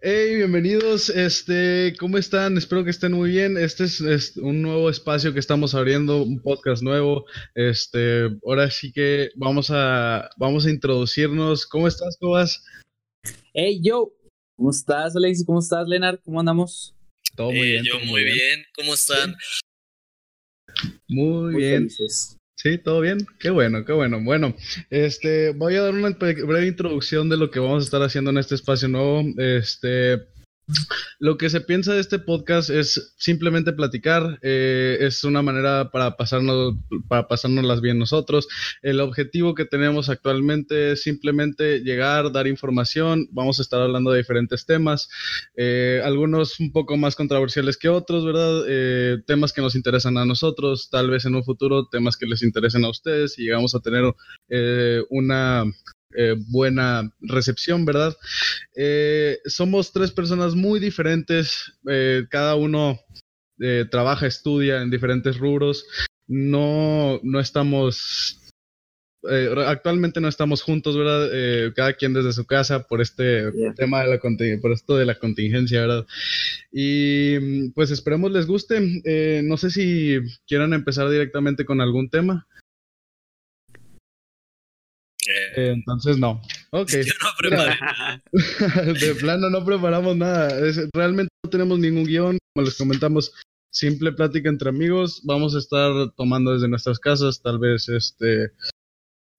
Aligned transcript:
Hey, 0.00 0.36
bienvenidos. 0.36 1.08
Este, 1.08 1.94
¿cómo 1.98 2.18
están? 2.18 2.56
Espero 2.56 2.84
que 2.84 2.90
estén 2.90 3.12
muy 3.12 3.30
bien. 3.30 3.56
Este 3.56 3.84
es, 3.84 4.36
un 4.36 4.62
nuevo 4.62 4.90
espacio 4.90 5.32
que 5.32 5.38
estamos 5.38 5.74
abriendo, 5.74 6.22
un 6.22 6.40
podcast 6.40 6.82
nuevo. 6.82 7.24
Este, 7.54 8.24
ahora 8.44 8.70
sí 8.70 8.92
que 8.92 9.30
vamos 9.36 9.70
a 9.70 10.30
vamos 10.36 10.66
a 10.66 10.70
introducirnos. 10.70 11.66
¿Cómo 11.66 11.88
estás, 11.88 12.16
Cobas? 12.18 12.64
Hey, 13.54 13.80
yo. 13.82 14.12
¿Cómo 14.56 14.70
estás, 14.70 15.16
Alexis? 15.16 15.46
¿Cómo 15.46 15.60
estás, 15.60 15.86
Leonard? 15.88 16.20
¿Cómo 16.24 16.40
andamos? 16.40 16.94
Todo 17.36 17.50
muy 17.50 17.62
bien. 17.62 17.84
Yo 17.84 17.98
muy 18.00 18.24
bien. 18.24 18.64
¿Cómo 18.76 18.94
están? 18.94 19.36
Muy, 21.08 21.56
bien. 21.56 21.88
Sí, 22.62 22.78
todo 22.78 23.00
bien. 23.00 23.26
Qué 23.40 23.50
bueno, 23.50 23.84
qué 23.84 23.92
bueno. 23.92 24.20
Bueno, 24.22 24.54
este, 24.88 25.50
voy 25.50 25.74
a 25.74 25.82
dar 25.82 25.94
una 25.94 26.10
breve 26.10 26.68
introducción 26.68 27.28
de 27.28 27.36
lo 27.36 27.50
que 27.50 27.58
vamos 27.58 27.82
a 27.82 27.86
estar 27.86 28.00
haciendo 28.02 28.30
en 28.30 28.38
este 28.38 28.54
espacio 28.54 28.86
nuevo. 28.86 29.24
Este, 29.36 30.28
lo 31.18 31.36
que 31.38 31.50
se 31.50 31.60
piensa 31.60 31.92
de 31.94 32.00
este 32.00 32.18
podcast 32.18 32.70
es 32.70 33.14
simplemente 33.16 33.72
platicar, 33.72 34.38
eh, 34.42 34.98
es 35.00 35.24
una 35.24 35.42
manera 35.42 35.90
para 35.90 36.16
pasarnos, 36.16 36.74
para 37.08 37.28
pasárnoslas 37.28 37.80
bien 37.80 37.98
nosotros. 37.98 38.48
El 38.82 39.00
objetivo 39.00 39.54
que 39.54 39.64
tenemos 39.64 40.08
actualmente 40.08 40.92
es 40.92 41.02
simplemente 41.02 41.80
llegar, 41.80 42.32
dar 42.32 42.46
información. 42.46 43.28
Vamos 43.32 43.58
a 43.58 43.62
estar 43.62 43.80
hablando 43.80 44.10
de 44.10 44.18
diferentes 44.18 44.66
temas, 44.66 45.08
eh, 45.56 46.00
algunos 46.04 46.58
un 46.60 46.72
poco 46.72 46.96
más 46.96 47.16
controversiales 47.16 47.76
que 47.76 47.88
otros, 47.88 48.24
¿verdad? 48.24 48.64
Eh, 48.68 49.18
temas 49.26 49.52
que 49.52 49.62
nos 49.62 49.74
interesan 49.74 50.16
a 50.18 50.24
nosotros, 50.24 50.88
tal 50.90 51.10
vez 51.10 51.24
en 51.24 51.34
un 51.34 51.44
futuro 51.44 51.88
temas 51.88 52.16
que 52.16 52.26
les 52.26 52.42
interesen 52.42 52.84
a 52.84 52.90
ustedes 52.90 53.38
y 53.38 53.44
llegamos 53.44 53.74
a 53.74 53.80
tener 53.80 54.12
una 55.10 55.64
eh, 56.16 56.36
buena 56.48 57.12
recepción, 57.20 57.84
¿verdad? 57.84 58.16
Eh, 58.76 59.38
somos 59.46 59.92
tres 59.92 60.10
personas 60.10 60.54
muy 60.54 60.80
diferentes, 60.80 61.72
eh, 61.88 62.24
cada 62.30 62.54
uno 62.54 62.98
trabaja, 63.92 64.26
estudia 64.26 64.82
en 64.82 64.90
diferentes 64.90 65.38
rubros, 65.38 65.86
no, 66.26 67.20
no 67.22 67.38
estamos... 67.38 68.40
actualmente 69.66 70.20
no 70.20 70.26
estamos 70.26 70.62
juntos, 70.62 70.96
¿verdad? 70.96 71.72
cada 71.76 71.92
quien 71.92 72.12
desde 72.12 72.32
su 72.32 72.44
casa 72.44 72.88
por 72.88 73.00
este 73.00 73.52
tema 73.76 74.02
de 74.02 74.08
la 74.08 74.58
por 74.60 74.72
esto 74.72 74.96
de 74.96 75.06
la 75.06 75.14
contingencia, 75.14 75.82
¿verdad? 75.82 76.06
Y 76.72 77.68
pues 77.70 77.92
esperemos 77.92 78.32
les 78.32 78.46
guste. 78.46 78.80
no 79.44 79.56
sé 79.56 79.70
si 79.70 80.18
quieran 80.48 80.72
empezar 80.72 81.08
directamente 81.08 81.64
con 81.64 81.80
algún 81.80 82.10
tema. 82.10 82.48
Entonces 85.56 86.18
no. 86.18 86.40
Ok. 86.70 86.90
de 89.00 89.14
plano 89.20 89.50
no 89.50 89.64
preparamos 89.64 90.16
nada. 90.16 90.50
realmente 90.92 91.30
no 91.44 91.50
tenemos 91.50 91.78
ningún 91.78 92.04
guion. 92.04 92.38
Como 92.54 92.66
les 92.66 92.76
comentamos, 92.76 93.32
simple 93.70 94.12
plática 94.12 94.48
entre 94.48 94.68
amigos. 94.68 95.22
Vamos 95.24 95.54
a 95.54 95.58
estar 95.58 95.90
tomando 96.16 96.52
desde 96.52 96.68
nuestras 96.68 96.98
casas. 96.98 97.42
Tal 97.42 97.58
vez 97.58 97.88
este. 97.88 98.52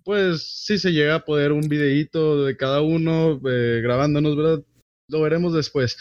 Pues 0.03 0.43
si 0.43 0.77
se 0.77 0.91
llega 0.91 1.15
a 1.15 1.25
poder 1.25 1.53
un 1.53 1.69
videíto 1.69 2.43
de 2.43 2.57
cada 2.57 2.81
uno 2.81 3.39
eh, 3.49 3.79
grabándonos, 3.81 4.35
¿verdad? 4.35 4.63
Lo 5.09 5.21
veremos 5.21 5.53
después. 5.53 5.97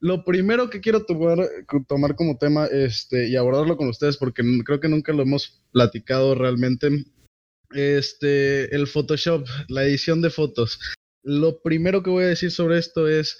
Lo 0.00 0.24
primero 0.24 0.68
que 0.68 0.80
quiero 0.80 1.04
tomar, 1.04 1.38
tomar 1.86 2.16
como 2.16 2.36
tema 2.36 2.66
este, 2.66 3.28
y 3.28 3.36
abordarlo 3.36 3.76
con 3.76 3.88
ustedes, 3.88 4.16
porque 4.16 4.42
creo 4.64 4.80
que 4.80 4.88
nunca 4.88 5.12
lo 5.12 5.22
hemos 5.22 5.62
platicado 5.72 6.34
realmente, 6.34 7.04
este, 7.76 8.74
el 8.74 8.86
Photoshop, 8.86 9.46
la 9.68 9.84
edición 9.84 10.22
de 10.22 10.30
fotos. 10.30 10.80
Lo 11.22 11.60
primero 11.60 12.02
que 12.02 12.10
voy 12.10 12.24
a 12.24 12.28
decir 12.28 12.50
sobre 12.50 12.78
esto 12.78 13.08
es, 13.08 13.38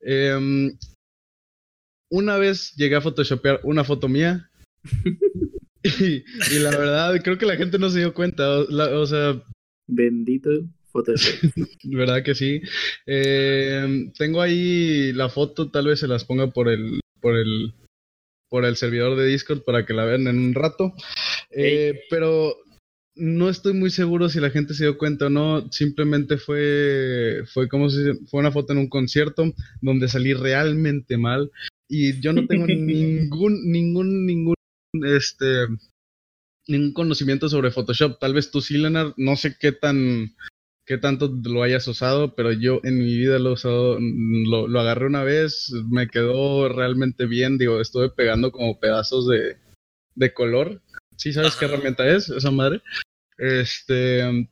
em, 0.00 0.76
una 2.10 2.36
vez 2.38 2.72
llegué 2.76 2.96
a 2.96 3.00
photoshopear 3.00 3.60
una 3.64 3.84
foto 3.84 4.08
mía 4.08 4.50
y, 5.82 6.22
la 6.58 6.70
verdad 6.70 7.20
creo 7.22 7.36
que 7.36 7.46
la 7.46 7.56
gente 7.56 7.78
no 7.78 7.90
se 7.90 7.98
dio 7.98 8.14
cuenta, 8.14 8.60
o, 8.60 9.06
sea... 9.06 9.42
Bendito 9.86 10.50
Photoshop. 10.92 11.52
¿Verdad 11.84 12.22
que 12.22 12.34
sí? 12.34 12.62
Em, 13.06 14.12
tengo 14.12 14.40
ahí 14.40 15.12
la 15.12 15.28
foto, 15.28 15.70
tal 15.70 15.86
vez 15.86 16.00
se 16.00 16.08
las 16.08 16.24
ponga 16.24 16.48
por 16.48 16.68
el, 16.68 17.00
por 17.20 17.36
el, 17.36 17.74
por 18.48 18.64
el 18.64 18.76
servidor 18.76 19.16
de 19.16 19.26
Discord 19.26 19.62
para 19.62 19.84
que 19.84 19.94
la 19.94 20.04
vean 20.04 20.26
en 20.26 20.38
un 20.38 20.54
rato. 20.54 20.94
Eh, 21.50 22.00
pero 22.10 22.56
no 23.16 23.48
estoy 23.48 23.72
muy 23.72 23.90
seguro 23.90 24.28
si 24.28 24.40
la 24.40 24.50
gente 24.50 24.74
se 24.74 24.84
dio 24.84 24.98
cuenta 24.98 25.26
o 25.26 25.30
no. 25.30 25.70
Simplemente 25.72 26.36
fue, 26.36 27.42
fue 27.52 27.68
como 27.68 27.88
si 27.88 27.98
fue 28.30 28.40
una 28.40 28.52
foto 28.52 28.72
en 28.72 28.78
un 28.78 28.88
concierto 28.88 29.52
donde 29.80 30.08
salí 30.08 30.34
realmente 30.34 31.16
mal. 31.16 31.50
Y 31.88 32.20
yo 32.20 32.32
no 32.32 32.46
tengo 32.46 32.66
ningún, 32.66 33.70
ningún, 33.70 34.26
ningún, 34.26 34.54
este, 35.04 35.66
ningún 36.68 36.92
conocimiento 36.92 37.48
sobre 37.48 37.70
Photoshop. 37.70 38.18
Tal 38.18 38.34
vez 38.34 38.50
tú 38.50 38.60
sí, 38.60 38.76
Leonard, 38.76 39.14
no 39.16 39.36
sé 39.36 39.56
qué 39.58 39.72
tan, 39.72 40.34
qué 40.84 40.98
tanto 40.98 41.34
lo 41.42 41.62
hayas 41.62 41.88
usado, 41.88 42.34
pero 42.34 42.52
yo 42.52 42.80
en 42.84 42.98
mi 42.98 43.16
vida 43.16 43.38
lo 43.38 43.50
he 43.50 43.54
usado, 43.54 43.98
lo, 43.98 44.68
lo 44.68 44.80
agarré 44.80 45.06
una 45.06 45.24
vez, 45.24 45.72
me 45.88 46.08
quedó 46.08 46.68
realmente 46.68 47.24
bien. 47.24 47.56
Digo, 47.56 47.80
estuve 47.80 48.10
pegando 48.10 48.52
como 48.52 48.78
pedazos 48.78 49.26
de, 49.26 49.56
de 50.14 50.34
color. 50.34 50.82
¿Sí 51.16 51.32
sabes 51.32 51.56
qué 51.56 51.64
herramienta 51.64 52.06
es 52.06 52.28
esa 52.28 52.50
madre? 52.50 52.82
Este. 53.38 54.48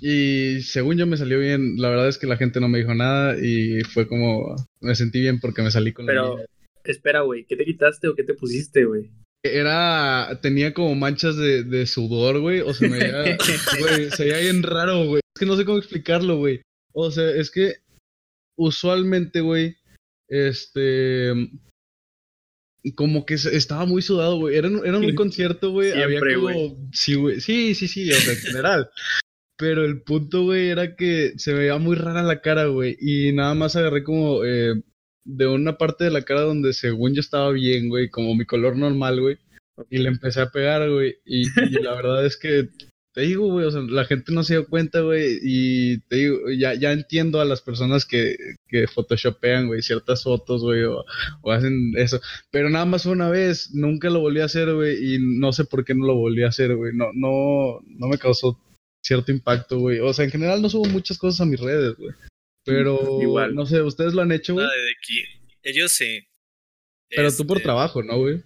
Y 0.00 0.60
según 0.62 0.96
yo 0.96 1.06
me 1.06 1.16
salió 1.16 1.38
bien, 1.38 1.76
la 1.76 1.88
verdad 1.88 2.08
es 2.08 2.18
que 2.18 2.26
la 2.26 2.36
gente 2.36 2.60
no 2.60 2.68
me 2.68 2.78
dijo 2.78 2.94
nada 2.94 3.36
y 3.40 3.82
fue 3.82 4.06
como. 4.06 4.56
Me 4.80 4.94
sentí 4.94 5.20
bien 5.20 5.40
porque 5.40 5.62
me 5.62 5.70
salí 5.70 5.92
con 5.92 6.06
Pero, 6.06 6.38
espera, 6.84 7.20
güey, 7.20 7.44
¿qué 7.44 7.56
te 7.56 7.64
quitaste 7.64 8.08
o 8.08 8.14
qué 8.14 8.24
te 8.24 8.34
pusiste, 8.34 8.84
güey? 8.84 9.10
Era. 9.44 10.38
Tenía 10.40 10.74
como 10.74 10.94
manchas 10.94 11.36
de, 11.36 11.64
de 11.64 11.86
sudor, 11.86 12.40
güey. 12.40 12.60
O 12.60 12.72
sea, 12.74 12.88
me 12.88 12.98
veía. 12.98 13.36
güey, 13.80 14.10
se 14.10 14.24
veía 14.24 14.38
bien 14.38 14.62
raro, 14.62 15.06
güey. 15.06 15.20
Es 15.34 15.40
que 15.40 15.46
no 15.46 15.56
sé 15.56 15.64
cómo 15.64 15.78
explicarlo, 15.78 16.36
güey. 16.38 16.62
O 16.92 17.10
sea, 17.10 17.30
es 17.30 17.50
que. 17.50 17.76
Usualmente, 18.56 19.40
güey. 19.40 19.76
Este 20.28 21.32
como 22.90 23.24
que 23.24 23.34
estaba 23.34 23.86
muy 23.86 24.02
sudado, 24.02 24.38
güey. 24.38 24.56
Era, 24.56 24.68
era 24.84 24.98
un 24.98 25.14
concierto, 25.14 25.70
güey. 25.70 25.92
Había 25.92 26.20
como. 26.20 26.90
Sí, 26.92 27.14
güey. 27.14 27.40
Sí, 27.40 27.74
sí, 27.74 27.86
sí, 27.86 28.10
o 28.10 28.14
sea, 28.14 28.32
en 28.32 28.38
general. 28.40 28.90
Pero 29.56 29.84
el 29.84 30.02
punto, 30.02 30.42
güey, 30.42 30.70
era 30.70 30.96
que 30.96 31.34
se 31.36 31.54
veía 31.54 31.78
muy 31.78 31.94
rara 31.94 32.22
la 32.22 32.40
cara, 32.40 32.66
güey. 32.66 32.96
Y 33.00 33.32
nada 33.32 33.54
más 33.54 33.76
agarré 33.76 34.02
como 34.02 34.44
eh, 34.44 34.82
de 35.24 35.46
una 35.46 35.78
parte 35.78 36.04
de 36.04 36.10
la 36.10 36.22
cara 36.22 36.40
donde 36.40 36.72
según 36.72 37.14
yo 37.14 37.20
estaba 37.20 37.50
bien, 37.52 37.88
güey, 37.88 38.10
como 38.10 38.34
mi 38.34 38.44
color 38.44 38.76
normal, 38.76 39.20
güey. 39.20 39.38
Y 39.88 39.98
le 39.98 40.08
empecé 40.08 40.40
a 40.40 40.50
pegar, 40.50 40.90
güey. 40.90 41.16
y 41.24 41.44
la 41.80 41.94
verdad 41.94 42.26
es 42.26 42.36
que 42.36 42.68
te 43.12 43.22
digo, 43.22 43.46
güey, 43.48 43.66
o 43.66 43.70
sea, 43.70 43.82
la 43.82 44.04
gente 44.06 44.32
no 44.32 44.42
se 44.42 44.54
dio 44.54 44.66
cuenta, 44.66 45.00
güey, 45.00 45.38
y 45.42 45.98
te 46.08 46.16
digo, 46.16 46.50
ya, 46.50 46.74
ya 46.74 46.92
entiendo 46.92 47.40
a 47.40 47.44
las 47.44 47.60
personas 47.60 48.06
que, 48.06 48.36
que 48.68 48.86
photoshopean, 48.86 49.66
güey, 49.66 49.82
ciertas 49.82 50.22
fotos, 50.22 50.62
güey, 50.62 50.84
o, 50.84 51.04
hacen 51.50 51.92
eso, 51.96 52.20
pero 52.50 52.70
nada 52.70 52.86
más 52.86 53.04
una 53.04 53.28
vez, 53.28 53.70
nunca 53.74 54.08
lo 54.08 54.20
volví 54.20 54.40
a 54.40 54.46
hacer, 54.46 54.72
güey, 54.74 55.14
y 55.14 55.18
no 55.20 55.52
sé 55.52 55.64
por 55.64 55.84
qué 55.84 55.94
no 55.94 56.06
lo 56.06 56.14
volví 56.14 56.42
a 56.42 56.48
hacer, 56.48 56.74
güey, 56.74 56.94
no, 56.94 57.10
no, 57.12 57.80
no 57.86 58.08
me 58.08 58.18
causó 58.18 58.58
cierto 59.02 59.30
impacto, 59.30 59.78
güey, 59.78 60.00
o 60.00 60.12
sea, 60.14 60.24
en 60.24 60.30
general 60.30 60.62
no 60.62 60.70
subo 60.70 60.86
muchas 60.86 61.18
cosas 61.18 61.42
a 61.42 61.46
mis 61.46 61.60
redes, 61.60 61.94
güey, 61.96 62.14
pero, 62.64 63.20
Igual. 63.20 63.54
no 63.54 63.66
sé, 63.66 63.82
¿ustedes 63.82 64.14
lo 64.14 64.22
han 64.22 64.32
hecho, 64.32 64.54
güey? 64.54 64.66
Ellos 65.62 65.92
sí. 65.92 66.20
Pero 67.10 67.30
tú 67.34 67.46
por 67.46 67.58
este, 67.58 67.64
trabajo, 67.64 68.02
¿no, 68.02 68.18
güey? 68.18 68.42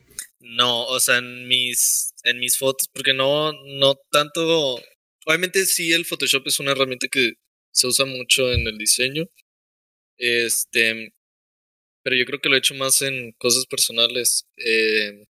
No, 0.49 0.87
o 0.87 1.01
sea, 1.01 1.19
en 1.19 1.49
mis, 1.49 2.15
en 2.25 2.39
mis 2.39 2.57
fotos, 2.59 2.89
porque 2.93 3.13
no, 3.15 3.53
no 3.53 3.97
tanto. 4.11 4.77
Obviamente 5.27 5.67
sí, 5.67 5.93
el 5.93 6.05
Photoshop 6.07 6.47
es 6.47 6.61
una 6.61 6.73
herramienta 6.73 7.09
que 7.09 7.35
se 7.73 7.87
usa 7.89 8.07
mucho 8.07 8.53
en 8.53 8.67
el 8.67 8.79
diseño. 8.79 9.27
Este, 10.19 11.13
pero 12.03 12.17
yo 12.17 12.25
creo 12.27 12.41
que 12.41 12.49
lo 12.49 12.57
he 12.57 12.59
hecho 12.59 12.75
más 12.75 13.03
en 13.03 13.33
cosas 13.39 13.67
personales. 13.67 14.47
Eh, 14.59 15.25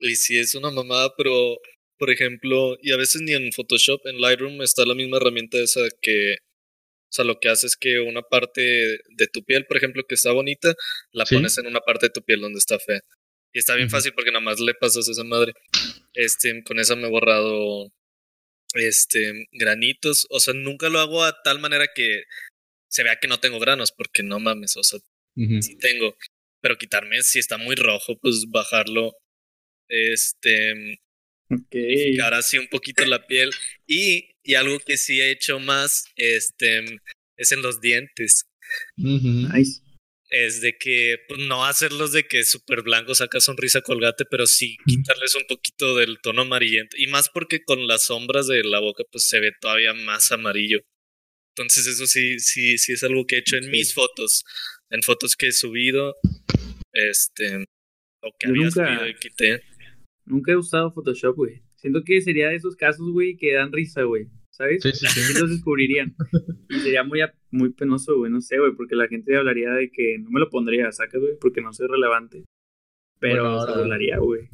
y 0.00 0.16
sí 0.16 0.38
es 0.38 0.54
una 0.54 0.70
mamada, 0.70 1.14
pero 1.16 1.58
por 1.98 2.10
ejemplo, 2.10 2.76
y 2.82 2.92
a 2.92 2.96
veces 2.96 3.22
ni 3.22 3.32
en 3.32 3.52
Photoshop, 3.52 4.06
en 4.06 4.20
Lightroom 4.20 4.60
está 4.62 4.84
la 4.84 4.94
misma 4.94 5.18
herramienta 5.18 5.58
esa 5.58 5.82
que, 6.00 6.34
o 6.34 7.12
sea, 7.12 7.24
lo 7.24 7.38
que 7.40 7.48
hace 7.48 7.66
es 7.68 7.76
que 7.76 8.00
una 8.00 8.22
parte 8.22 8.62
de 8.62 9.26
tu 9.32 9.44
piel, 9.44 9.66
por 9.66 9.76
ejemplo, 9.76 10.02
que 10.08 10.16
está 10.16 10.32
bonita, 10.32 10.74
la 11.12 11.24
pones 11.26 11.58
en 11.58 11.66
una 11.68 11.80
parte 11.80 12.06
de 12.06 12.10
tu 12.10 12.22
piel 12.22 12.40
donde 12.40 12.58
está 12.58 12.78
fea. 12.80 13.00
Y 13.52 13.58
está 13.58 13.74
bien 13.74 13.90
fácil 13.90 14.12
porque 14.14 14.30
nada 14.30 14.44
más 14.44 14.60
le 14.60 14.74
pasas 14.74 15.08
a 15.08 15.12
esa 15.12 15.24
madre. 15.24 15.52
Este, 16.14 16.62
con 16.64 16.78
esa 16.78 16.96
me 16.96 17.06
he 17.06 17.10
borrado 17.10 17.92
este 18.74 19.46
granitos. 19.52 20.26
O 20.30 20.40
sea, 20.40 20.54
nunca 20.54 20.88
lo 20.88 21.00
hago 21.00 21.24
a 21.24 21.42
tal 21.42 21.58
manera 21.60 21.86
que 21.94 22.24
se 22.88 23.02
vea 23.02 23.18
que 23.20 23.28
no 23.28 23.40
tengo 23.40 23.58
granos, 23.58 23.92
porque 23.92 24.22
no 24.22 24.38
mames, 24.38 24.76
o 24.76 24.82
sea, 24.82 25.00
sí 25.34 25.76
tengo. 25.76 26.16
Pero 26.60 26.76
quitarme, 26.78 27.22
si 27.22 27.38
está 27.38 27.56
muy 27.56 27.74
rojo, 27.74 28.18
pues 28.18 28.44
bajarlo. 28.48 29.16
Este. 29.88 31.00
Okay. 31.48 32.18
Ahora 32.18 32.40
sí 32.42 32.58
un 32.58 32.68
poquito 32.68 33.04
la 33.04 33.26
piel. 33.26 33.50
Y, 33.86 34.30
y 34.42 34.54
algo 34.54 34.78
que 34.78 34.96
sí 34.96 35.20
he 35.20 35.30
hecho 35.30 35.58
más, 35.58 36.06
este, 36.16 37.00
es 37.36 37.52
en 37.52 37.62
los 37.62 37.80
dientes. 37.80 38.44
Nice. 38.96 39.82
Es 40.34 40.62
de 40.62 40.78
que 40.78 41.18
pues, 41.28 41.40
no 41.40 41.66
hacerlos 41.66 42.12
de 42.12 42.26
que 42.26 42.42
súper 42.44 42.80
blanco 42.82 43.14
saca 43.14 43.38
sonrisa 43.38 43.82
colgate, 43.82 44.24
pero 44.24 44.46
sí 44.46 44.78
quitarles 44.86 45.34
un 45.34 45.42
poquito 45.46 45.94
del 45.96 46.20
tono 46.22 46.42
amarillento. 46.42 46.96
Y 46.96 47.06
más 47.06 47.28
porque 47.28 47.62
con 47.64 47.86
las 47.86 48.04
sombras 48.04 48.46
de 48.46 48.64
la 48.64 48.80
boca, 48.80 49.04
pues 49.12 49.26
se 49.28 49.40
ve 49.40 49.52
todavía 49.60 49.92
más 49.92 50.32
amarillo. 50.32 50.80
Entonces, 51.54 51.86
eso 51.86 52.06
sí, 52.06 52.38
sí, 52.38 52.78
sí 52.78 52.92
es 52.94 53.02
algo 53.04 53.26
que 53.26 53.36
he 53.36 53.38
hecho 53.40 53.58
en 53.58 53.70
mis 53.70 53.92
fotos. 53.92 54.42
En 54.88 55.02
fotos 55.02 55.36
que 55.36 55.48
he 55.48 55.52
subido. 55.52 56.16
Este. 56.94 57.64
O 58.22 58.30
que 58.38 58.46
Yo 58.46 58.50
había 58.52 58.64
nunca- 58.64 58.86
subido 58.86 59.08
y 59.08 59.14
quité. 59.16 59.62
Nunca 60.24 60.52
he 60.52 60.56
usado 60.56 60.92
Photoshop, 60.92 61.36
güey. 61.36 61.62
Siento 61.76 62.04
que 62.04 62.22
sería 62.22 62.48
de 62.48 62.56
esos 62.56 62.74
casos, 62.76 63.10
güey, 63.12 63.36
que 63.36 63.52
dan 63.52 63.70
risa, 63.72 64.04
güey. 64.04 64.28
¿Sabes? 64.52 64.82
Sí, 64.82 64.92
sí, 64.92 65.06
sí. 65.06 65.20
Los 65.40 65.50
descubrirían. 65.50 66.14
Y 66.68 66.78
sería 66.80 67.02
muy, 67.04 67.20
muy 67.50 67.72
penoso, 67.72 68.18
güey. 68.18 68.30
No 68.30 68.40
sé, 68.40 68.58
güey, 68.58 68.72
porque 68.76 68.94
la 68.96 69.08
gente 69.08 69.36
hablaría 69.36 69.70
de 69.70 69.90
que 69.90 70.18
no 70.18 70.30
me 70.30 70.40
lo 70.40 70.50
pondría, 70.50 70.92
sacas, 70.92 71.20
güey, 71.20 71.34
porque 71.40 71.60
no 71.62 71.72
soy 71.72 71.88
relevante. 71.88 72.44
Pero 73.18 73.44
Bueno, 73.44 73.60
se 73.64 73.70
ahora- 73.70 73.82
burlaría, 73.82 74.18
güey. 74.18 74.48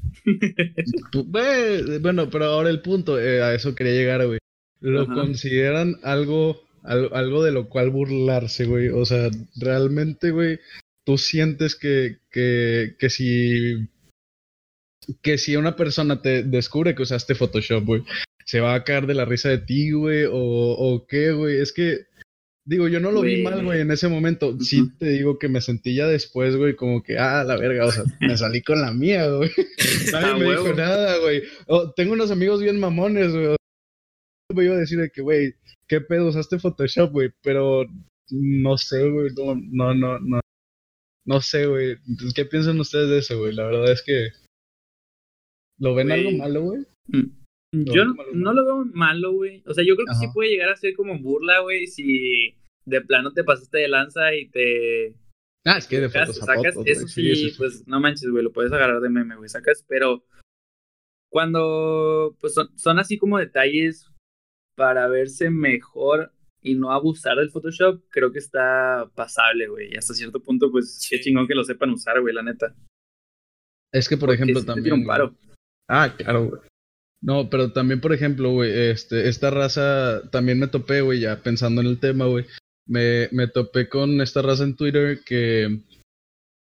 Bueno, 2.01 2.29
pero 2.31 2.45
ahora 2.47 2.71
el 2.71 2.81
punto, 2.83 3.19
eh, 3.21 3.43
a 3.43 3.55
eso 3.55 3.75
quería 3.75 3.93
llegar, 3.95 4.27
güey. 4.27 4.39
Lo 4.81 5.03
Ajá. 5.03 5.15
consideran 5.15 5.97
algo, 6.03 6.63
al- 6.85 7.11
algo 7.13 7.43
de 7.43 7.53
lo 7.53 7.69
cual 7.69 7.91
burlarse, 7.91 8.67
güey. 8.67 8.89
O 8.89 9.05
sea, 9.05 9.31
realmente, 9.61 10.31
güey, 10.31 10.61
tú 11.05 11.19
sientes 11.19 11.75
que, 11.77 12.19
que, 12.31 12.95
que 12.99 13.11
si 13.11 13.89
que 15.23 15.39
si 15.39 15.57
una 15.57 15.75
persona 15.75 16.21
te 16.21 16.43
descubre 16.43 16.95
que 16.95 17.03
usaste 17.03 17.35
Photoshop, 17.35 17.83
güey, 17.85 18.03
se 18.49 18.61
va 18.61 18.75
a 18.75 18.83
caer 18.83 19.07
de 19.07 19.15
la 19.15 19.27
risa 19.27 19.51
de 19.51 19.59
ti, 19.59 19.93
güey, 19.93 20.25
o, 20.25 20.33
o 20.33 21.07
qué, 21.07 21.33
güey. 21.33 21.61
Es 21.61 21.71
que, 21.71 22.07
digo, 22.67 22.89
yo 22.89 22.99
no 22.99 23.13
lo 23.13 23.21
vi 23.21 23.43
mal, 23.43 23.63
güey, 23.63 23.83
en 23.83 23.91
ese 23.91 24.09
momento. 24.09 24.59
Sí 24.59 24.91
te 24.99 25.11
digo 25.11 25.39
que 25.39 25.49
me 25.49 25.61
sentí 25.61 25.95
ya 25.95 26.07
después, 26.07 26.57
güey, 26.57 26.75
como 26.75 27.03
que, 27.03 27.19
ah, 27.19 27.45
la 27.45 27.59
verga, 27.59 27.85
o 27.85 27.93
sea, 27.93 28.05
me 28.21 28.39
salí 28.39 28.63
con 28.63 28.81
la 28.81 28.91
mía, 28.91 29.29
güey. 29.29 29.51
Nadie 30.13 30.35
me 30.41 30.51
dijo 30.51 30.73
nada, 30.73 31.19
güey. 31.19 31.43
Oh, 31.67 31.93
tengo 31.93 32.15
unos 32.15 32.31
amigos 32.31 32.63
bien 32.63 32.81
mamones, 32.81 33.33
güey. 33.33 33.57
Me 34.55 34.65
iba 34.65 34.77
a 34.77 34.79
decir 34.79 34.99
de 34.99 35.11
que, 35.11 35.21
güey, 35.21 35.55
qué 35.87 36.01
pedo 36.01 36.29
usaste 36.29 36.59
Photoshop, 36.59 37.13
güey, 37.13 37.31
pero 37.43 37.85
no 38.31 38.79
sé, 38.79 39.11
güey, 39.11 39.29
no, 39.37 39.57
no, 39.57 39.95
no, 39.95 40.19
no. 40.21 40.41
No 41.27 41.43
sé, 41.43 41.67
güey. 41.67 41.99
¿Qué 42.35 42.47
piensan 42.47 42.81
ustedes 42.81 43.11
de 43.11 43.19
eso, 43.19 43.39
güey? 43.39 43.53
La 43.53 43.65
verdad 43.65 43.93
es 43.93 44.01
que. 44.01 44.29
¿Lo 45.79 45.95
ven 45.95 46.09
Güey. 46.09 46.27
algo 46.27 46.39
malo, 46.39 46.63
güey? 46.63 46.87
Yo 47.73 48.05
no, 48.05 48.15
no, 48.15 48.15
malo, 48.15 48.31
no 48.35 48.53
lo 48.53 48.65
veo 48.65 48.85
malo, 48.93 49.33
güey. 49.33 49.63
O 49.67 49.75
sea, 49.75 49.85
yo 49.85 49.95
creo 49.95 50.07
que 50.07 50.15
sí 50.15 50.27
puede 50.33 50.51
llegar 50.51 50.71
a 50.71 50.77
ser 50.77 50.95
como 50.95 51.19
burla, 51.19 51.61
güey, 51.61 51.87
si 51.87 52.55
de 52.87 53.01
plano 53.03 53.33
te 53.33 53.45
pasaste 53.45 53.79
de 53.79 53.89
lanza 53.89 54.35
y 54.35 54.49
te 54.49 55.15
Ah, 55.65 55.77
es 55.77 55.87
que 55.87 56.01
de 56.01 56.09
sacas, 56.09 56.29
fotos 56.29 56.43
a 56.43 56.47
sacas, 56.47 56.75
fotos, 56.75 56.91
eso 56.91 57.09
sí, 57.09 57.35
sí, 57.35 57.51
sí. 57.51 57.59
pues 57.59 57.87
no 57.87 58.01
manches, 58.01 58.31
güey, 58.31 58.43
lo 58.43 58.53
puedes 58.53 58.73
agarrar 58.73 59.03
de 59.03 59.11
meme, 59.11 59.37
güey, 59.37 59.51
sacas, 59.51 59.85
pero 59.87 60.25
cuando 61.31 62.35
pues 62.41 62.55
son, 62.55 62.71
son 62.79 62.99
así 62.99 63.19
como 63.19 63.39
detalles 63.39 64.11
para 64.77 65.09
verse 65.09 65.51
mejor 65.51 66.33
y 66.63 66.75
no 66.75 66.91
abusar 66.91 67.37
del 67.37 67.51
Photoshop, 67.51 68.03
creo 68.09 68.33
que 68.33 68.39
está 68.39 69.11
pasable, 69.15 69.69
güey, 69.69 69.93
y 69.93 69.97
hasta 69.99 70.15
cierto 70.15 70.41
punto, 70.41 70.71
pues 70.71 71.07
qué 71.09 71.21
chingón 71.21 71.47
que 71.47 71.55
lo 71.55 71.65
sepan 71.65 71.91
usar, 71.91 72.19
güey, 72.21 72.35
la 72.35 72.43
neta. 72.43 72.75
Es 73.93 74.09
que, 74.09 74.17
por 74.17 74.29
Porque 74.29 74.43
ejemplo, 74.43 74.61
sí 74.61 74.67
también. 74.67 74.95
un 74.95 75.07
paro. 75.07 75.35
Ah, 75.89 76.15
claro, 76.17 76.47
güey. 76.47 76.63
No, 77.21 77.51
pero 77.51 77.73
también, 77.73 78.01
por 78.01 78.13
ejemplo, 78.13 78.53
güey, 78.53 78.71
este, 78.91 79.29
esta 79.29 79.51
raza, 79.51 80.23
también 80.31 80.59
me 80.59 80.69
topé, 80.69 81.01
güey, 81.01 81.21
ya 81.21 81.43
pensando 81.43 81.81
en 81.81 81.89
el 81.89 81.99
tema, 81.99 82.27
güey. 82.27 82.47
Me, 82.87 83.29
me 83.33 83.49
topé 83.49 83.89
con 83.89 84.21
esta 84.21 84.41
raza 84.41 84.65
en 84.65 84.77
Twitter 84.77 85.21
que, 85.27 85.81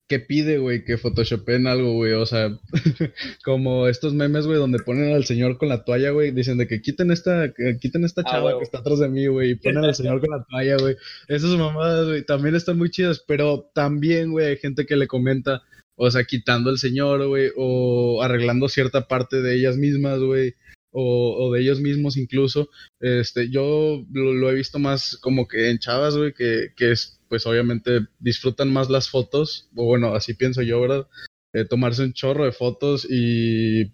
que 0.08 0.19
pide, 0.19 0.58
güey, 0.58 0.84
que 0.84 0.99
photoshopen 0.99 1.66
algo, 1.66 1.93
güey. 1.93 2.12
O 2.14 2.26
sea, 2.26 2.58
como 3.44 3.87
estos 3.87 4.14
memes, 4.14 4.46
güey, 4.46 4.58
donde 4.58 4.81
ponen 4.81 5.14
al 5.14 5.26
señor 5.26 5.58
con 5.58 5.69
la 5.69 5.84
toalla, 5.84 6.10
güey, 6.10 6.32
dicen 6.32 6.58
de 6.58 6.66
que 6.66 6.82
quiten 6.82 7.12
esta, 7.12 7.52
que 7.52 7.78
quiten 7.78 8.05
esta 8.05 8.22
Ah, 8.26 8.31
chava 8.31 8.58
que 8.58 8.64
está 8.64 8.78
atrás 8.78 8.99
de 8.99 9.08
mí, 9.08 9.26
güey, 9.26 9.52
y 9.52 9.55
ponen 9.55 9.84
al 9.84 9.94
señor 9.94 10.20
con 10.20 10.31
la 10.31 10.44
toalla, 10.44 10.76
güey. 10.78 10.96
Esas 11.28 11.50
mamadas, 11.50 12.06
güey, 12.06 12.25
también 12.25 12.56
están 12.56 12.78
muy 12.78 12.90
chidas, 12.90 13.22
pero 13.26 13.70
también, 13.75 14.32
güey, 14.32 14.46
hay 14.46 14.56
gente 14.56 14.87
que 14.87 14.96
le 14.96 15.06
comenta, 15.06 15.62
o 15.98 16.10
sea, 16.10 16.24
quitando 16.24 16.70
el 16.70 16.78
señor, 16.78 17.26
güey, 17.26 17.50
o 17.56 18.22
arreglando 18.22 18.68
cierta 18.68 19.08
parte 19.08 19.42
de 19.42 19.56
ellas 19.56 19.76
mismas, 19.76 20.20
güey, 20.20 20.54
o, 20.92 21.36
o 21.38 21.52
de 21.52 21.60
ellos 21.60 21.80
mismos 21.80 22.16
incluso. 22.16 22.70
Este, 23.00 23.50
yo 23.50 24.04
lo, 24.12 24.50
he 24.50 24.54
visto 24.54 24.78
más 24.78 25.18
como 25.20 25.48
que 25.48 25.70
en 25.70 25.78
chavas, 25.78 26.16
güey, 26.16 26.32
que, 26.32 26.68
que 26.76 26.92
es, 26.92 27.20
pues 27.28 27.46
obviamente 27.46 28.06
disfrutan 28.20 28.72
más 28.72 28.88
las 28.88 29.10
fotos, 29.10 29.68
o 29.74 29.86
bueno, 29.86 30.14
así 30.14 30.34
pienso 30.34 30.62
yo, 30.62 30.80
¿verdad? 30.80 31.08
Eh, 31.52 31.64
tomarse 31.64 32.04
un 32.04 32.12
chorro 32.12 32.44
de 32.44 32.52
fotos 32.52 33.06
y 33.10 33.90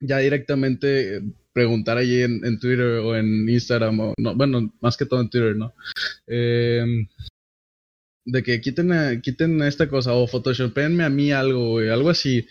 ya 0.00 0.18
directamente 0.18 1.22
preguntar 1.52 1.98
allí 1.98 2.22
en, 2.22 2.58
Twitter 2.58 2.98
o 3.00 3.16
en 3.16 3.48
Instagram, 3.48 4.14
bueno, 4.36 4.72
más 4.80 4.96
que 4.96 5.06
todo 5.06 5.20
en 5.20 5.30
Twitter, 5.30 5.56
¿no? 5.56 5.74
Eh, 6.26 7.06
de 8.26 8.42
que 8.42 8.60
quiten, 8.60 8.92
a- 8.92 9.20
quiten 9.20 9.62
esta 9.62 9.88
cosa 9.88 10.12
o 10.12 10.26
photoshopenme 10.26 11.04
a 11.04 11.08
mí 11.08 11.32
algo, 11.32 11.70
güey, 11.70 11.88
algo 11.88 12.10
así. 12.10 12.46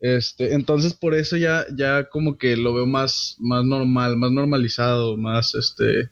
Este, 0.00 0.54
entonces 0.54 0.94
por 0.94 1.14
eso 1.14 1.36
ya, 1.36 1.66
ya 1.76 2.08
como 2.08 2.36
que 2.38 2.56
lo 2.56 2.74
veo 2.74 2.86
más, 2.86 3.36
más 3.38 3.64
normal, 3.64 4.16
más 4.16 4.30
normalizado, 4.32 5.16
más 5.16 5.54
este, 5.54 6.10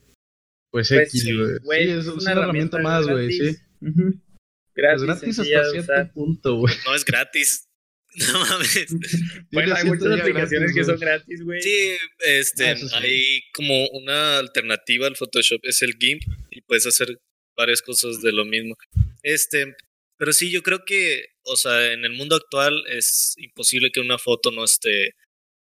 pues, 0.70 0.88
Pues, 0.88 1.08
X, 1.08 1.22
sí, 1.22 1.36
güey. 1.36 1.58
güey, 1.64 1.84
Sí, 1.84 1.90
es, 1.92 2.06
es 2.06 2.08
una 2.12 2.32
herramienta 2.32 2.78
más, 2.78 3.06
güey, 3.06 3.32
sí. 3.32 3.38
gratis. 3.38 3.62
Ujú. 3.80 4.08
Es 4.08 4.74
Gratis, 4.74 5.02
gratis 5.02 5.34
sencilla 5.36 5.60
hasta 5.60 5.70
cierto 5.72 5.92
usar. 5.92 6.12
punto, 6.12 6.54
güey. 6.56 6.74
No 6.86 6.94
es 6.94 7.04
gratis. 7.04 7.64
No 8.32 8.40
mames. 8.40 8.86
Bueno, 9.52 9.74
hay 9.74 9.84
muchas 9.84 10.20
aplicaciones 10.20 10.72
gratis, 10.72 10.74
que 10.74 10.84
son 10.84 10.98
gratis, 11.00 11.42
güey. 11.44 11.60
Sí, 11.62 11.90
este, 12.26 12.68
Ah, 12.70 12.76
sí. 12.76 12.86
hay 12.94 13.40
como 13.54 13.86
una 13.90 14.38
alternativa 14.38 15.06
al 15.06 15.16
Photoshop, 15.16 15.60
es 15.64 15.82
el 15.82 15.94
GIMP, 15.98 16.22
y 16.50 16.60
puedes 16.62 16.86
hacer 16.86 17.18
varias 17.58 17.82
cosas 17.82 18.22
de 18.22 18.32
lo 18.32 18.44
mismo. 18.46 18.74
Este, 19.22 19.74
pero 20.16 20.32
sí, 20.32 20.50
yo 20.50 20.62
creo 20.62 20.84
que, 20.86 21.26
o 21.42 21.56
sea, 21.56 21.92
en 21.92 22.04
el 22.04 22.12
mundo 22.12 22.36
actual 22.36 22.84
es 22.88 23.34
imposible 23.36 23.90
que 23.90 24.00
una 24.00 24.16
foto 24.18 24.50
no 24.50 24.64
esté 24.64 25.14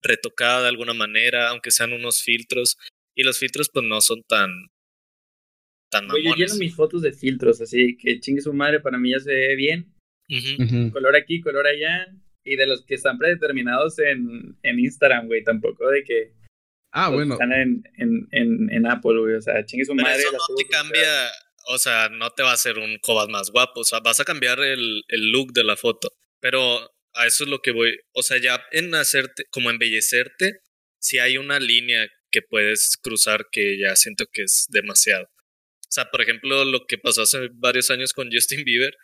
retocada 0.03 0.63
de 0.63 0.69
alguna 0.69 0.95
manera, 0.95 1.51
aunque 1.51 1.71
sean 1.71 1.93
unos 1.93 2.23
filtros, 2.23 2.77
y 3.15 3.23
los 3.23 3.39
filtros 3.39 3.69
pues 3.73 3.85
no 3.87 4.01
son 4.01 4.23
tan, 4.25 4.51
tan 5.91 6.09
Güey, 6.09 6.25
yo 6.25 6.35
lleno 6.35 6.55
mis 6.57 6.75
fotos 6.75 7.03
de 7.03 7.13
filtros, 7.13 7.61
así 7.61 7.97
que 7.97 8.19
chingue 8.21 8.41
su 8.41 8.53
madre, 8.53 8.81
para 8.81 8.99
mí 8.99 9.11
ya 9.13 9.21
se 9.21 9.31
ve 9.33 9.55
bien. 9.55 9.95
Ujú. 10.29 10.63
Ujú. 10.65 10.93
Color 10.93 11.15
aquí, 11.17 11.41
color 11.41 11.67
allá. 11.67 12.07
Y 12.45 12.57
de 12.57 12.67
los 12.67 12.85
que 12.85 12.95
están 12.95 13.19
predeterminados 13.19 14.01
en, 14.01 14.57
en 14.65 14.81
Instagram, 14.81 15.27
güey, 15.29 15.45
tampoco 15.45 15.89
de 15.91 16.03
que 16.03 16.33
Ah, 16.91 17.09
bueno. 17.09 17.35
están 17.35 17.53
en, 17.53 17.85
en, 17.97 18.29
en, 18.33 18.71
en 18.71 18.87
Apple, 18.87 19.19
güey. 19.21 19.35
O 19.35 19.41
sea, 19.41 19.65
chingue 19.65 19.85
su 19.85 19.95
Pero 19.95 20.09
madre. 20.09 20.23
eso 20.23 20.33
no 20.33 20.55
te 20.57 20.67
cambia, 20.67 21.31
o 21.67 21.79
sea, 21.79 22.09
no 22.09 22.31
te 22.31 22.43
va 22.43 22.51
a 22.51 22.55
hacer 22.55 22.79
un 22.79 22.99
cobas 22.99 23.29
más 23.29 23.51
guapo, 23.51 23.81
o 23.81 23.85
sea, 23.85 24.01
vas 24.01 24.21
a 24.21 24.25
cambiar 24.25 24.61
el, 24.61 25.05
el 25.09 25.31
look 25.31 25.53
de 25.53 25.65
la 25.65 25.77
foto, 25.77 26.13
pero 26.41 26.93
a 27.15 27.27
eso 27.27 27.45
es 27.45 27.51
lo 27.51 27.61
que 27.61 27.73
voy, 27.73 27.99
o 28.13 28.23
sea, 28.23 28.39
ya 28.39 28.65
en 28.73 28.95
hacerte, 28.95 29.45
como 29.51 29.71
embellecerte, 29.71 30.61
si 30.99 31.19
hay 31.19 31.37
una 31.37 31.59
línea 31.61 32.09
que 32.31 32.43
puedes 32.43 32.97
cruzar 32.97 33.49
que 33.51 33.79
ya 33.79 33.95
siento 33.97 34.27
que 34.33 34.43
es 34.43 34.67
demasiado. 34.71 35.25
O 35.25 35.95
sea, 35.95 36.11
por 36.11 36.23
ejemplo, 36.23 36.65
lo 36.65 36.87
que 36.87 36.97
pasó 36.97 37.23
hace 37.23 37.51
varios 37.53 37.91
años 37.91 38.15
con 38.15 38.31
Justin 38.33 38.65
Bieber, 38.65 38.97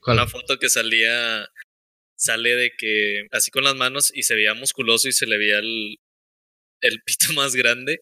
¿Cuál? 0.00 0.18
una 0.18 0.28
foto 0.28 0.58
que 0.58 0.68
salía, 0.68 1.48
sale 2.16 2.54
de 2.54 2.70
que 2.78 3.26
así 3.32 3.50
con 3.50 3.64
las 3.64 3.74
manos 3.74 4.12
y 4.14 4.22
se 4.22 4.36
veía 4.36 4.54
musculoso 4.54 5.08
y 5.08 5.12
se 5.12 5.26
le 5.26 5.38
veía 5.38 5.58
el, 5.58 5.98
el 6.82 7.02
pito 7.02 7.32
más 7.34 7.56
grande. 7.56 8.00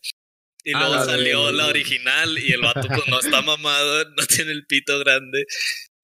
Y 0.65 0.73
Ah, 0.75 0.81
luego 0.89 1.05
salió 1.05 1.53
la 1.53 1.67
original 1.67 2.39
y 2.39 2.53
el 2.53 2.61
vato 2.61 2.87
pues 2.89 3.07
no 3.09 3.21
está 3.21 3.43
mamado, 3.43 4.05
no 4.17 4.27
tiene 4.27 4.53
el 4.53 4.67
pito 4.67 4.99
grande. 4.99 5.45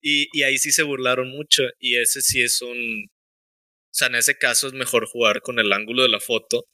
Y, 0.01 0.27
y 0.33 0.43
ahí 0.43 0.57
sí 0.57 0.71
se 0.71 0.83
burlaron 0.83 1.29
mucho. 1.29 1.63
Y 1.79 1.95
ese 1.97 2.21
sí 2.21 2.41
es 2.41 2.61
un... 2.61 3.05
O 3.05 3.97
sea, 3.97 4.07
en 4.07 4.15
ese 4.15 4.37
caso 4.37 4.67
es 4.67 4.73
mejor 4.73 5.07
jugar 5.07 5.41
con 5.41 5.57
el 5.59 5.71
ángulo 5.71 6.03
de 6.03 6.09
la 6.09 6.19
foto 6.19 6.65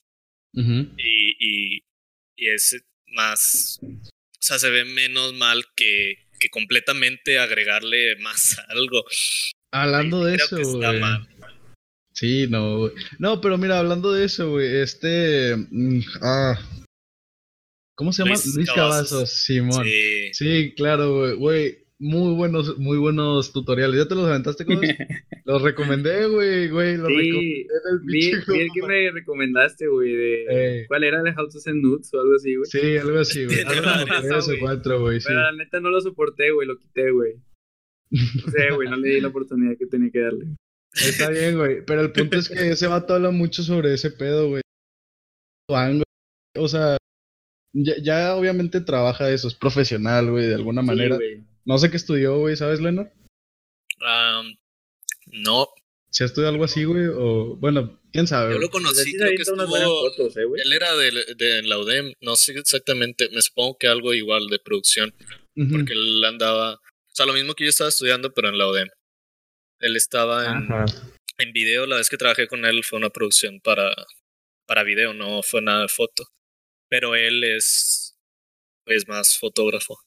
y, 0.97 1.35
y, 1.77 1.83
y 2.35 2.49
es 2.49 2.81
más... 3.07 3.79
O 3.83 4.43
sea, 4.43 4.57
se 4.57 4.69
ve 4.71 4.85
menos 4.85 5.33
mal 5.35 5.63
que, 5.75 6.15
que 6.39 6.49
completamente 6.49 7.37
agregarle 7.39 8.15
más 8.17 8.57
algo. 8.69 9.05
Hablando 9.71 10.25
de 10.25 10.35
eso, 10.35 10.57
está 10.57 10.87
güey. 10.89 10.99
mal. 10.99 11.27
Sí, 12.13 12.47
no. 12.49 12.91
No, 13.19 13.39
pero 13.39 13.57
mira, 13.57 13.79
hablando 13.79 14.11
de 14.11 14.25
eso, 14.25 14.49
güey, 14.51 14.81
este... 14.81 15.55
mm, 15.55 16.01
ah, 16.21 16.59
¿Cómo 17.95 18.11
se 18.13 18.23
llama? 18.23 18.35
Luis 18.35 18.55
Luis, 18.55 18.71
Cavazos. 18.71 19.09
Cavazos, 19.09 19.29
Simón. 19.29 19.85
Sí. 19.85 20.33
Sí, 20.33 20.73
claro, 20.75 21.37
güey. 21.37 21.77
Muy 21.99 22.33
buenos, 22.33 22.79
muy 22.79 22.97
buenos 22.97 23.53
tutoriales. 23.53 23.95
¿Ya 23.95 24.07
te 24.07 24.15
los 24.15 24.25
aventaste, 24.25 24.65
cosas? 24.65 24.81
los 25.45 25.61
recomendé, 25.61 26.25
güey, 26.25 26.67
güey, 26.69 26.97
los 26.97 27.07
recomendé 27.07 27.39
Sí, 27.39 27.61
en 27.61 27.93
el 27.93 27.99
vi, 28.03 28.29
el 28.31 28.69
que 28.73 28.87
me 28.87 29.11
recomendaste, 29.11 29.87
güey, 29.87 30.11
de... 30.11 30.45
Eh. 30.49 30.85
¿Cuál 30.87 31.03
era? 31.03 31.21
¿De 31.21 31.29
How 31.29 31.47
to 31.47 31.59
Send 31.59 31.83
Nudes 31.83 32.11
o 32.15 32.19
algo 32.19 32.33
así, 32.33 32.55
güey? 32.55 32.67
Sí, 32.71 32.97
algo 32.97 33.19
así, 33.19 33.45
güey. 33.45 33.59
Algo 33.67 33.83
como 33.83 34.21
tres 34.21 34.49
o 34.49 34.53
cuatro, 34.59 35.01
güey, 35.01 35.19
sí. 35.19 35.27
Pero 35.27 35.41
la 35.41 35.51
neta 35.51 35.79
no 35.79 35.91
lo 35.91 36.01
soporté, 36.01 36.49
güey, 36.49 36.67
lo 36.67 36.79
quité, 36.79 37.11
güey. 37.11 37.35
No 38.09 38.51
sé, 38.51 38.71
güey, 38.73 38.89
no 38.89 38.97
le 38.97 39.09
di 39.09 39.21
la 39.21 39.27
oportunidad 39.29 39.77
que 39.77 39.85
tenía 39.85 40.09
que 40.09 40.21
darle. 40.21 40.45
Está 40.93 41.29
bien, 41.29 41.55
güey. 41.55 41.85
Pero 41.85 42.01
el 42.01 42.11
punto 42.11 42.37
es 42.37 42.49
que 42.49 42.69
ese 42.71 42.87
vato 42.87 43.13
habla 43.13 43.29
mucho 43.29 43.61
sobre 43.61 43.93
ese 43.93 44.09
pedo, 44.09 44.49
güey. 44.49 44.61
O 46.57 46.67
sea, 46.67 46.97
ya, 47.73 47.95
ya, 48.01 48.35
obviamente 48.35 48.81
trabaja 48.81 49.31
eso, 49.31 49.47
es 49.47 49.55
profesional, 49.55 50.29
güey, 50.29 50.47
de 50.47 50.55
alguna 50.55 50.81
manera. 50.81 51.17
Sí, 51.17 51.43
no 51.65 51.77
sé 51.77 51.89
qué 51.89 51.97
estudió, 51.97 52.37
güey, 52.37 52.55
¿sabes, 52.55 52.81
Lenor? 52.81 53.11
Um, 53.99 54.55
no. 55.27 55.67
¿Se 56.09 56.25
estudió 56.25 56.49
algo 56.49 56.65
así, 56.65 56.83
güey? 56.83 57.05
O, 57.07 57.55
bueno, 57.55 58.01
quién 58.11 58.27
sabe. 58.27 58.53
Yo 58.53 58.59
lo 58.59 58.69
conocí, 58.69 59.15
creo 59.15 59.29
que 59.29 59.43
estuvo... 59.43 59.67
Fotos, 59.67 60.35
eh, 60.37 60.41
él 60.41 60.73
era 60.73 60.95
de, 60.95 61.11
de, 61.37 61.63
la 61.63 61.77
UDEM, 61.77 62.13
no 62.19 62.35
sé 62.35 62.53
exactamente, 62.53 63.29
me 63.31 63.41
supongo 63.41 63.77
que 63.77 63.87
algo 63.87 64.13
igual 64.13 64.47
de 64.47 64.59
producción, 64.59 65.13
porque 65.55 65.93
él 65.93 66.23
andaba, 66.25 66.73
o 66.73 67.13
sea, 67.13 67.25
lo 67.25 67.33
mismo 67.33 67.53
que 67.53 67.63
yo 67.63 67.69
estaba 67.69 67.89
estudiando, 67.89 68.33
pero 68.33 68.49
en 68.49 68.57
la 68.57 68.67
UDEM. 68.67 68.89
Él 69.79 69.95
estaba 69.95 70.45
en, 70.45 70.67
en 71.37 71.53
video, 71.53 71.85
la 71.85 71.95
vez 71.95 72.09
que 72.09 72.17
trabajé 72.17 72.47
con 72.47 72.65
él 72.65 72.83
fue 72.83 72.99
una 72.99 73.09
producción 73.09 73.61
para, 73.61 73.95
para 74.67 74.83
video, 74.83 75.13
no 75.13 75.41
fue 75.43 75.61
nada 75.61 75.83
de 75.83 75.87
foto. 75.87 76.27
Pero 76.91 77.15
él 77.15 77.45
es, 77.45 78.17
es 78.85 79.07
más 79.07 79.37
fotógrafo. 79.37 79.97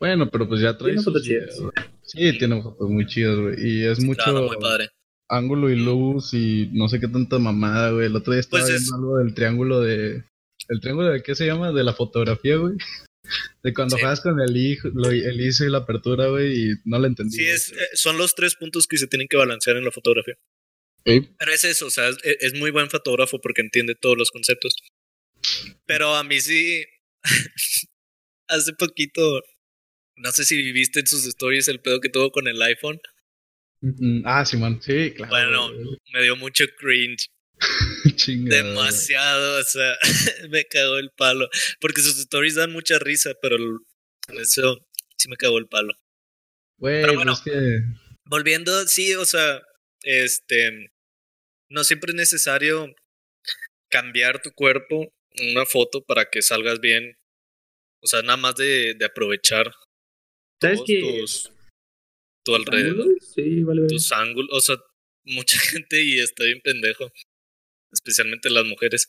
Bueno, 0.00 0.28
pero 0.28 0.48
pues 0.48 0.60
ya 0.60 0.76
trae 0.76 1.00
fotos 1.00 1.22
chidas. 1.22 1.56
Sí, 2.02 2.36
tiene 2.36 2.60
fotos 2.60 2.90
muy 2.90 3.06
chidas, 3.06 3.38
güey. 3.38 3.54
Y 3.64 3.84
es 3.84 4.00
mucho 4.00 4.32
muy 4.32 4.56
padre. 4.58 4.88
ángulo 5.28 5.70
y 5.70 5.76
luz 5.76 6.34
y 6.34 6.68
no 6.72 6.88
sé 6.88 6.98
qué 6.98 7.06
tanta 7.06 7.38
mamada, 7.38 7.92
güey. 7.92 8.06
El 8.06 8.16
otro 8.16 8.32
día 8.32 8.40
estaba 8.40 8.64
pues 8.64 8.74
viendo 8.74 8.96
algo 8.96 9.18
del 9.18 9.34
triángulo 9.34 9.80
de... 9.80 10.24
¿El 10.68 10.80
triángulo 10.80 11.10
de 11.10 11.22
qué 11.22 11.36
se 11.36 11.46
llama? 11.46 11.70
De 11.70 11.84
la 11.84 11.94
fotografía, 11.94 12.56
güey. 12.56 12.74
De 13.62 13.72
cuando 13.72 13.96
juegas 13.96 14.20
con 14.20 14.38
el 14.40 14.54
hijo, 14.54 14.88
el 14.88 15.40
ISO 15.40 15.64
y 15.64 15.70
la 15.70 15.78
apertura, 15.78 16.26
güey, 16.26 16.72
y 16.72 16.74
no 16.84 16.98
la 16.98 17.06
entendí. 17.06 17.36
Sí, 17.36 17.46
es, 17.46 17.70
eh, 17.70 17.88
son 17.94 18.18
los 18.18 18.34
tres 18.34 18.56
puntos 18.56 18.86
que 18.86 18.98
se 18.98 19.06
tienen 19.06 19.28
que 19.28 19.38
balancear 19.38 19.76
en 19.76 19.84
la 19.84 19.90
fotografía. 19.90 20.34
Pero 21.04 21.52
es 21.52 21.64
eso, 21.64 21.86
o 21.86 21.90
sea, 21.90 22.08
es, 22.22 22.54
muy 22.54 22.70
buen 22.70 22.88
fotógrafo 22.88 23.40
porque 23.40 23.60
entiende 23.60 23.94
todos 23.94 24.16
los 24.16 24.30
conceptos. 24.30 24.76
Pero 25.86 26.14
a 26.14 26.24
mí 26.24 26.40
sí, 26.40 26.84
hace 28.48 28.72
poquito, 28.74 29.42
no 30.16 30.32
sé 30.32 30.44
si 30.44 30.56
viviste 30.56 31.00
en 31.00 31.06
sus 31.06 31.26
stories 31.26 31.68
el 31.68 31.80
pedo 31.80 32.00
que 32.00 32.08
tuvo 32.08 32.30
con 32.30 32.48
el 32.48 32.60
iPhone. 32.62 33.00
Ah, 34.24 34.44
Simón, 34.44 34.80
sí, 34.80 35.12
claro. 35.14 35.30
Bueno, 35.30 35.70
me 36.12 36.22
dio 36.22 36.36
mucho 36.36 36.64
cringe. 36.78 37.28
Demasiado, 38.26 39.60
o 39.60 39.64
sea, 39.64 39.94
me 40.50 40.64
cagó 40.64 40.98
el 40.98 41.10
palo. 41.10 41.48
Porque 41.80 42.00
sus 42.02 42.18
stories 42.18 42.54
dan 42.54 42.72
mucha 42.72 42.98
risa, 42.98 43.32
pero 43.42 43.56
eso 44.40 44.78
sí 45.16 45.28
me 45.28 45.36
cagó 45.36 45.58
el 45.58 45.68
palo. 45.68 45.94
pero 46.80 47.14
bueno, 47.14 47.34
volviendo, 48.24 48.86
sí, 48.86 49.14
o 49.14 49.24
sea, 49.24 49.62
este, 50.02 50.90
no 51.68 51.84
siempre 51.84 52.10
es 52.10 52.16
necesario 52.16 52.94
cambiar 53.90 54.40
tu 54.40 54.50
cuerpo 54.52 55.12
una 55.40 55.66
foto 55.66 56.04
para 56.04 56.30
que 56.30 56.42
salgas 56.42 56.80
bien. 56.80 57.18
O 58.02 58.06
sea, 58.06 58.22
nada 58.22 58.36
más 58.36 58.54
de, 58.56 58.94
de 58.94 59.04
aprovechar 59.04 59.72
¿Sabes 60.60 60.84
tus, 60.84 61.50
tu 62.44 62.54
alrededor, 62.54 63.08
sí, 63.20 63.62
vale, 63.62 63.86
tus 63.86 64.12
ángulos. 64.12 64.50
O 64.52 64.60
sea, 64.60 64.76
mucha 65.24 65.58
gente, 65.86 66.02
y 66.02 66.20
está 66.20 66.44
bien 66.44 66.60
pendejo, 66.62 67.12
especialmente 67.92 68.50
las 68.50 68.64
mujeres, 68.64 69.08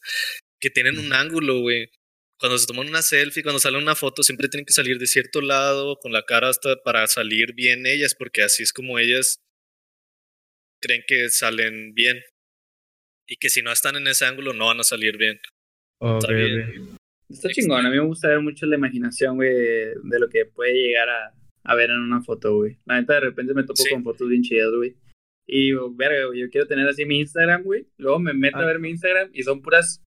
que 0.59 0.69
tienen 0.69 0.99
un 0.99 1.13
ángulo, 1.13 1.59
güey. 1.59 1.89
Cuando 2.37 2.57
se 2.57 2.67
toman 2.67 2.89
una 2.89 3.01
selfie, 3.01 3.43
cuando 3.43 3.59
sale 3.59 3.77
una 3.77 3.95
foto, 3.95 4.21
siempre 4.21 4.49
tienen 4.49 4.65
que 4.65 4.73
salir 4.73 4.97
de 4.97 5.07
cierto 5.07 5.39
lado, 5.39 5.97
con 5.99 6.11
la 6.11 6.23
cara 6.23 6.49
hasta 6.49 6.75
para 6.83 7.07
salir 7.07 7.53
bien 7.53 7.85
ellas, 7.85 8.13
porque 8.13 8.41
así 8.41 8.63
es 8.63 8.73
como 8.73 8.99
ellas 8.99 9.39
creen 10.81 11.03
que 11.07 11.29
salen 11.29 11.93
bien. 11.93 12.21
Y 13.27 13.37
que 13.37 13.49
si 13.49 13.61
no 13.61 13.71
están 13.71 13.95
en 13.95 14.07
ese 14.07 14.25
ángulo 14.25 14.53
no 14.53 14.67
van 14.67 14.81
a 14.81 14.83
salir 14.83 15.17
bien. 15.17 15.39
Está 15.99 16.33
bien. 16.33 16.95
Está 17.29 17.49
chingón, 17.49 17.85
a 17.85 17.89
mí 17.89 17.97
me 17.97 18.05
gusta 18.05 18.27
ver 18.27 18.41
mucho 18.41 18.65
la 18.65 18.75
imaginación, 18.75 19.35
güey, 19.35 19.51
de, 19.51 20.19
lo 20.19 20.29
que 20.29 20.45
puede 20.45 20.73
llegar 20.73 21.09
a, 21.09 21.33
a, 21.63 21.75
ver 21.75 21.89
en 21.89 21.97
una 21.97 22.21
foto, 22.21 22.55
güey. 22.55 22.77
La 22.85 22.99
neta, 22.99 23.15
de 23.15 23.21
repente 23.21 23.53
me 23.53 23.63
topo 23.63 23.83
con 23.89 24.03
fotos 24.03 24.29
bien 24.29 24.43
chidas, 24.43 24.71
güey. 24.75 24.95
Y, 25.47 25.71
verga, 25.95 26.27
güey, 26.27 26.41
yo 26.41 26.49
quiero 26.49 26.67
tener 26.67 26.87
así 26.87 27.05
mi 27.05 27.19
Instagram, 27.19 27.63
güey. 27.63 27.87
Luego 27.97 28.19
me 28.19 28.33
meto 28.33 28.57
a 28.57 28.63
ah. 28.63 28.65
ver 28.65 28.79
mi 28.79 28.89
Instagram 28.89 29.29
y 29.33 29.43
son 29.43 29.61
puras 29.61 30.03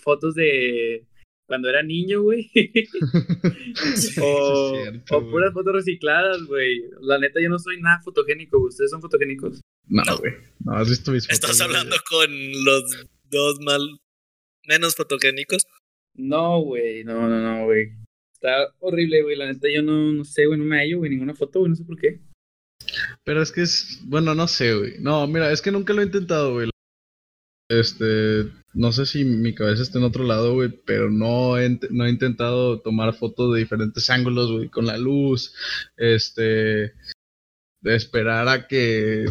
fotos 0.00 0.34
de 0.34 1.06
cuando 1.46 1.68
era 1.68 1.82
niño, 1.82 2.22
güey. 2.22 2.50
o, 4.22 4.74
o, 5.10 5.30
puras 5.30 5.52
fotos 5.52 5.74
recicladas, 5.74 6.42
güey. 6.44 6.84
La 7.00 7.18
neta, 7.18 7.40
yo 7.40 7.48
no 7.48 7.58
soy 7.58 7.80
nada 7.80 8.00
fotogénico. 8.02 8.58
¿Ustedes 8.58 8.90
son 8.90 9.00
fotogénicos? 9.00 9.60
No, 9.88 10.02
güey. 10.18 10.34
No, 10.64 10.74
has 10.74 10.88
visto 10.88 11.10
mis 11.10 11.26
fotos. 11.26 11.40
¿Estás 11.40 11.60
hablando 11.60 11.96
con 12.08 12.30
los 12.64 13.08
dos 13.30 13.60
mal 13.60 14.00
menos 14.70 14.94
fotogénicos? 14.94 15.66
No, 16.14 16.60
güey. 16.62 17.04
No, 17.04 17.28
no, 17.28 17.40
no, 17.40 17.64
güey. 17.66 17.92
Está 18.32 18.72
horrible, 18.78 19.22
güey. 19.22 19.36
La 19.36 19.46
neta, 19.46 19.68
yo 19.68 19.82
no, 19.82 20.12
no 20.12 20.24
sé, 20.24 20.46
güey. 20.46 20.58
No 20.58 20.64
me 20.64 20.78
hallo, 20.78 20.98
güey, 20.98 21.10
ninguna 21.10 21.34
foto, 21.34 21.58
güey. 21.60 21.70
No 21.70 21.76
sé 21.76 21.84
por 21.84 21.98
qué. 21.98 22.20
Pero 23.24 23.42
es 23.42 23.52
que 23.52 23.62
es, 23.62 24.00
bueno, 24.04 24.34
no 24.34 24.48
sé, 24.48 24.74
güey. 24.74 24.94
No, 25.00 25.26
mira, 25.26 25.52
es 25.52 25.60
que 25.60 25.70
nunca 25.70 25.92
lo 25.92 26.00
he 26.00 26.06
intentado, 26.06 26.54
güey. 26.54 26.70
Este, 27.68 28.50
no 28.74 28.90
sé 28.90 29.06
si 29.06 29.24
mi 29.24 29.54
cabeza 29.54 29.82
está 29.82 29.98
en 29.98 30.04
otro 30.04 30.24
lado, 30.24 30.54
güey, 30.54 30.70
pero 30.84 31.08
no 31.08 31.56
he, 31.56 31.78
no 31.90 32.04
he 32.04 32.10
intentado 32.10 32.80
tomar 32.80 33.14
fotos 33.14 33.54
de 33.54 33.60
diferentes 33.60 34.10
ángulos, 34.10 34.50
güey, 34.50 34.68
con 34.68 34.86
la 34.86 34.98
luz, 34.98 35.54
este, 35.96 36.92
de 37.80 37.94
esperar 37.94 38.48
a 38.48 38.66
que 38.66 39.26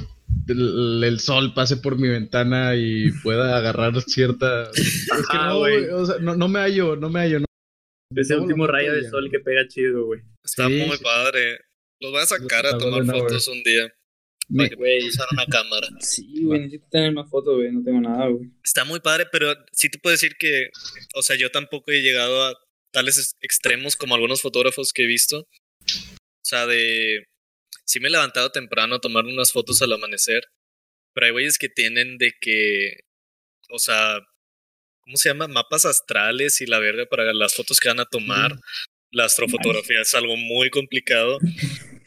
el, 0.48 1.20
sol 1.20 1.54
pase 1.54 1.78
por 1.78 1.98
mi 1.98 2.08
ventana 2.08 2.76
y 2.76 3.12
pueda 3.24 3.58
agarrar 3.58 4.02
cierta... 4.02 4.70
es 4.72 5.08
que 5.32 5.38
no, 5.38 5.60
güey, 5.60 5.86
o 5.90 6.06
sea, 6.06 6.18
no, 6.20 6.36
no, 6.36 6.48
me 6.48 6.60
hallo, 6.60 6.96
no 6.96 7.10
me 7.10 7.20
hallo. 7.20 7.40
No. 7.40 7.46
Ese 8.16 8.36
último 8.36 8.66
rayo 8.66 8.94
de 8.94 9.10
sol 9.10 9.30
que 9.30 9.40
pega 9.40 9.68
chido, 9.68 10.06
güey. 10.06 10.22
Está 10.44 10.68
muy 10.68 10.98
padre. 10.98 11.60
Los 12.02 12.12
voy 12.12 12.22
a 12.22 12.26
sacar 12.26 12.66
a 12.66 12.78
tomar 12.78 13.06
fotos 13.06 13.48
un 13.48 13.62
día. 13.64 13.94
Güey, 14.50 15.08
usar 15.08 15.28
una 15.32 15.46
cámara. 15.46 15.88
Sí, 16.00 16.44
güey, 16.44 16.62
necesito 16.62 16.88
tener 16.90 17.12
una 17.12 17.26
foto, 17.26 17.56
güey, 17.56 17.72
no 17.72 17.84
tengo 17.84 18.02
nada, 18.02 18.28
güey. 18.28 18.50
Está 18.64 18.84
muy 18.84 19.00
padre, 19.00 19.28
pero 19.32 19.54
sí 19.72 19.90
te 19.90 20.00
puedo 20.00 20.14
decir 20.14 20.36
que, 20.40 20.70
o 21.14 21.22
sea, 21.22 21.36
yo 21.36 21.52
tampoco 21.52 21.92
he 21.92 22.02
llegado 22.02 22.46
a 22.46 22.56
tales 22.92 23.36
extremos 23.42 23.96
como 23.96 24.16
algunos 24.16 24.42
fotógrafos 24.42 24.92
que 24.92 25.04
he 25.04 25.08
visto. 25.08 25.42
O 25.42 26.46
sea, 26.46 26.66
de... 26.66 27.26
Sí 27.90 28.00
me 28.00 28.08
he 28.10 28.12
levantado 28.12 28.52
temprano 28.52 28.96
a 28.96 29.02
tomar 29.02 29.26
unas 29.26 29.52
fotos 29.52 29.82
al 29.82 29.92
amanecer, 29.92 30.44
pero 31.12 31.26
hay 31.26 31.32
güeyes 31.32 31.58
que 31.58 31.70
tienen 31.70 32.20
de 32.20 32.34
que, 32.40 33.00
o 33.72 33.80
sea, 33.80 34.20
¿cómo 35.02 35.18
se 35.18 35.30
llama? 35.30 35.48
Mapas 35.48 35.86
astrales 35.86 36.62
y 36.62 36.68
la 36.68 36.78
verga 36.78 37.08
para 37.08 37.34
las 37.34 37.56
fotos 37.56 37.80
que 37.80 37.90
van 37.90 38.00
a 38.00 38.06
tomar. 38.06 38.52
La 39.10 39.26
astrofotografía 39.26 40.02
es 40.02 40.14
algo 40.14 40.38
muy 40.38 40.70
complicado. 40.70 41.40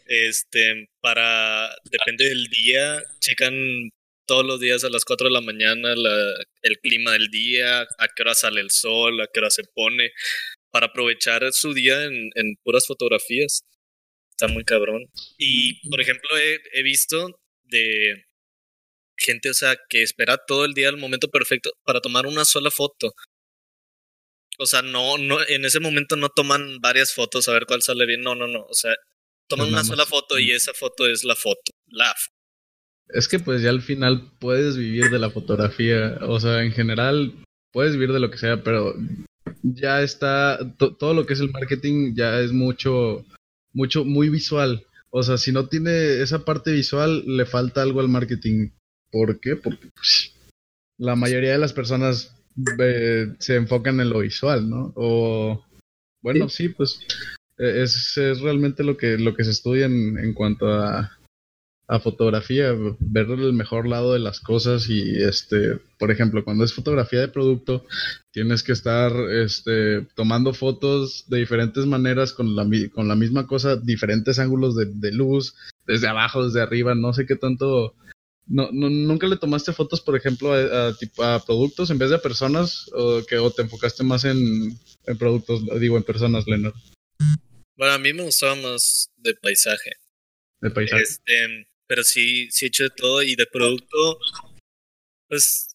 Este, 0.06 0.88
para, 1.00 1.74
depende 1.90 2.28
del 2.28 2.44
día, 2.44 3.02
checan 3.18 3.90
todos 4.24 4.46
los 4.46 4.60
días 4.60 4.84
a 4.84 4.88
las 4.88 5.04
4 5.04 5.26
de 5.28 5.34
la 5.34 5.40
mañana 5.40 5.94
el 5.94 6.78
clima 6.78 7.10
del 7.10 7.26
día, 7.28 7.80
a 7.80 8.08
qué 8.14 8.22
hora 8.22 8.36
sale 8.36 8.60
el 8.60 8.70
sol, 8.70 9.20
a 9.20 9.26
qué 9.26 9.40
hora 9.40 9.50
se 9.50 9.64
pone, 9.64 10.12
para 10.70 10.86
aprovechar 10.86 11.52
su 11.52 11.74
día 11.74 12.04
en, 12.04 12.30
en 12.36 12.54
puras 12.62 12.86
fotografías. 12.86 13.64
Está 14.32 14.48
muy 14.48 14.64
cabrón. 14.64 15.04
Y, 15.38 15.88
por 15.88 16.00
ejemplo, 16.00 16.28
he, 16.36 16.60
he 16.72 16.82
visto 16.82 17.40
de 17.64 18.24
gente, 19.16 19.50
o 19.50 19.54
sea, 19.54 19.76
que 19.88 20.02
espera 20.02 20.36
todo 20.36 20.64
el 20.64 20.74
día 20.74 20.88
el 20.88 20.96
momento 20.96 21.28
perfecto 21.28 21.70
para 21.84 22.00
tomar 22.00 22.26
una 22.26 22.44
sola 22.44 22.70
foto. 22.70 23.14
O 24.58 24.66
sea, 24.66 24.82
no, 24.82 25.18
no, 25.18 25.38
en 25.48 25.64
ese 25.64 25.80
momento 25.80 26.16
no 26.16 26.28
toman 26.28 26.78
varias 26.80 27.14
fotos 27.14 27.48
a 27.48 27.52
ver 27.52 27.66
cuál 27.66 27.82
sale 27.82 28.06
bien. 28.06 28.22
No, 28.22 28.34
no, 28.34 28.46
no. 28.46 28.64
O 28.68 28.74
sea, 28.74 28.94
toman 29.48 29.68
una 29.68 29.84
sola 29.84 30.06
foto 30.06 30.38
y 30.38 30.52
esa 30.52 30.74
foto 30.74 31.06
es 31.06 31.24
la 31.24 31.34
foto. 31.34 31.72
La 31.86 32.14
Es 33.08 33.28
que 33.28 33.38
pues 33.38 33.62
ya 33.62 33.70
al 33.70 33.82
final 33.82 34.30
puedes 34.38 34.76
vivir 34.76 35.10
de 35.10 35.18
la 35.18 35.30
fotografía. 35.30 36.18
O 36.22 36.38
sea, 36.38 36.62
en 36.62 36.72
general 36.72 37.32
puedes 37.72 37.94
vivir 37.94 38.12
de 38.12 38.20
lo 38.20 38.30
que 38.30 38.38
sea, 38.38 38.62
pero 38.62 38.94
ya 39.62 40.02
está, 40.02 40.58
todo 40.76 41.14
lo 41.14 41.26
que 41.26 41.32
es 41.32 41.40
el 41.40 41.50
marketing 41.50 42.14
ya 42.14 42.40
es 42.40 42.52
mucho, 42.52 43.24
mucho, 43.72 44.04
muy 44.04 44.28
visual. 44.28 44.86
O 45.10 45.22
sea, 45.22 45.36
si 45.36 45.52
no 45.52 45.68
tiene 45.68 46.22
esa 46.22 46.44
parte 46.44 46.72
visual, 46.72 47.24
le 47.26 47.44
falta 47.44 47.82
algo 47.82 48.00
al 48.00 48.08
marketing. 48.08 48.70
¿Por 49.10 49.40
qué? 49.40 49.56
Porque 49.56 49.88
pues, 49.94 50.34
la 50.98 51.16
mayoría 51.16 51.52
de 51.52 51.58
las 51.58 51.72
personas 51.72 52.34
eh, 52.78 53.34
se 53.38 53.56
enfocan 53.56 54.00
en 54.00 54.10
lo 54.10 54.20
visual, 54.20 54.68
¿no? 54.68 54.92
O, 54.96 55.64
bueno, 56.22 56.48
sí, 56.48 56.68
pues 56.70 57.00
e, 57.58 57.82
es, 57.82 58.16
es, 58.16 58.40
realmente 58.40 58.84
lo 58.84 58.96
que, 58.96 59.18
lo 59.18 59.34
que 59.34 59.44
se 59.44 59.50
estudia 59.50 59.86
en, 59.86 60.18
en 60.18 60.32
cuanto 60.32 60.72
a, 60.72 61.18
a 61.92 62.00
fotografía, 62.00 62.72
ver 63.00 63.26
el 63.28 63.52
mejor 63.52 63.86
lado 63.86 64.14
de 64.14 64.18
las 64.18 64.40
cosas 64.40 64.88
y 64.88 65.22
este, 65.22 65.78
por 65.98 66.10
ejemplo, 66.10 66.42
cuando 66.42 66.64
es 66.64 66.72
fotografía 66.72 67.20
de 67.20 67.28
producto, 67.28 67.84
tienes 68.30 68.62
que 68.62 68.72
estar 68.72 69.12
este, 69.30 70.00
tomando 70.14 70.54
fotos 70.54 71.26
de 71.28 71.40
diferentes 71.40 71.84
maneras 71.84 72.32
con 72.32 72.56
la, 72.56 72.66
con 72.94 73.08
la 73.08 73.14
misma 73.14 73.46
cosa, 73.46 73.76
diferentes 73.76 74.38
ángulos 74.38 74.74
de, 74.74 75.12
luz, 75.12 75.54
desde 75.86 76.08
abajo, 76.08 76.46
desde 76.46 76.62
arriba, 76.62 76.94
no 76.94 77.12
sé 77.12 77.26
qué 77.26 77.36
tanto... 77.36 77.94
No, 78.46 78.70
¿Nunca 78.72 79.26
le 79.26 79.36
tomaste 79.36 79.74
fotos, 79.74 80.00
por 80.00 80.16
ejemplo, 80.16 80.54
a, 80.54 80.96
tipo, 80.96 81.22
a 81.22 81.44
productos 81.44 81.90
en 81.90 81.98
vez 81.98 82.08
de 82.08 82.16
a 82.16 82.22
personas 82.22 82.90
o, 82.94 83.22
que, 83.26 83.36
o 83.36 83.50
te 83.50 83.62
enfocaste 83.62 84.02
más 84.02 84.24
en, 84.24 84.38
en 85.06 85.18
productos, 85.18 85.62
digo, 85.78 85.98
en 85.98 86.02
personas, 86.04 86.46
Leonard? 86.46 86.74
Bueno, 87.76 87.92
a 87.92 87.98
mí 87.98 88.14
me 88.14 88.24
gustaba 88.24 88.54
más 88.56 89.10
de 89.18 89.34
paisaje. 89.34 89.92
De 90.60 90.70
paisaje. 90.70 91.02
Este, 91.02 91.66
pero 91.86 92.04
sí, 92.04 92.50
sí 92.50 92.66
he 92.66 92.68
hecho 92.68 92.84
de 92.84 92.90
todo 92.90 93.22
y 93.22 93.36
de 93.36 93.46
producto, 93.46 94.18
pues 95.28 95.68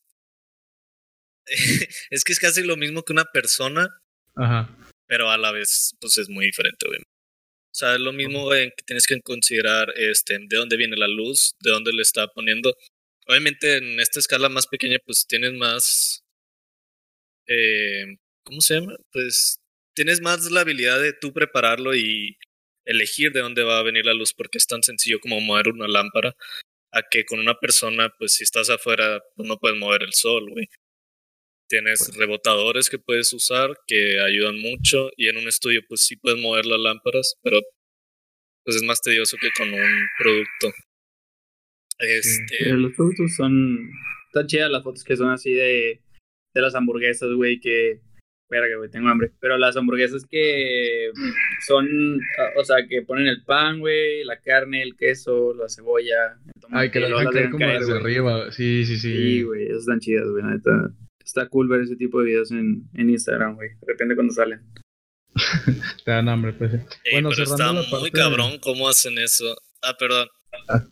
es 2.10 2.24
que 2.24 2.34
es 2.34 2.40
casi 2.40 2.64
lo 2.64 2.78
mismo 2.78 3.04
que 3.04 3.14
una 3.14 3.26
persona, 3.26 3.90
Ajá. 4.36 4.70
pero 5.08 5.30
a 5.32 5.38
la 5.38 5.52
vez, 5.52 5.96
pues 6.00 6.18
es 6.18 6.30
muy 6.30 6.46
diferente, 6.46 6.86
obviamente. 6.88 7.10
O 7.72 7.80
sea, 7.80 7.94
es 7.94 8.00
lo 8.02 8.12
mismo 8.12 8.54
en 8.56 8.72
que 8.72 8.84
tienes 8.86 9.06
que 9.06 9.22
considerar 9.22 9.94
este, 9.96 10.40
de 10.40 10.58
dónde 10.58 10.78
viene 10.78 10.98
la 10.98 11.08
luz, 11.08 11.52
de 11.62 11.70
dónde 11.72 11.94
le 11.94 12.02
está 12.02 12.28
poniendo. 12.28 12.76
Obviamente 13.28 13.78
en 13.78 14.00
esta 14.00 14.20
escala 14.20 14.50
más 14.50 14.68
pequeña, 14.68 14.98
pues 15.06 15.28
tienes 15.28 15.54
más... 15.54 16.24
Eh, 17.48 18.18
¿Cómo 18.44 18.62
se 18.62 18.80
llama? 18.80 18.96
Pues 19.12 19.60
tienes 19.94 20.22
más 20.22 20.50
la 20.50 20.62
habilidad 20.62 21.00
de 21.00 21.14
tú 21.14 21.34
prepararlo 21.34 21.96
y 21.96 22.38
elegir 22.88 23.32
de 23.32 23.42
dónde 23.42 23.64
va 23.64 23.80
a 23.80 23.84
venir 23.84 24.06
la 24.06 24.14
luz 24.14 24.34
porque 24.34 24.58
es 24.58 24.66
tan 24.66 24.82
sencillo 24.82 25.20
como 25.20 25.40
mover 25.40 25.68
una 25.68 25.88
lámpara 25.88 26.36
a 26.92 27.04
que 27.04 27.26
con 27.26 27.40
una 27.40 27.56
persona, 27.60 28.12
pues 28.18 28.36
si 28.36 28.44
estás 28.44 28.70
afuera, 28.70 29.22
pues 29.36 29.48
no 29.48 29.58
puedes 29.58 29.78
mover 29.78 30.04
el 30.04 30.14
sol, 30.14 30.50
güey. 30.50 30.70
Tienes 31.70 32.16
rebotadores 32.16 32.90
que 32.90 32.98
puedes 32.98 33.32
usar 33.34 33.78
que 33.88 34.22
ayudan 34.22 34.58
mucho 34.60 35.12
y 35.18 35.28
en 35.28 35.38
un 35.38 35.48
estudio 35.48 35.82
pues 35.88 36.02
sí 36.02 36.16
puedes 36.16 36.40
mover 36.40 36.66
las 36.66 36.80
lámparas, 36.80 37.36
pero 37.44 37.62
pues 38.64 38.78
es 38.78 38.84
más 38.84 39.02
tedioso 39.02 39.38
que 39.40 39.52
con 39.52 39.74
un 39.74 40.08
producto. 40.18 40.74
Este... 42.00 42.70
los 42.74 42.94
productos 42.94 43.36
son... 43.36 43.90
Están 44.28 44.48
chidas 44.48 44.72
las 44.72 44.84
fotos 44.84 45.04
que 45.04 45.18
son 45.18 45.30
así 45.30 45.52
de, 45.52 46.02
de 46.54 46.62
las 46.62 46.76
hamburguesas, 46.76 47.32
güey, 47.32 47.60
que 47.60 48.02
Verga, 48.50 48.78
güey, 48.78 48.90
tengo 48.90 49.10
hambre. 49.10 49.32
Pero 49.42 49.58
las 49.58 49.76
hamburguesas 49.76 50.26
que 50.26 51.12
son, 51.68 52.20
o 52.58 52.64
sea, 52.64 52.78
que 52.88 53.02
ponen 53.02 53.28
el 53.28 53.44
pan, 53.44 53.80
güey, 53.80 54.24
la 54.24 54.40
carne, 54.40 54.82
el 54.82 54.96
queso, 54.96 55.54
la 55.54 55.68
cebolla. 55.68 56.38
El 56.46 56.62
tomate, 56.62 56.84
Ay, 56.84 56.92
que 56.92 57.00
las 57.02 57.10
dejan 57.10 57.34
caer 57.34 57.50
como 57.50 57.68
desde 57.68 57.98
arriba. 57.98 58.52
Sí, 58.52 58.86
sí, 58.86 58.98
sí. 58.98 59.12
Sí, 59.12 59.44
güey, 59.44 59.66
esas 59.66 59.80
están 59.80 60.00
chidas, 60.00 60.28
güey, 60.30 60.44
neta. 60.44 60.92
Está 61.24 61.50
cool 61.50 61.68
ver 61.68 61.82
ese 61.82 61.98
tipo 61.98 62.20
de 62.20 62.28
videos 62.28 62.52
en, 62.52 62.90
en 62.94 63.10
Instagram, 63.10 63.56
güey. 63.56 63.70
De 63.70 63.88
repente 63.88 64.16
cuando 64.16 64.34
salen. 64.34 64.62
Te 66.06 66.12
dan 66.12 66.30
hambre, 66.30 66.54
pues. 66.54 66.72
bueno, 67.12 67.30
pero 67.30 67.44
está 67.44 67.74
muy 67.74 68.12
cabrón 68.12 68.60
cómo 68.60 68.88
hacen 68.88 69.18
eso. 69.18 69.58
Ah, 69.82 69.96
perdón. 70.00 70.30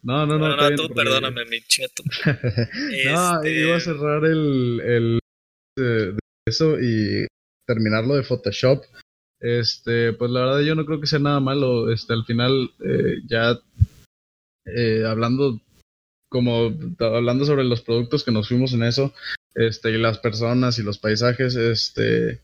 no, 0.04 0.26
no, 0.26 0.38
no. 0.38 0.56
No, 0.58 0.70
no, 0.70 0.76
tú 0.76 0.94
perdóname, 0.94 1.46
mi 1.46 1.62
cheto. 1.62 2.04
no, 2.26 3.42
este 3.42 3.62
iba 3.62 3.78
a 3.78 3.80
cerrar 3.80 4.26
el, 4.26 4.82
el 4.82 5.20
de 5.78 6.20
eso 6.46 6.80
y 6.80 7.26
terminarlo 7.66 8.16
de 8.16 8.24
Photoshop. 8.24 8.84
Este, 9.40 10.14
pues 10.14 10.32
la 10.32 10.42
verdad 10.42 10.62
yo 10.62 10.76
no 10.76 10.86
creo 10.86 11.00
que 11.00 11.08
sea 11.08 11.20
nada 11.20 11.40
malo. 11.40 11.92
Este, 11.92 12.14
al 12.14 12.26
final, 12.26 12.72
eh, 12.84 13.18
ya 13.28 13.60
eh, 14.66 15.04
hablando 15.06 15.62
como 16.30 16.74
hablando 17.00 17.46
sobre 17.46 17.64
los 17.64 17.82
productos 17.82 18.24
que 18.24 18.32
nos 18.32 18.50
fuimos 18.50 18.74
en 18.74 18.84
eso, 18.84 19.14
este, 19.54 19.92
y 19.92 19.98
las 19.98 20.20
personas 20.20 20.78
y 20.80 20.84
los 20.84 20.98
paisajes, 20.98 21.56
este, 21.56 22.42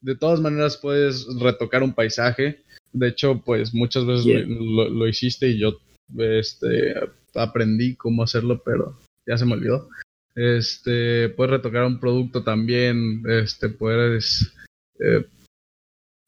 de 0.00 0.16
todas 0.18 0.40
maneras 0.40 0.78
puedes 0.78 1.26
retocar 1.38 1.82
un 1.82 1.92
paisaje. 1.92 2.62
De 2.92 3.08
hecho, 3.08 3.42
pues 3.44 3.74
muchas 3.74 4.06
veces 4.06 4.46
lo, 4.48 4.88
lo, 4.88 5.08
hiciste 5.08 5.48
y 5.48 5.58
yo, 5.58 5.78
este, 6.16 6.94
aprendí 7.34 7.94
cómo 7.96 8.22
hacerlo, 8.22 8.62
pero 8.64 8.98
ya 9.26 9.36
se 9.36 9.44
me 9.44 9.52
olvidó. 9.52 9.90
Este, 10.34 11.28
puedes 11.30 11.50
retocar 11.50 11.84
un 11.84 12.00
producto 12.00 12.42
también, 12.42 13.22
este, 13.28 13.68
puedes 13.68 14.54
eh, 15.00 15.26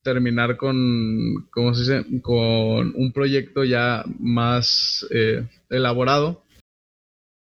terminar 0.03 0.57
con, 0.57 1.49
¿cómo 1.51 1.75
se 1.75 1.81
dice? 1.81 2.21
Con 2.23 2.95
un 2.95 3.13
proyecto 3.13 3.65
ya 3.65 4.05
más 4.19 5.07
eh, 5.11 5.47
elaborado 5.69 6.45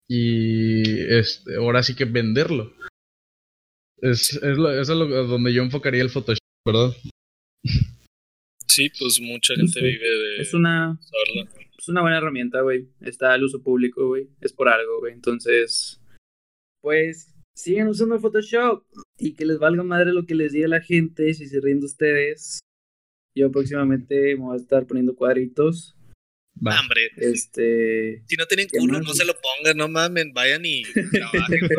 y 0.08 0.82
este, 1.12 1.56
ahora 1.56 1.82
sí 1.82 1.94
que 1.94 2.04
venderlo. 2.04 2.72
Es, 4.02 4.34
es, 4.34 4.58
lo, 4.58 4.70
es 4.70 4.88
lo, 4.88 5.06
donde 5.26 5.52
yo 5.52 5.62
enfocaría 5.62 6.02
el 6.02 6.10
Photoshop, 6.10 6.40
¿verdad? 6.66 6.90
Sí, 8.66 8.90
pues 8.98 9.20
mucha 9.20 9.54
gente 9.54 9.80
vive 9.80 10.08
de... 10.08 10.36
Es 10.38 10.54
una... 10.54 10.98
Es 11.80 11.88
una 11.88 12.02
buena 12.02 12.18
herramienta, 12.18 12.60
güey. 12.60 12.88
Está 13.00 13.32
al 13.32 13.42
uso 13.42 13.62
público, 13.62 14.06
güey. 14.08 14.28
Es 14.42 14.52
por 14.52 14.68
algo, 14.68 15.00
güey. 15.00 15.14
Entonces, 15.14 15.98
pues 16.82 17.34
sigan 17.54 17.88
usando 17.88 18.20
Photoshop 18.20 18.84
y 19.20 19.34
que 19.34 19.44
les 19.44 19.58
valga 19.58 19.82
madre 19.82 20.12
lo 20.12 20.26
que 20.26 20.34
les 20.34 20.52
diga 20.52 20.66
la 20.66 20.80
gente, 20.80 21.34
si 21.34 21.46
se 21.46 21.60
ríen 21.60 21.80
de 21.80 21.86
ustedes. 21.86 22.60
Yo 23.34 23.50
próximamente 23.52 24.34
me 24.34 24.42
voy 24.42 24.54
a 24.56 24.60
estar 24.60 24.86
poniendo 24.86 25.14
cuadritos. 25.14 25.94
Hombre, 26.62 27.10
este. 27.16 28.22
Si 28.26 28.36
no 28.36 28.44
tienen 28.46 28.68
culo, 28.68 29.00
no 29.00 29.14
se 29.14 29.24
lo 29.24 29.34
pongan, 29.34 29.76
no 29.76 29.88
mamen, 29.88 30.32
vayan 30.34 30.64
y 30.64 30.82
trabajen. 31.12 31.70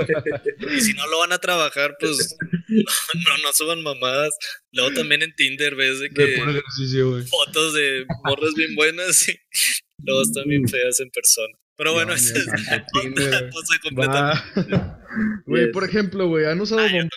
y 0.75 0.81
si 0.81 0.93
no 0.93 1.05
lo 1.07 1.19
van 1.19 1.33
a 1.33 1.39
trabajar, 1.39 1.97
pues 1.99 2.35
no, 2.69 3.37
no 3.43 3.53
suban 3.53 3.83
mamadas. 3.83 4.33
Luego 4.71 4.93
también 4.93 5.21
en 5.23 5.35
Tinder 5.35 5.75
ves 5.75 5.99
de 5.99 6.09
que 6.09 6.37
fotos 7.29 7.73
de 7.73 8.05
morras 8.23 8.53
bien 8.55 8.75
buenas 8.75 9.27
y 9.27 9.37
luego 10.03 10.21
están 10.21 10.47
bien 10.47 10.67
feas 10.67 10.99
en 10.99 11.11
persona. 11.11 11.53
Pero 11.75 11.93
bueno, 11.93 12.13
esa 12.13 12.37
es 12.37 12.47
otra 12.47 13.49
cosa 13.49 13.75
completamente. 13.83 14.95
Güey, 15.45 15.71
por 15.71 15.83
ejemplo, 15.83 16.27
güey, 16.27 16.45
¿han 16.45 16.61
usado 16.61 16.81
ah, 16.81 16.85
Bumble? 16.91 17.09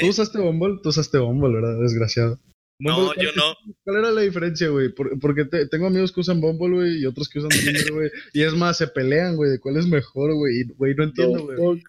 ¿Tú 0.00 0.06
¿Eh? 0.06 0.08
usaste 0.08 0.38
Bumble? 0.38 0.78
Tú 0.82 0.88
usaste 0.88 1.18
Bumble, 1.18 1.54
¿verdad? 1.54 1.80
Desgraciado. 1.80 2.40
no, 2.78 3.14
yo 3.14 3.30
no. 3.36 3.56
¿Cuál 3.84 3.98
era 3.98 4.10
la 4.10 4.22
diferencia, 4.22 4.68
güey? 4.68 4.92
porque 5.20 5.44
tengo 5.70 5.86
amigos 5.86 6.12
que 6.12 6.20
usan 6.20 6.40
Bumble, 6.40 6.74
güey, 6.76 7.02
y 7.02 7.06
otros 7.06 7.28
que 7.28 7.38
usan 7.38 7.50
Tinder, 7.50 7.92
güey. 7.92 8.10
y 8.32 8.42
es 8.42 8.54
más, 8.54 8.78
se 8.78 8.88
pelean, 8.88 9.36
güey, 9.36 9.50
de 9.50 9.60
cuál 9.60 9.76
es 9.76 9.86
mejor, 9.86 10.34
güey. 10.34 10.64
Güey, 10.76 10.94
no 10.94 11.04
entiendo, 11.04 11.44
güey. 11.44 11.82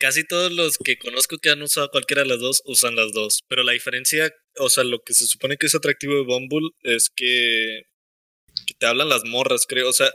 Casi 0.00 0.24
todos 0.24 0.50
los 0.50 0.78
que 0.78 0.96
conozco 0.96 1.36
que 1.36 1.50
han 1.50 1.60
usado 1.60 1.90
cualquiera 1.90 2.22
de 2.22 2.28
las 2.28 2.40
dos 2.40 2.62
usan 2.64 2.96
las 2.96 3.12
dos. 3.12 3.44
Pero 3.48 3.62
la 3.62 3.72
diferencia, 3.72 4.32
o 4.58 4.70
sea, 4.70 4.82
lo 4.82 5.02
que 5.02 5.12
se 5.12 5.26
supone 5.26 5.58
que 5.58 5.66
es 5.66 5.74
atractivo 5.74 6.14
de 6.14 6.22
Bumble 6.22 6.70
es 6.82 7.10
que, 7.14 7.82
que 8.66 8.74
te 8.78 8.86
hablan 8.86 9.10
las 9.10 9.26
morras, 9.26 9.66
creo. 9.68 9.90
O 9.90 9.92
sea, 9.92 10.10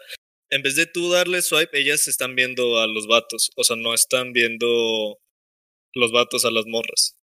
en 0.56 0.62
vez 0.62 0.76
de 0.76 0.86
tú 0.86 1.12
darle 1.12 1.42
swipe, 1.42 1.78
ellas 1.78 2.08
están 2.08 2.36
viendo 2.36 2.80
a 2.80 2.88
los 2.88 3.08
vatos. 3.08 3.52
O 3.56 3.64
sea, 3.64 3.76
no 3.76 3.94
están 3.94 4.32
viendo 4.34 5.20
los 5.94 6.12
vatos 6.12 6.46
a 6.46 6.52
las 6.52 6.66
morras. 6.66 7.18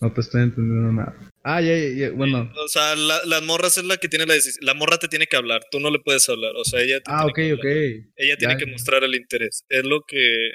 No 0.00 0.12
te 0.12 0.20
estoy 0.22 0.42
entendiendo 0.42 0.92
nada. 0.92 1.30
Ah, 1.42 1.60
ya, 1.60 1.76
ya, 1.76 2.10
bueno. 2.12 2.50
O 2.56 2.68
sea, 2.68 2.94
la, 2.96 3.20
las 3.26 3.42
morras 3.42 3.76
es 3.76 3.84
la 3.84 3.98
que 3.98 4.08
tiene 4.08 4.24
la 4.24 4.34
decisión. 4.34 4.64
La 4.64 4.74
morra 4.74 4.98
te 4.98 5.08
tiene 5.08 5.26
que 5.26 5.36
hablar, 5.36 5.62
tú 5.70 5.78
no 5.80 5.90
le 5.90 5.98
puedes 5.98 6.26
hablar. 6.28 6.52
O 6.56 6.64
sea, 6.64 6.80
ella. 6.80 7.00
ah, 7.06 7.26
ok, 7.26 7.38
ok. 7.54 7.64
Ella 8.16 8.36
tiene 8.38 8.56
que 8.56 8.66
mostrar 8.66 9.04
el 9.04 9.14
interés. 9.14 9.64
Es 9.68 9.84
lo 9.84 10.02
que. 10.02 10.52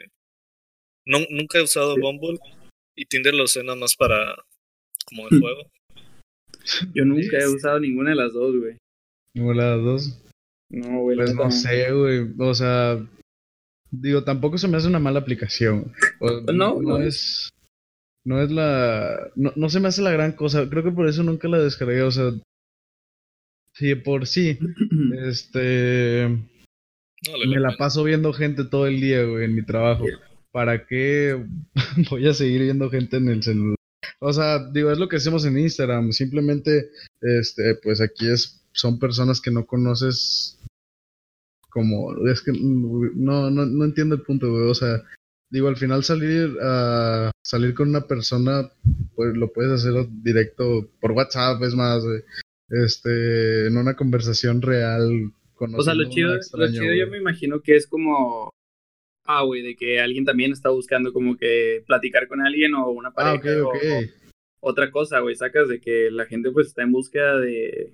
No, 1.05 1.19
nunca 1.29 1.59
he 1.59 1.61
usado 1.61 1.95
Bumble 1.97 2.39
y 2.95 3.05
Tinder 3.05 3.35
lo 3.35 3.45
sé 3.45 3.63
nada 3.63 3.75
más 3.75 3.95
para. 3.95 4.35
como 5.05 5.29
de 5.29 5.39
juego. 5.39 5.71
Yo 6.95 7.05
nunca 7.05 7.37
he 7.37 7.47
usado 7.47 7.79
ninguna 7.79 8.11
de 8.11 8.15
las 8.15 8.33
dos, 8.33 8.55
güey. 8.57 8.77
¿Ninguna 9.35 9.63
de 9.63 9.75
las 9.75 9.85
dos? 9.85 10.24
No, 10.75 10.99
güey. 10.99 11.15
Pues 11.15 11.33
no 11.33 11.49
sé, 11.51 11.91
güey. 11.93 12.33
O 12.37 12.53
sea, 12.53 12.99
digo, 13.91 14.23
tampoco 14.25 14.57
se 14.57 14.67
me 14.67 14.75
hace 14.75 14.87
una 14.87 14.99
mala 14.99 15.19
aplicación. 15.19 15.93
Pues 16.19 16.43
no, 16.53 16.81
no, 16.81 16.97
es. 16.97 17.49
No 18.25 18.41
es 18.41 18.51
la. 18.51 19.31
No, 19.35 19.53
no 19.55 19.69
se 19.69 19.79
me 19.79 19.87
hace 19.87 20.01
la 20.01 20.11
gran 20.11 20.33
cosa. 20.33 20.69
Creo 20.69 20.83
que 20.83 20.91
por 20.91 21.07
eso 21.07 21.23
nunca 21.23 21.47
la 21.47 21.59
descargué. 21.59 22.01
O 22.01 22.11
sea. 22.11 22.33
Sí, 23.73 23.95
por 23.95 24.27
sí. 24.27 24.59
este. 25.25 26.27
me 27.47 27.59
la 27.59 27.77
paso 27.77 28.03
viendo 28.03 28.33
gente 28.33 28.65
todo 28.65 28.85
el 28.85 28.99
día, 28.99 29.23
güey, 29.23 29.45
en 29.45 29.55
mi 29.55 29.63
trabajo. 29.63 30.03
¿Para 30.51 30.85
qué 30.85 31.41
voy 32.09 32.27
a 32.27 32.33
seguir 32.33 32.63
viendo 32.63 32.89
gente 32.89 33.15
en 33.15 33.29
el 33.29 33.43
celular? 33.43 33.77
O 34.19 34.33
sea, 34.33 34.59
digo, 34.71 34.91
es 34.91 34.97
lo 34.97 35.07
que 35.07 35.15
hacemos 35.15 35.45
en 35.45 35.57
Instagram. 35.57 36.11
Simplemente, 36.11 36.89
este, 37.21 37.75
pues 37.81 38.01
aquí 38.01 38.27
es, 38.27 38.64
son 38.75 38.99
personas 38.99 39.41
que 39.41 39.51
no 39.51 39.65
conoces 39.65 40.59
como, 41.69 42.15
es 42.27 42.41
que 42.41 42.51
no, 42.53 43.49
no, 43.49 43.65
no 43.65 43.85
entiendo 43.85 44.15
el 44.15 44.21
punto, 44.21 44.49
güey. 44.49 44.69
O 44.69 44.75
sea, 44.75 45.03
digo, 45.49 45.67
al 45.67 45.75
final 45.75 46.03
salir 46.03 46.55
a 46.61 47.31
salir 47.43 47.73
con 47.73 47.89
una 47.89 48.07
persona, 48.07 48.71
pues 49.15 49.35
lo 49.35 49.51
puedes 49.51 49.71
hacer 49.71 50.07
directo 50.23 50.89
por 51.01 51.11
WhatsApp, 51.11 51.61
es 51.63 51.75
más, 51.75 52.03
Este, 52.69 53.67
en 53.67 53.77
una 53.77 53.95
conversación 53.95 54.61
real, 54.61 55.31
O 55.59 55.83
sea, 55.83 55.93
lo 55.93 56.09
chido, 56.09 56.33
lo 56.33 56.67
chido 56.71 56.93
yo 56.93 57.07
me 57.07 57.17
imagino 57.17 57.61
que 57.61 57.75
es 57.75 57.87
como 57.87 58.49
ah, 59.25 59.43
güey, 59.43 59.61
de 59.61 59.75
que 59.75 59.99
alguien 59.99 60.25
también 60.25 60.51
está 60.51 60.69
buscando 60.69 61.11
como 61.11 61.37
que 61.37 61.83
platicar 61.85 62.27
con 62.27 62.41
alguien 62.41 62.73
o 62.75 62.89
una 62.89 63.09
ah, 63.09 63.13
pareja. 63.13 63.63
O, 63.63 63.73
otra 64.61 64.89
cosa, 64.91 65.19
güey, 65.19 65.35
sacas 65.35 65.67
de 65.67 65.79
que 65.79 66.09
la 66.09 66.25
gente 66.25 66.51
pues 66.51 66.67
está 66.67 66.83
en 66.83 66.91
búsqueda 66.91 67.39
de, 67.39 67.93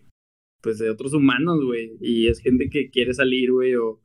pues 0.62 0.78
de 0.80 0.89
otros 0.89 1.13
humanos, 1.13 1.63
güey, 1.63 1.97
y 2.00 2.28
es 2.28 2.39
gente 2.39 2.69
que 2.69 2.89
quiere 2.89 3.13
salir, 3.13 3.52
güey, 3.52 3.76
o, 3.76 4.00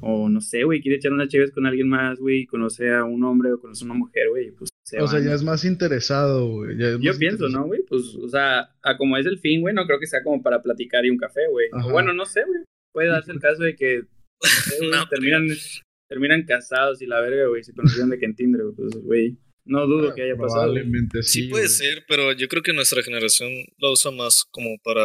o 0.00 0.28
no 0.28 0.40
sé, 0.40 0.64
güey, 0.64 0.80
quiere 0.80 0.96
echar 0.96 1.12
una 1.12 1.28
chévere 1.28 1.52
con 1.52 1.66
alguien 1.66 1.88
más, 1.88 2.18
güey, 2.18 2.46
conoce 2.46 2.92
a 2.92 3.04
un 3.04 3.24
hombre 3.24 3.52
o 3.52 3.60
conoce 3.60 3.84
a 3.84 3.86
una 3.86 3.94
mujer, 3.94 4.28
güey, 4.30 4.50
pues 4.52 4.70
o 5.00 5.08
sea, 5.08 5.20
ya 5.20 5.34
es 5.34 5.42
más 5.42 5.64
interesado, 5.64 6.48
güey. 6.48 6.76
Yo 6.78 7.18
pienso, 7.18 7.48
¿no, 7.48 7.64
güey? 7.64 7.82
Pues, 7.88 8.14
o 8.14 8.28
sea, 8.28 8.70
a 8.82 8.96
como 8.96 9.16
es 9.16 9.26
el 9.26 9.38
fin, 9.38 9.60
güey, 9.60 9.74
no 9.74 9.84
creo 9.84 9.98
que 9.98 10.06
sea 10.06 10.22
como 10.22 10.42
para 10.42 10.62
platicar 10.62 11.04
y 11.04 11.10
un 11.10 11.18
café, 11.18 11.40
güey. 11.50 11.68
Bueno, 11.90 12.12
no 12.12 12.24
sé, 12.24 12.42
güey. 12.46 12.60
Puede 12.92 13.08
darse 13.08 13.32
el 13.32 13.40
caso 13.40 13.62
de 13.64 13.74
que 13.74 14.02
terminan, 15.10 15.48
terminan 16.08 16.44
casados 16.44 17.02
y 17.02 17.06
la 17.06 17.20
verga, 17.20 17.48
güey, 17.48 17.64
se 17.64 17.72
conocieron 17.72 18.10
de 18.10 18.18
que 18.18 18.26
en 18.26 18.36
Tinder, 18.36 18.62
güey. 18.62 18.74
Pues, 18.76 18.94
güey, 19.02 19.38
no 19.64 19.86
dudo 19.86 20.14
que 20.14 20.22
haya 20.22 20.36
pasado. 20.36 20.62
Probablemente 20.62 21.22
sí. 21.24 21.42
Sí 21.42 21.48
puede 21.48 21.68
ser, 21.68 22.04
pero 22.06 22.32
yo 22.32 22.46
creo 22.46 22.62
que 22.62 22.72
nuestra 22.72 23.02
generación 23.02 23.50
lo 23.78 23.92
usa 23.92 24.12
más 24.12 24.44
como 24.50 24.78
para. 24.84 25.02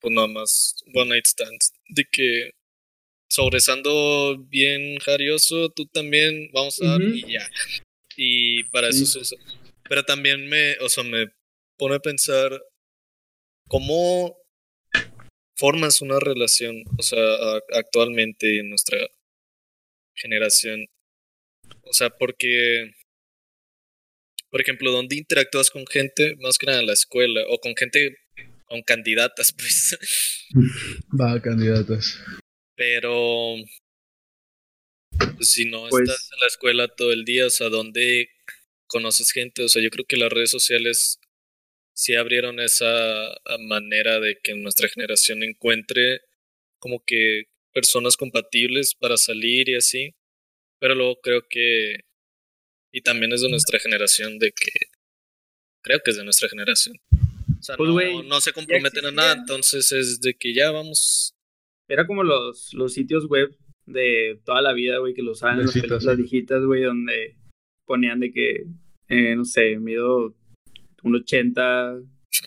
Pues 0.00 0.14
nada 0.14 0.26
más 0.26 0.76
one 0.94 1.10
night 1.10 1.26
stands. 1.26 1.72
De 1.88 2.04
que 2.10 2.50
sobresando 3.28 4.38
bien 4.48 4.98
jarioso, 4.98 5.70
tú 5.70 5.86
también, 5.86 6.50
vamos 6.52 6.80
a 6.82 6.86
dar 6.86 7.02
y 7.02 7.32
ya. 7.32 7.48
Y 8.16 8.64
para 8.64 8.88
eso 8.88 9.06
se 9.06 9.20
usa. 9.20 9.38
Pero 9.88 10.04
también 10.04 10.48
me, 10.48 10.76
o 10.78 10.88
sea, 10.88 11.04
me 11.04 11.28
pone 11.78 11.96
a 11.96 12.00
pensar 12.00 12.60
cómo 13.68 14.36
formas 15.56 16.00
una 16.00 16.18
relación, 16.18 16.82
o 16.98 17.02
sea, 17.02 17.18
actualmente 17.74 18.58
en 18.58 18.70
nuestra 18.70 18.98
generación. 20.14 20.86
O 21.84 21.92
sea, 21.92 22.10
porque, 22.10 22.92
por 24.50 24.60
ejemplo, 24.60 24.90
¿dónde 24.90 25.16
interactúas 25.16 25.70
con 25.70 25.86
gente? 25.86 26.36
Más 26.40 26.58
que 26.58 26.66
nada 26.66 26.80
en 26.80 26.86
la 26.86 26.94
escuela, 26.94 27.42
o 27.48 27.58
con 27.58 27.76
gente, 27.76 28.16
con 28.70 28.82
candidatas, 28.82 29.52
pues. 29.58 29.98
Va, 31.20 31.42
candidatas. 31.42 32.18
Pero, 32.76 33.56
pues, 35.36 35.50
si 35.50 35.68
no 35.68 35.88
pues 35.88 36.08
estás 36.08 36.30
en 36.32 36.40
la 36.40 36.46
escuela 36.46 36.88
todo 36.88 37.12
el 37.12 37.24
día, 37.24 37.46
o 37.46 37.50
sea, 37.50 37.68
¿dónde 37.68 38.30
conoces 38.86 39.32
gente? 39.32 39.64
O 39.64 39.68
sea, 39.68 39.82
yo 39.82 39.90
creo 39.90 40.06
que 40.06 40.16
las 40.16 40.30
redes 40.30 40.50
sociales 40.50 41.18
sí 41.92 42.14
abrieron 42.14 42.60
esa 42.60 43.36
manera 43.58 44.20
de 44.20 44.38
que 44.42 44.54
nuestra 44.54 44.88
generación 44.88 45.42
encuentre 45.42 46.22
como 46.78 47.04
que 47.04 47.44
personas 47.74 48.16
compatibles 48.16 48.94
para 48.94 49.16
salir 49.16 49.68
y 49.68 49.76
así. 49.76 50.14
Pero 50.78 50.94
luego 50.94 51.20
creo 51.20 51.42
que, 51.46 52.04
y 52.92 53.02
también 53.02 53.32
es 53.32 53.42
de 53.42 53.50
nuestra 53.50 53.78
generación, 53.78 54.38
de 54.38 54.52
que, 54.52 54.70
creo 55.82 56.00
que 56.02 56.12
es 56.12 56.16
de 56.16 56.24
nuestra 56.24 56.48
generación. 56.48 56.96
O 57.60 57.62
sea, 57.62 57.76
pues, 57.76 58.24
no, 58.24 58.40
se 58.40 58.52
comprometen 58.52 59.04
a 59.04 59.10
nada, 59.10 59.34
entonces 59.34 59.92
es 59.92 60.20
de 60.20 60.34
que 60.34 60.54
ya 60.54 60.70
vamos. 60.70 61.34
Era 61.88 62.06
como 62.06 62.24
los, 62.24 62.72
los 62.72 62.94
sitios 62.94 63.26
web 63.26 63.54
de 63.84 64.40
toda 64.44 64.62
la 64.62 64.72
vida, 64.72 64.98
güey, 64.98 65.12
que 65.12 65.22
lo 65.22 65.32
usaban 65.32 65.58
las 65.58 65.72
películas 65.72 66.16
digitas, 66.16 66.64
güey, 66.64 66.84
donde 66.84 67.36
ponían 67.84 68.20
de 68.20 68.32
que, 68.32 68.64
eh, 69.08 69.36
no 69.36 69.44
sé, 69.44 69.76
mido 69.76 70.34
un 71.02 71.14
80, 71.16 71.98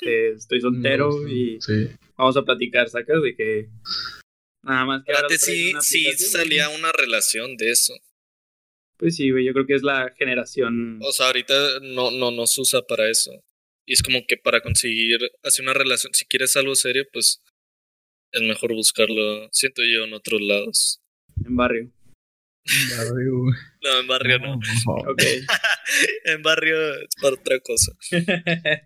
eh, 0.01 0.33
estoy 0.35 0.61
soltero 0.61 1.27
y 1.27 1.59
vamos 2.17 2.35
a 2.37 2.43
platicar, 2.43 2.89
¿sacas? 2.89 3.21
De 3.21 3.35
que 3.35 3.69
nada 4.63 4.85
más 4.85 5.03
que... 5.03 5.13
Ahora 5.13 5.29
sí, 5.37 5.73
sí 5.81 6.11
salía 6.13 6.69
una 6.69 6.91
relación 6.91 7.55
de 7.57 7.69
eso. 7.69 7.93
Pues 8.97 9.15
sí, 9.15 9.29
güey, 9.29 9.45
yo 9.45 9.53
creo 9.53 9.67
que 9.67 9.75
es 9.75 9.83
la 9.83 10.11
generación... 10.17 10.99
O 11.03 11.11
sea, 11.11 11.27
ahorita 11.27 11.53
no, 11.81 12.09
no 12.09 12.31
nos 12.31 12.57
usa 12.57 12.81
para 12.81 13.09
eso. 13.11 13.31
Y 13.85 13.93
es 13.93 14.01
como 14.01 14.25
que 14.27 14.37
para 14.37 14.61
conseguir 14.61 15.19
hacer 15.43 15.63
una 15.63 15.73
relación, 15.73 16.13
si 16.13 16.25
quieres 16.25 16.55
algo 16.55 16.75
serio, 16.75 17.05
pues 17.11 17.41
es 18.31 18.41
mejor 18.41 18.73
buscarlo, 18.73 19.49
siento 19.51 19.81
yo, 19.83 20.05
en 20.05 20.13
otros 20.13 20.41
lados. 20.41 21.01
En 21.45 21.55
barrio. 21.55 21.91
En 22.65 22.97
barrio. 22.97 23.33
no, 23.83 23.99
en 23.99 24.07
barrio 24.07 24.39
no. 24.39 24.53
Ok. 24.55 25.21
en 26.25 26.41
barrio 26.41 26.95
es 26.95 27.09
para 27.21 27.35
otra 27.35 27.59
cosa. 27.59 27.91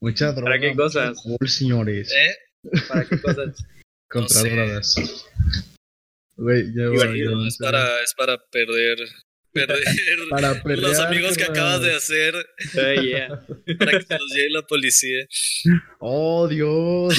Muchas 0.00 0.34
drogas. 0.34 0.44
¿Para 0.44 0.60
qué 0.60 0.76
cosas? 0.76 1.22
señores. 1.46 2.12
¿Eh? 2.12 2.80
¿Para 2.88 3.04
qué 3.08 3.20
cosas? 3.20 3.64
Contra 4.08 4.42
drogas. 4.42 4.96
Güey, 6.36 6.74
ya 6.74 6.84
es, 7.46 7.58
para, 7.58 8.02
es 8.02 8.14
para 8.14 8.38
perder 8.50 8.98
perder 9.52 9.78
para 10.30 10.62
los 10.76 10.98
amigos 10.98 11.36
que 11.36 11.44
acabas 11.44 11.82
de 11.82 11.94
hacer 11.94 12.34
oh, 12.34 13.74
para 13.78 13.98
que 13.98 14.04
te 14.04 14.18
los 14.18 14.34
lleve 14.34 14.50
la 14.50 14.66
policía. 14.66 15.26
Oh, 15.98 16.48
Dios. 16.48 17.14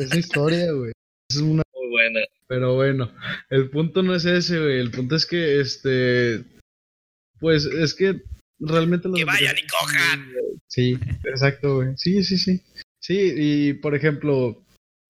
Esa 0.00 0.18
historia, 0.18 0.72
güey. 0.72 0.92
Es 1.30 1.36
una 1.36 1.62
muy 1.74 1.88
buena. 1.88 2.20
Pero 2.48 2.74
bueno, 2.74 3.12
el 3.50 3.70
punto 3.70 4.02
no 4.02 4.14
es 4.14 4.24
ese, 4.24 4.60
güey. 4.60 4.80
El 4.80 4.90
punto 4.90 5.16
es 5.16 5.26
que, 5.26 5.60
este. 5.60 6.44
Pues 7.40 7.64
es 7.64 7.94
que 7.94 8.22
realmente. 8.58 9.08
Los 9.08 9.18
que 9.18 9.24
vayan 9.24 9.56
y 9.58 9.66
cojan. 9.66 10.32
Sí, 10.68 10.98
exacto, 11.24 11.76
güey. 11.76 11.88
Sí, 11.96 12.22
sí, 12.22 12.38
sí. 12.38 12.62
Sí, 13.00 13.34
y 13.36 13.74
por 13.74 13.94
ejemplo, 13.94 14.64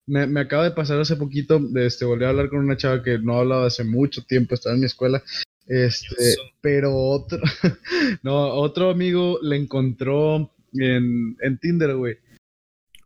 me, 0.07 0.27
me 0.27 0.39
acaba 0.39 0.63
de 0.63 0.71
pasar 0.71 0.99
hace 0.99 1.15
poquito, 1.15 1.59
este, 1.75 2.05
volví 2.05 2.25
a 2.25 2.29
hablar 2.29 2.49
con 2.49 2.59
una 2.59 2.77
chava 2.77 3.03
que 3.03 3.17
no 3.19 3.39
hablaba 3.39 3.67
hace 3.67 3.83
mucho 3.83 4.23
tiempo, 4.23 4.55
estaba 4.55 4.75
en 4.75 4.81
mi 4.81 4.85
escuela. 4.85 5.23
Este, 5.67 6.35
pero 6.61 6.95
otro, 6.95 7.39
no, 8.23 8.53
otro 8.53 8.89
amigo 8.89 9.39
le 9.41 9.57
encontró 9.57 10.53
en, 10.73 11.35
en 11.41 11.57
Tinder, 11.59 11.95
güey. 11.95 12.17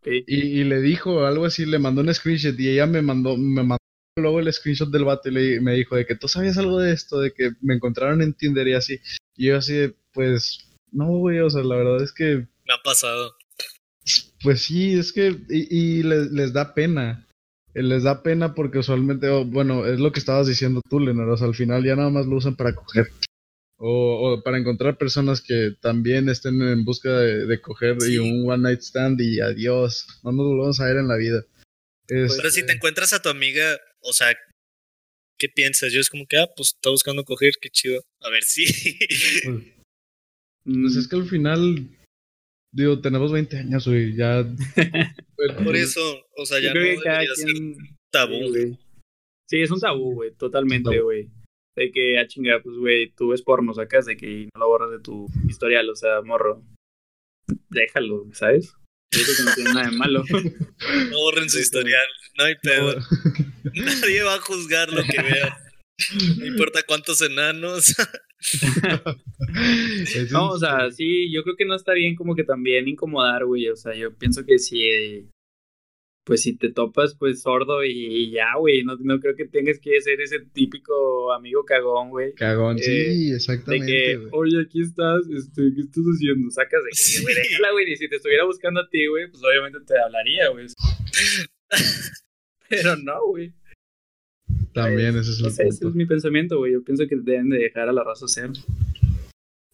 Y, 0.04 0.24
y, 0.28 0.64
le 0.64 0.82
dijo 0.82 1.26
algo 1.26 1.46
así, 1.46 1.66
le 1.66 1.78
mandó 1.78 2.02
un 2.02 2.14
screenshot 2.14 2.60
y 2.60 2.70
ella 2.70 2.88
me 2.88 3.04
mandó, 3.04 3.38
me 3.38 3.62
mandó 3.62 3.78
luego 4.18 4.40
el 4.40 4.52
screenshot 4.52 4.90
del 4.90 5.06
vato 5.06 5.30
y 5.30 5.60
me 5.60 5.74
dijo 5.74 5.96
de 5.96 6.06
que 6.06 6.16
tú 6.16 6.28
sabías 6.28 6.58
algo 6.58 6.80
de 6.80 6.92
esto, 6.92 7.20
de 7.20 7.32
que 7.32 7.52
me 7.62 7.76
encontraron 7.76 8.22
en 8.22 8.34
Tinder 8.34 8.68
y 8.68 8.74
así. 8.74 9.00
Y 9.36 9.48
yo 9.48 9.58
así, 9.58 9.94
pues, 10.14 10.68
no, 10.92 11.08
güey, 11.08 11.40
o 11.40 11.50
sea, 11.50 11.64
la 11.64 11.76
verdad 11.76 12.04
es 12.04 12.12
que... 12.12 12.48
Me 12.66 12.74
ha 12.74 12.82
pasado. 12.84 13.36
Pues 14.44 14.64
sí, 14.64 14.98
es 14.98 15.14
que, 15.14 15.36
y, 15.50 16.00
y 16.00 16.04
les, 16.04 16.32
les, 16.32 16.54
da 16.54 16.74
pena. 16.74 17.28
Les 17.74 18.04
da 18.04 18.22
pena 18.24 18.54
porque 18.54 18.80
usualmente, 18.80 19.30
oh, 19.30 19.46
bueno, 19.46 19.86
es 19.86 20.00
lo 20.00 20.12
que 20.12 20.20
estabas 20.20 20.48
diciendo 20.48 20.82
tú, 20.90 21.00
Leonardo, 21.00 21.34
o 21.34 21.38
sea, 21.38 21.48
al 21.48 21.56
final 21.56 21.84
ya 21.84 21.96
nada 21.96 22.10
más 22.10 22.26
lo 22.26 22.38
usan 22.38 22.56
para 22.56 22.76
coger. 22.76 23.08
O, 23.78 24.34
o 24.34 24.44
para 24.44 24.60
encontrar 24.60 24.98
personas 24.98 25.42
que 25.42 25.72
también 25.82 26.30
estén 26.30 26.62
en 26.62 26.86
busca 26.86 27.10
de, 27.10 27.48
de 27.48 27.62
coger 27.62 27.98
y 28.08 28.20
un 28.20 28.48
one 28.48 28.62
night 28.62 28.82
stand 28.82 29.20
y 29.22 29.40
adiós. 29.40 30.06
No 30.24 30.32
nos 30.32 30.46
volvemos 30.46 30.80
a 30.80 30.86
ver 30.86 30.98
en 30.98 31.08
la 31.08 31.18
vida. 31.18 31.44
Pero 32.08 32.30
si 32.30 32.42
te 32.42 32.48
este 32.48 32.74
encuentras 32.74 33.14
a 33.14 33.22
tu 33.22 33.30
amiga 33.30 33.80
o 34.02 34.14
sea, 34.14 34.36
¿qué 35.38 35.48
piensas? 35.50 35.94
Yo 35.94 36.00
es 36.00 36.10
como 36.10 36.26
que, 36.28 36.38
ah, 36.38 36.50
pues 36.56 36.70
está 36.70 36.90
buscando 36.90 37.24
coger, 37.24 37.54
qué 37.62 37.70
chido. 37.70 38.04
A 38.20 38.30
ver, 38.30 38.44
sí. 38.44 38.66
Pues, 39.46 39.64
pues 40.64 40.96
es 40.96 41.08
que 41.08 41.16
al 41.16 41.30
final, 41.30 41.90
digo, 42.72 43.00
tenemos 43.02 43.32
20 43.32 43.58
años, 43.58 43.88
güey, 43.88 44.16
ya. 44.16 44.46
Por 45.64 45.76
eso, 45.76 46.02
o 46.38 46.46
sea, 46.46 46.60
ya 46.60 46.74
no 46.74 46.80
debería 46.80 47.22
ser 47.36 47.54
tabú. 48.12 48.78
Sí, 49.48 49.62
es 49.62 49.72
un 49.72 49.80
tabú, 49.80 50.14
güey, 50.14 50.32
totalmente, 50.36 51.00
güey. 51.00 51.30
De 51.76 51.92
que, 51.92 52.18
a 52.18 52.22
ah, 52.22 52.28
chingar, 52.28 52.62
pues, 52.62 52.78
güey, 52.78 53.12
tú 53.12 53.30
ves 53.30 53.42
porno, 53.42 53.74
sacas 53.74 54.06
de 54.06 54.18
que 54.18 54.50
no 54.54 54.60
lo 54.60 54.68
borras 54.68 54.92
de 54.92 55.00
tu 55.00 55.28
historial, 55.48 55.90
o 55.90 55.96
sea, 55.96 56.22
morro. 56.22 56.64
Déjalo, 57.70 58.28
¿sabes? 58.34 58.74
Creo 59.12 59.26
que 59.26 59.44
no 59.44 59.56
tiene 59.56 59.74
nada 59.74 59.90
de 59.90 59.98
malo. 59.98 60.24
No 61.12 61.18
borren 61.20 61.50
su 61.50 61.60
historial, 61.60 62.08
no 62.38 62.46
hay 62.46 62.56
pedo. 62.56 62.96
Nadie 63.76 64.24
va 64.24 64.36
a 64.36 64.40
juzgar 64.42 64.92
lo 64.92 65.04
que 65.04 65.22
vean. 65.22 65.54
No 66.40 66.46
importa 66.46 66.82
cuántos 66.88 67.22
enanos. 67.22 67.96
No, 70.32 70.50
o 70.50 70.58
sea, 70.58 70.92
sí, 70.92 71.32
yo 71.32 71.44
creo 71.44 71.56
que 71.56 71.66
no 71.66 71.76
está 71.76 71.94
bien 71.94 72.16
como 72.16 72.36
que 72.36 72.44
también 72.44 72.88
incomodar, 72.88 73.46
güey. 73.46 73.70
O 73.70 73.76
sea, 73.76 73.94
yo 73.96 74.14
pienso 74.16 74.46
que 74.46 74.60
si 74.60 75.30
pues 76.24 76.44
si 76.44 76.56
te 76.56 76.72
topas 76.72 77.16
pues 77.18 77.42
sordo 77.42 77.84
y, 77.84 78.32
ya, 78.32 78.56
güey, 78.58 78.84
no, 78.84 78.96
no 79.00 79.20
creo 79.20 79.36
que 79.36 79.48
tengas 79.48 79.80
que 79.80 80.00
ser 80.02 80.22
ese 80.22 80.40
típico 80.54 81.34
amigo 81.34 81.66
cagón, 81.66 82.10
güey. 82.10 82.34
Cagón, 82.36 82.78
sí, 82.78 82.92
eh, 82.92 83.36
exactamente. 83.36 83.92
De 83.92 83.98
que, 83.98 84.28
oye, 84.32 84.62
aquí 84.62 84.82
estás, 84.82 85.22
este, 85.36 85.74
¿qué 85.76 85.82
estás 85.82 86.04
haciendo? 86.04 86.52
Sacas 86.52 86.82
de 86.84 87.22
güey, 87.24 87.36
déjala, 87.36 87.72
güey, 87.72 87.92
y 87.92 87.98
si 87.98 88.08
te 88.08 88.18
estuviera 88.18 88.46
buscando 88.46 88.82
a 88.82 88.90
ti, 88.90 89.08
güey, 89.08 89.30
pues 89.32 89.44
obviamente 89.44 89.80
te 89.86 90.00
hablaría, 90.00 90.50
güey. 90.50 90.68
Pero 92.70 92.96
no, 92.98 93.28
güey. 93.28 93.54
También 94.74 95.18
ese 95.18 95.32
es 95.32 95.40
el 95.40 95.48
Ese 95.48 95.88
es 95.88 95.96
mi 95.96 96.06
pensamiento, 96.06 96.58
güey. 96.58 96.74
Yo 96.74 96.84
pienso 96.84 97.08
que 97.08 97.16
deben 97.16 97.50
de 97.50 97.58
dejar 97.58 97.90
a 97.90 97.94
la 97.94 98.04
raza 98.04 98.28
ser. 98.28 98.52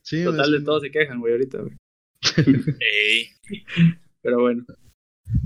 Sí, 0.02 0.24
Total, 0.24 0.52
de 0.52 0.62
todos 0.62 0.84
se 0.84 0.92
quejan, 0.92 1.20
güey, 1.20 1.34
ahorita, 1.34 1.60
güey. 1.60 1.74
Pero 4.22 4.42
bueno. 4.42 4.66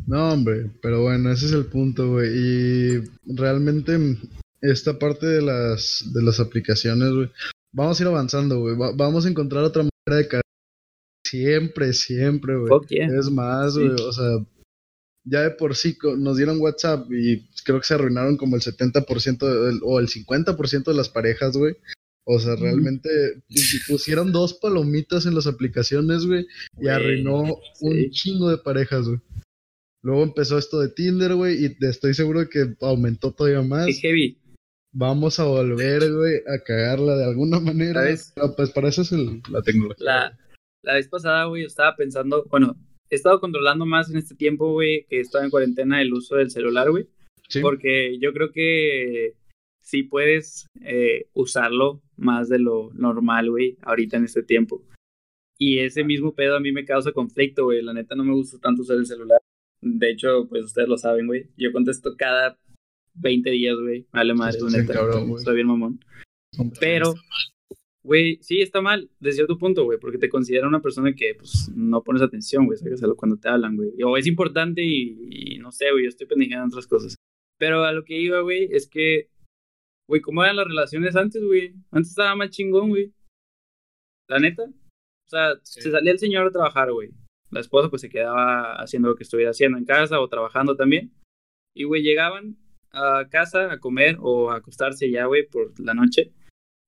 No, 0.05 0.33
hombre, 0.33 0.69
pero 0.81 1.01
bueno, 1.01 1.31
ese 1.31 1.47
es 1.47 1.53
el 1.53 1.65
punto, 1.65 2.11
güey. 2.11 2.29
Y 2.29 3.03
realmente 3.25 3.97
esta 4.61 4.99
parte 4.99 5.25
de 5.25 5.41
las, 5.41 6.03
de 6.13 6.21
las 6.21 6.39
aplicaciones, 6.39 7.11
güey, 7.11 7.31
vamos 7.71 7.99
a 7.99 8.03
ir 8.03 8.07
avanzando, 8.07 8.59
güey. 8.59 8.75
vamos 8.95 9.25
a 9.25 9.29
encontrar 9.29 9.63
otra 9.63 9.83
manera 9.83 10.21
de 10.21 10.27
caer. 10.27 10.43
Siempre, 11.25 11.93
siempre, 11.93 12.57
güey. 12.57 12.71
Es 12.89 13.31
más, 13.31 13.75
güey, 13.75 13.89
o 13.89 14.11
sea, 14.11 14.45
ya 15.23 15.41
de 15.41 15.51
por 15.51 15.75
sí 15.75 15.97
nos 16.17 16.37
dieron 16.37 16.59
WhatsApp 16.59 17.11
y 17.11 17.47
creo 17.63 17.79
que 17.79 17.85
se 17.85 17.93
arruinaron 17.93 18.37
como 18.37 18.55
el 18.55 18.61
70% 18.61 19.79
o 19.83 19.99
el 19.99 20.07
50% 20.07 20.83
de 20.83 20.93
las 20.93 21.09
parejas, 21.09 21.55
güey. 21.55 21.75
O 22.23 22.39
sea, 22.39 22.55
realmente 22.55 23.09
pusieron 23.87 24.31
dos 24.31 24.53
palomitas 24.53 25.25
en 25.25 25.33
las 25.33 25.47
aplicaciones, 25.47 26.25
güey, 26.25 26.45
y 26.79 26.87
arruinó 26.87 27.57
un 27.81 28.09
chingo 28.11 28.49
de 28.49 28.57
parejas, 28.59 29.07
güey. 29.07 29.19
Luego 30.03 30.23
empezó 30.23 30.57
esto 30.57 30.79
de 30.79 30.89
Tinder, 30.89 31.35
güey, 31.35 31.65
y 31.65 31.85
estoy 31.85 32.13
seguro 32.13 32.47
que 32.49 32.75
aumentó 32.81 33.31
todavía 33.31 33.61
más. 33.61 33.85
Qué 33.87 33.93
heavy. 33.93 34.37
Vamos 34.93 35.39
a 35.39 35.45
volver, 35.45 36.11
güey, 36.11 36.41
a 36.47 36.63
cagarla 36.63 37.15
de 37.15 37.25
alguna 37.25 37.59
manera. 37.59 38.03
pues 38.55 38.69
para 38.71 38.89
eso 38.89 39.01
es 39.01 39.11
la 39.11 39.61
tecnología. 39.61 40.05
La, 40.05 40.39
la 40.83 40.93
vez 40.95 41.07
pasada, 41.07 41.45
güey, 41.45 41.65
estaba 41.65 41.95
pensando, 41.95 42.45
bueno, 42.49 42.75
he 43.11 43.15
estado 43.15 43.39
controlando 43.39 43.85
más 43.85 44.09
en 44.09 44.17
este 44.17 44.35
tiempo, 44.35 44.71
güey, 44.71 45.05
que 45.09 45.19
estaba 45.19 45.43
en 45.43 45.51
cuarentena 45.51 46.01
el 46.01 46.13
uso 46.13 46.37
del 46.37 46.49
celular, 46.49 46.89
güey. 46.89 47.07
¿Sí? 47.49 47.59
Porque 47.59 48.17
yo 48.19 48.31
creo 48.33 48.51
que 48.51 49.35
sí 49.81 50.03
puedes 50.03 50.67
eh, 50.81 51.27
usarlo 51.33 52.01
más 52.15 52.47
de 52.47 52.59
lo 52.59 52.91
normal, 52.93 53.49
güey, 53.49 53.77
ahorita 53.81 54.15
en 54.15 54.23
este 54.23 54.43
tiempo. 54.43 54.81
Y 55.59 55.79
ese 55.79 56.05
mismo 56.05 56.33
pedo 56.33 56.55
a 56.55 56.61
mí 56.61 56.71
me 56.71 56.85
causa 56.85 57.11
conflicto, 57.11 57.65
güey. 57.65 57.81
La 57.81 57.93
neta 57.93 58.15
no 58.15 58.23
me 58.23 58.33
gusta 58.33 58.57
tanto 58.59 58.81
usar 58.81 58.97
el 58.97 59.05
celular. 59.05 59.39
De 59.81 60.09
hecho, 60.09 60.47
pues 60.47 60.63
ustedes 60.65 60.87
lo 60.87 60.97
saben, 60.97 61.27
güey. 61.27 61.49
Yo 61.57 61.71
contesto 61.73 62.15
cada 62.17 62.57
20 63.15 63.49
días, 63.51 63.75
güey. 63.77 64.07
Vale 64.13 64.33
madre, 64.33 64.57
la 64.61 64.77
neta. 64.77 64.93
Estoy 65.37 65.55
bien 65.55 65.67
mamón. 65.67 65.99
Pero, 66.79 67.13
güey, 68.03 68.37
sí 68.41 68.61
está 68.61 68.81
mal, 68.81 69.09
desde 69.19 69.37
cierto 69.37 69.57
punto, 69.57 69.83
güey, 69.83 69.99
porque 69.99 70.17
te 70.17 70.29
considera 70.29 70.67
una 70.67 70.81
persona 70.81 71.13
que, 71.13 71.35
pues, 71.35 71.71
no 71.75 72.03
pones 72.03 72.21
atención, 72.21 72.65
güey, 72.65 72.77
sabes 72.77 73.01
cuando 73.15 73.37
te 73.37 73.49
hablan, 73.49 73.75
güey. 73.75 73.91
O 74.03 74.17
es 74.17 74.27
importante 74.27 74.81
y, 74.83 75.57
no 75.59 75.71
sé, 75.71 75.91
güey, 75.91 76.03
yo 76.03 76.09
estoy 76.09 76.27
pendejando 76.27 76.63
en 76.63 76.69
otras 76.69 76.87
cosas. 76.87 77.15
Pero 77.57 77.83
a 77.83 77.91
lo 77.91 78.03
que 78.03 78.19
iba, 78.19 78.41
güey, 78.41 78.69
es 78.71 78.87
que, 78.87 79.29
güey, 80.07 80.21
¿cómo 80.21 80.43
eran 80.43 80.55
las 80.55 80.67
relaciones 80.67 81.15
antes, 81.15 81.43
güey? 81.43 81.75
Antes 81.91 82.09
estaba 82.09 82.35
más 82.35 82.49
chingón, 82.49 82.89
güey. 82.89 83.13
La 84.27 84.39
neta. 84.39 84.63
O 84.63 85.29
sea, 85.29 85.53
se 85.63 85.91
salía 85.91 86.11
el 86.11 86.19
señor 86.19 86.47
a 86.47 86.51
trabajar, 86.51 86.91
güey 86.91 87.11
la 87.51 87.59
esposa 87.59 87.89
pues 87.89 88.01
se 88.01 88.09
quedaba 88.09 88.73
haciendo 88.75 89.09
lo 89.09 89.15
que 89.15 89.23
estuviera 89.23 89.51
haciendo 89.51 89.77
en 89.77 89.85
casa 89.85 90.19
o 90.19 90.27
trabajando 90.27 90.75
también. 90.75 91.11
Y, 91.75 91.83
güey, 91.83 92.01
llegaban 92.01 92.57
a 92.91 93.27
casa 93.29 93.71
a 93.71 93.79
comer 93.79 94.17
o 94.19 94.51
a 94.51 94.57
acostarse 94.57 95.09
ya, 95.11 95.25
güey, 95.25 95.47
por 95.47 95.77
la 95.79 95.93
noche. 95.93 96.33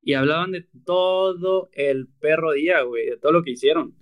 Y 0.03 0.13
hablaban 0.13 0.51
de 0.51 0.67
todo 0.85 1.69
el 1.73 2.07
perro 2.19 2.51
día, 2.51 2.81
güey, 2.81 3.09
de 3.09 3.17
todo 3.17 3.31
lo 3.31 3.43
que 3.43 3.51
hicieron. 3.51 3.95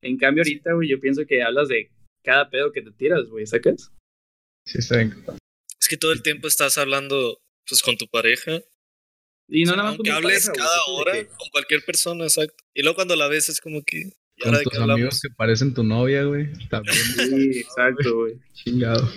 En 0.00 0.16
cambio, 0.16 0.42
ahorita, 0.42 0.74
güey, 0.74 0.88
yo 0.88 1.00
pienso 1.00 1.26
que 1.26 1.42
hablas 1.42 1.68
de 1.68 1.90
cada 2.22 2.50
pedo 2.50 2.72
que 2.72 2.82
te 2.82 2.92
tiras, 2.92 3.28
güey, 3.28 3.46
¿sacas? 3.46 3.92
Sí, 4.64 4.78
está 4.78 4.98
bien. 4.98 5.14
Es 5.80 5.88
que 5.88 5.96
todo 5.96 6.12
el 6.12 6.22
tiempo 6.22 6.46
estás 6.46 6.78
hablando, 6.78 7.40
pues, 7.68 7.82
con 7.82 7.96
tu 7.96 8.06
pareja. 8.06 8.62
Y 9.48 9.64
no 9.64 9.76
nada 9.76 9.90
más 9.90 9.98
con 9.98 10.08
hables 10.08 10.48
cada 10.48 10.84
hora 10.88 11.12
con 11.26 11.48
cualquier 11.50 11.84
persona, 11.84 12.24
exacto. 12.24 12.64
Y 12.72 12.82
luego 12.82 12.96
cuando 12.96 13.16
la 13.16 13.28
ves 13.28 13.48
es 13.48 13.60
como 13.60 13.82
que, 13.82 14.12
con 14.40 14.62
tus 14.62 14.78
amigos 14.78 15.20
que 15.20 15.28
parecen 15.34 15.74
tu 15.74 15.84
novia, 15.84 16.24
güey. 16.24 16.52
También. 16.68 16.96
Sí, 17.16 17.60
exacto, 17.60 18.16
güey. 18.16 18.38
Chingado. 18.52 19.08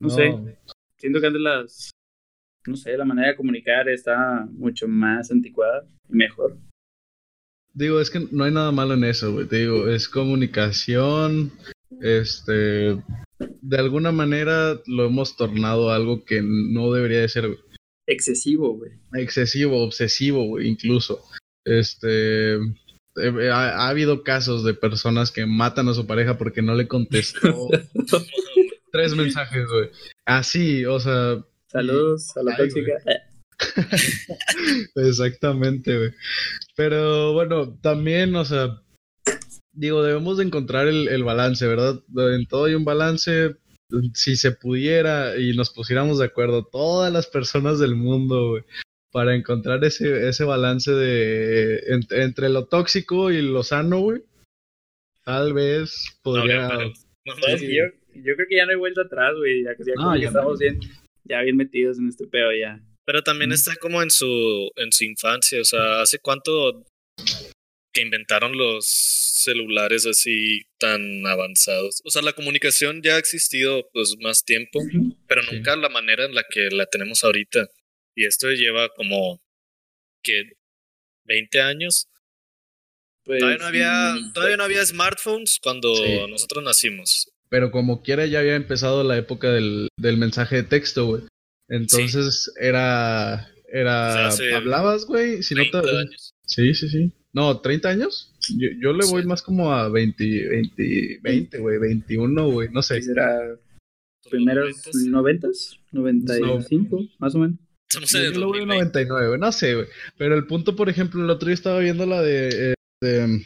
No, 0.00 0.10
sé. 0.10 0.34
Siento 0.98 1.20
que 1.20 1.26
antes 1.26 1.42
las. 1.42 1.90
No 2.66 2.76
sé, 2.76 2.96
la 2.96 3.04
manera 3.04 3.28
de 3.28 3.36
comunicar 3.36 3.88
está 3.88 4.46
mucho 4.52 4.88
más 4.88 5.30
anticuada 5.30 5.86
y 6.08 6.14
mejor. 6.14 6.56
Digo, 7.74 8.00
es 8.00 8.10
que 8.10 8.26
no 8.30 8.44
hay 8.44 8.52
nada 8.52 8.72
malo 8.72 8.94
en 8.94 9.04
eso, 9.04 9.32
güey. 9.32 9.46
Te 9.46 9.56
digo, 9.56 9.88
es 9.88 10.08
comunicación. 10.08 11.52
Este. 12.00 12.96
De 13.38 13.78
alguna 13.78 14.12
manera 14.12 14.80
lo 14.86 15.06
hemos 15.06 15.36
tornado 15.36 15.90
algo 15.90 16.24
que 16.24 16.40
no 16.42 16.92
debería 16.92 17.20
de 17.20 17.28
ser, 17.28 17.58
Excesivo, 18.06 18.76
güey. 18.76 18.92
Excesivo, 19.14 19.82
obsesivo, 19.82 20.44
güey, 20.44 20.68
incluso. 20.68 21.24
Este 21.64 22.54
eh, 22.54 23.50
ha, 23.52 23.88
habido 23.88 24.22
casos 24.22 24.64
de 24.64 24.74
personas 24.74 25.32
que 25.32 25.46
matan 25.46 25.88
a 25.88 25.94
su 25.94 26.06
pareja 26.06 26.38
porque 26.38 26.62
no 26.62 26.74
le 26.74 26.86
contestó 26.86 27.68
tres 28.92 29.14
mensajes, 29.14 29.66
güey. 29.68 29.90
Así, 30.24 30.84
o 30.84 31.00
sea. 31.00 31.44
Saludos 31.76 32.36
a 32.36 32.42
la 32.42 32.56
tóxica. 32.56 32.92
Exactamente, 34.94 35.98
güey. 35.98 36.10
Pero 36.74 37.34
bueno, 37.34 37.78
también, 37.82 38.34
o 38.34 38.44
sea, 38.46 38.80
digo, 39.72 40.02
debemos 40.02 40.38
de 40.38 40.44
encontrar 40.44 40.88
el, 40.88 41.08
el 41.08 41.22
balance, 41.22 41.66
¿verdad? 41.66 42.02
En 42.16 42.46
todo 42.46 42.64
hay 42.64 42.74
un 42.74 42.86
balance. 42.86 43.56
Si 44.14 44.36
se 44.36 44.52
pudiera 44.52 45.36
y 45.36 45.54
nos 45.54 45.70
pusiéramos 45.70 46.18
de 46.18 46.24
acuerdo, 46.24 46.64
todas 46.64 47.12
las 47.12 47.26
personas 47.26 47.78
del 47.78 47.94
mundo, 47.94 48.52
güey, 48.52 48.64
para 49.12 49.34
encontrar 49.34 49.84
ese, 49.84 50.28
ese 50.28 50.44
balance 50.44 50.90
de 50.90 51.82
entre 52.10 52.48
lo 52.48 52.66
tóxico 52.66 53.30
y 53.30 53.42
lo 53.42 53.62
sano, 53.62 54.00
güey. 54.00 54.22
Tal 55.24 55.52
vez 55.52 56.18
podría. 56.22 56.68
yo, 56.68 58.34
creo 58.34 58.46
que 58.48 58.56
ya 58.56 58.64
no 58.64 58.70
hay 58.70 58.78
vuelta 58.78 59.02
atrás, 59.02 59.34
güey. 59.36 59.62
Ya, 59.62 59.76
ya, 60.18 60.28
estamos 60.28 60.58
bien, 60.58 60.80
ya 61.28 61.42
bien 61.42 61.56
metidos 61.56 61.98
en 61.98 62.08
este 62.08 62.26
pedo 62.26 62.52
ya. 62.52 62.80
Pero 63.04 63.22
también 63.22 63.52
está 63.52 63.76
como 63.76 64.02
en 64.02 64.10
su, 64.10 64.70
en 64.76 64.90
su 64.92 65.04
infancia. 65.04 65.60
O 65.60 65.64
sea, 65.64 66.00
¿hace 66.00 66.18
cuánto 66.18 66.84
que 67.92 68.02
inventaron 68.02 68.56
los 68.56 68.86
celulares 68.86 70.06
así 70.06 70.62
tan 70.78 71.24
avanzados? 71.26 72.02
O 72.04 72.10
sea, 72.10 72.22
la 72.22 72.32
comunicación 72.32 73.02
ya 73.02 73.14
ha 73.14 73.18
existido 73.18 73.88
pues 73.92 74.16
más 74.20 74.44
tiempo, 74.44 74.80
pero 75.28 75.42
nunca 75.44 75.76
la 75.76 75.88
manera 75.88 76.24
en 76.24 76.34
la 76.34 76.44
que 76.50 76.68
la 76.70 76.86
tenemos 76.86 77.22
ahorita. 77.22 77.68
Y 78.16 78.24
esto 78.24 78.50
lleva 78.50 78.88
como, 78.88 79.40
que 80.26 80.52
20 81.24 81.60
años. 81.60 82.08
todavía, 83.24 83.50
no 83.50 83.56
pues, 83.56 83.68
había, 83.68 84.14
mm, 84.14 84.32
todavía 84.32 84.56
no 84.56 84.64
había 84.64 84.84
smartphones 84.84 85.58
cuando 85.62 85.92
nosotros 86.28 86.64
nacimos. 86.64 87.32
Pero 87.48 87.70
como 87.70 88.02
quiera 88.02 88.26
ya 88.26 88.40
había 88.40 88.56
empezado 88.56 89.04
la 89.04 89.16
época 89.16 89.50
del, 89.50 89.88
del 89.96 90.16
mensaje 90.16 90.56
de 90.56 90.62
texto, 90.64 91.06
güey. 91.06 91.22
Entonces 91.68 92.52
era... 92.60 93.48
era 93.72 94.28
¿Hablabas, 94.54 95.06
güey? 95.06 95.42
Si 95.42 95.54
no 95.54 95.62
te... 95.70 95.80
Sí, 96.44 96.74
sí, 96.74 96.88
sí. 96.88 97.12
No, 97.32 97.60
¿30 97.60 97.86
años? 97.86 98.32
Yo, 98.56 98.68
yo 98.80 98.92
le 98.92 99.04
voy 99.06 99.24
más 99.26 99.42
como 99.42 99.72
a 99.72 99.88
20, 99.88 100.48
20, 100.48 101.20
20, 101.22 101.58
güey, 101.58 101.78
21, 101.78 102.50
güey, 102.50 102.68
no 102.70 102.82
sé. 102.82 103.02
¿Será 103.02 103.56
primeros 104.30 104.74
90 104.94 105.48
95, 105.92 107.08
más 107.18 107.34
o 107.34 107.38
menos? 107.38 107.58
Estamos 107.88 108.14
en 108.14 108.22
el 108.34 108.40
99, 108.40 109.38
no 109.38 109.52
sé, 109.52 109.74
güey. 109.74 109.86
Pero 110.16 110.34
el 110.34 110.46
punto, 110.46 110.74
por 110.74 110.88
ejemplo, 110.88 111.22
el 111.22 111.30
otro 111.30 111.46
día 111.46 111.54
estaba 111.54 111.78
viendo 111.78 112.06
la 112.06 112.22
de. 112.22 112.74
Eh, 113.02 113.42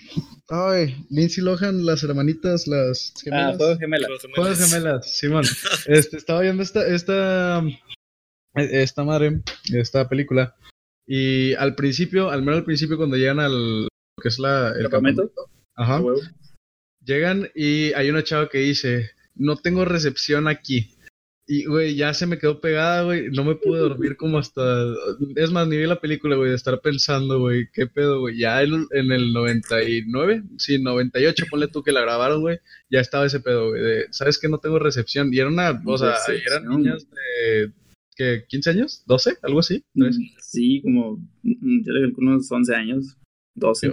ay, 0.49 1.07
Lindsay 1.11 1.43
Lohan, 1.43 1.85
las 1.85 2.05
hermanitas, 2.05 2.69
las 2.69 3.13
gemelas. 3.23 3.55
Ah, 3.55 3.57
juegos 3.57 3.79
gemelas. 3.79 4.11
Juegos 4.35 4.59
gemelas, 4.59 5.19
Simón. 5.19 5.45
este, 5.87 6.17
estaba 6.17 6.41
viendo 6.41 6.63
esta, 6.63 6.87
esta, 6.87 7.63
esta 8.55 9.05
madre, 9.05 9.43
esta 9.73 10.09
película. 10.09 10.55
Y 11.07 11.55
al 11.55 11.75
principio, 11.75 12.31
al 12.31 12.43
menos 12.43 12.59
al 12.59 12.65
principio, 12.65 12.97
cuando 12.97 13.17
llegan 13.17 13.41
al. 13.41 13.89
que 14.23 14.29
es 14.29 14.39
la. 14.39 14.73
El 14.79 14.89
campamento. 14.89 15.31
Ajá. 15.75 16.01
Llegan 17.05 17.51
y 17.55 17.93
hay 17.95 18.11
una 18.11 18.23
chava 18.23 18.49
que 18.49 18.59
dice: 18.59 19.11
No 19.35 19.57
tengo 19.57 19.85
recepción 19.85 20.47
aquí. 20.47 20.95
Y, 21.53 21.65
güey, 21.65 21.97
ya 21.97 22.15
se 22.15 22.29
me 22.29 22.39
quedó 22.39 22.61
pegada, 22.61 23.03
güey. 23.03 23.29
No 23.33 23.43
me 23.43 23.57
pude 23.57 23.81
dormir 23.81 24.17
como 24.17 24.39
hasta. 24.39 24.63
Es 25.35 25.51
más, 25.51 25.67
ni 25.67 25.79
vi 25.79 25.85
la 25.85 26.01
película, 26.01 26.37
güey, 26.37 26.51
de 26.51 26.55
estar 26.55 26.81
pensando, 26.81 27.41
güey, 27.41 27.69
qué 27.73 27.89
pedo, 27.89 28.21
güey. 28.21 28.39
Ya 28.39 28.63
en, 28.63 28.87
en, 28.93 29.11
el 29.11 29.33
99, 29.33 30.45
sí, 30.59 30.81
98, 30.81 31.47
ponle 31.51 31.67
tú 31.67 31.83
que 31.83 31.91
la 31.91 32.03
grabaron, 32.03 32.43
güey. 32.43 32.59
Ya 32.89 33.01
estaba 33.01 33.27
ese 33.27 33.41
pedo, 33.41 33.71
güey. 33.71 33.83
De, 33.83 34.07
¿Sabes 34.13 34.39
que 34.39 34.49
no 34.49 34.59
tengo 34.59 34.79
recepción? 34.79 35.35
Y 35.35 35.41
era 35.41 35.49
una. 35.49 35.83
O 35.85 35.99
sea, 35.99 36.15
eran 36.29 36.69
niñas 36.69 37.09
de. 37.11 37.73
¿Qué? 38.15 38.47
¿15 38.47 38.71
años? 38.71 39.03
¿12? 39.09 39.39
¿Algo 39.43 39.59
así? 39.59 39.83
Mm, 39.95 40.09
sí, 40.39 40.83
como. 40.83 41.17
Mm, 41.43 41.85
yo 41.85 41.93
le 41.93 42.03
calculo 42.03 42.31
unos 42.31 42.53
11 42.53 42.75
años. 42.77 43.17
12. 43.57 43.93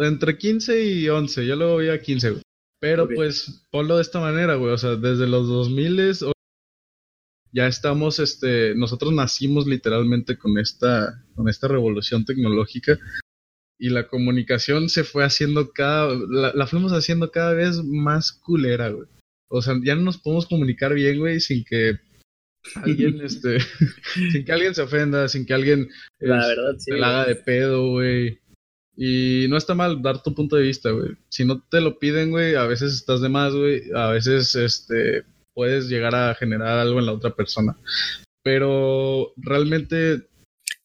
entre 0.00 0.36
15 0.36 0.84
y 0.84 1.08
11. 1.08 1.46
Yo 1.46 1.56
luego 1.56 1.78
vi 1.78 1.88
a 1.88 2.02
15, 2.02 2.30
güey. 2.30 2.42
Pero 2.78 3.08
pues, 3.08 3.64
ponlo 3.70 3.96
de 3.96 4.02
esta 4.02 4.20
manera, 4.20 4.56
güey. 4.56 4.70
O 4.74 4.76
sea, 4.76 4.96
desde 4.96 5.26
los 5.26 5.48
2000 5.48 6.33
ya 7.54 7.68
estamos, 7.68 8.18
este, 8.18 8.74
nosotros 8.74 9.12
nacimos 9.12 9.66
literalmente 9.66 10.36
con 10.36 10.58
esta, 10.58 11.24
con 11.36 11.48
esta 11.48 11.68
revolución 11.68 12.24
tecnológica 12.24 12.98
y 13.78 13.90
la 13.90 14.08
comunicación 14.08 14.88
se 14.88 15.04
fue 15.04 15.24
haciendo 15.24 15.70
cada, 15.72 16.12
la, 16.28 16.66
fuimos 16.66 16.92
haciendo 16.92 17.30
cada 17.30 17.54
vez 17.54 17.80
más 17.84 18.32
culera, 18.32 18.88
güey. 18.88 19.08
O 19.48 19.62
sea, 19.62 19.74
ya 19.84 19.94
no 19.94 20.02
nos 20.02 20.18
podemos 20.18 20.46
comunicar 20.46 20.94
bien, 20.94 21.20
güey, 21.20 21.38
sin 21.38 21.64
que 21.64 22.00
alguien, 22.74 23.20
este, 23.24 23.58
sin 24.32 24.44
que 24.44 24.52
alguien 24.52 24.74
se 24.74 24.82
ofenda, 24.82 25.28
sin 25.28 25.46
que 25.46 25.54
alguien 25.54 25.88
la 26.18 26.40
este, 26.40 26.48
verdad, 26.48 26.78
sí, 26.78 26.90
te 26.90 26.98
la 26.98 27.08
haga 27.08 27.26
de 27.26 27.36
pedo, 27.36 27.88
güey. 27.90 28.40
Y 28.96 29.46
no 29.48 29.56
está 29.56 29.74
mal 29.74 30.02
dar 30.02 30.22
tu 30.24 30.34
punto 30.34 30.56
de 30.56 30.64
vista, 30.64 30.90
güey. 30.90 31.10
Si 31.28 31.44
no 31.44 31.62
te 31.62 31.80
lo 31.80 32.00
piden, 32.00 32.30
güey, 32.30 32.56
a 32.56 32.66
veces 32.66 32.94
estás 32.94 33.20
de 33.20 33.28
más, 33.28 33.54
güey. 33.54 33.82
A 33.94 34.10
veces, 34.10 34.54
este, 34.56 35.24
puedes 35.54 35.88
llegar 35.88 36.14
a 36.14 36.34
generar 36.34 36.78
algo 36.78 36.98
en 36.98 37.06
la 37.06 37.12
otra 37.12 37.34
persona. 37.34 37.78
Pero 38.42 39.32
realmente... 39.36 40.28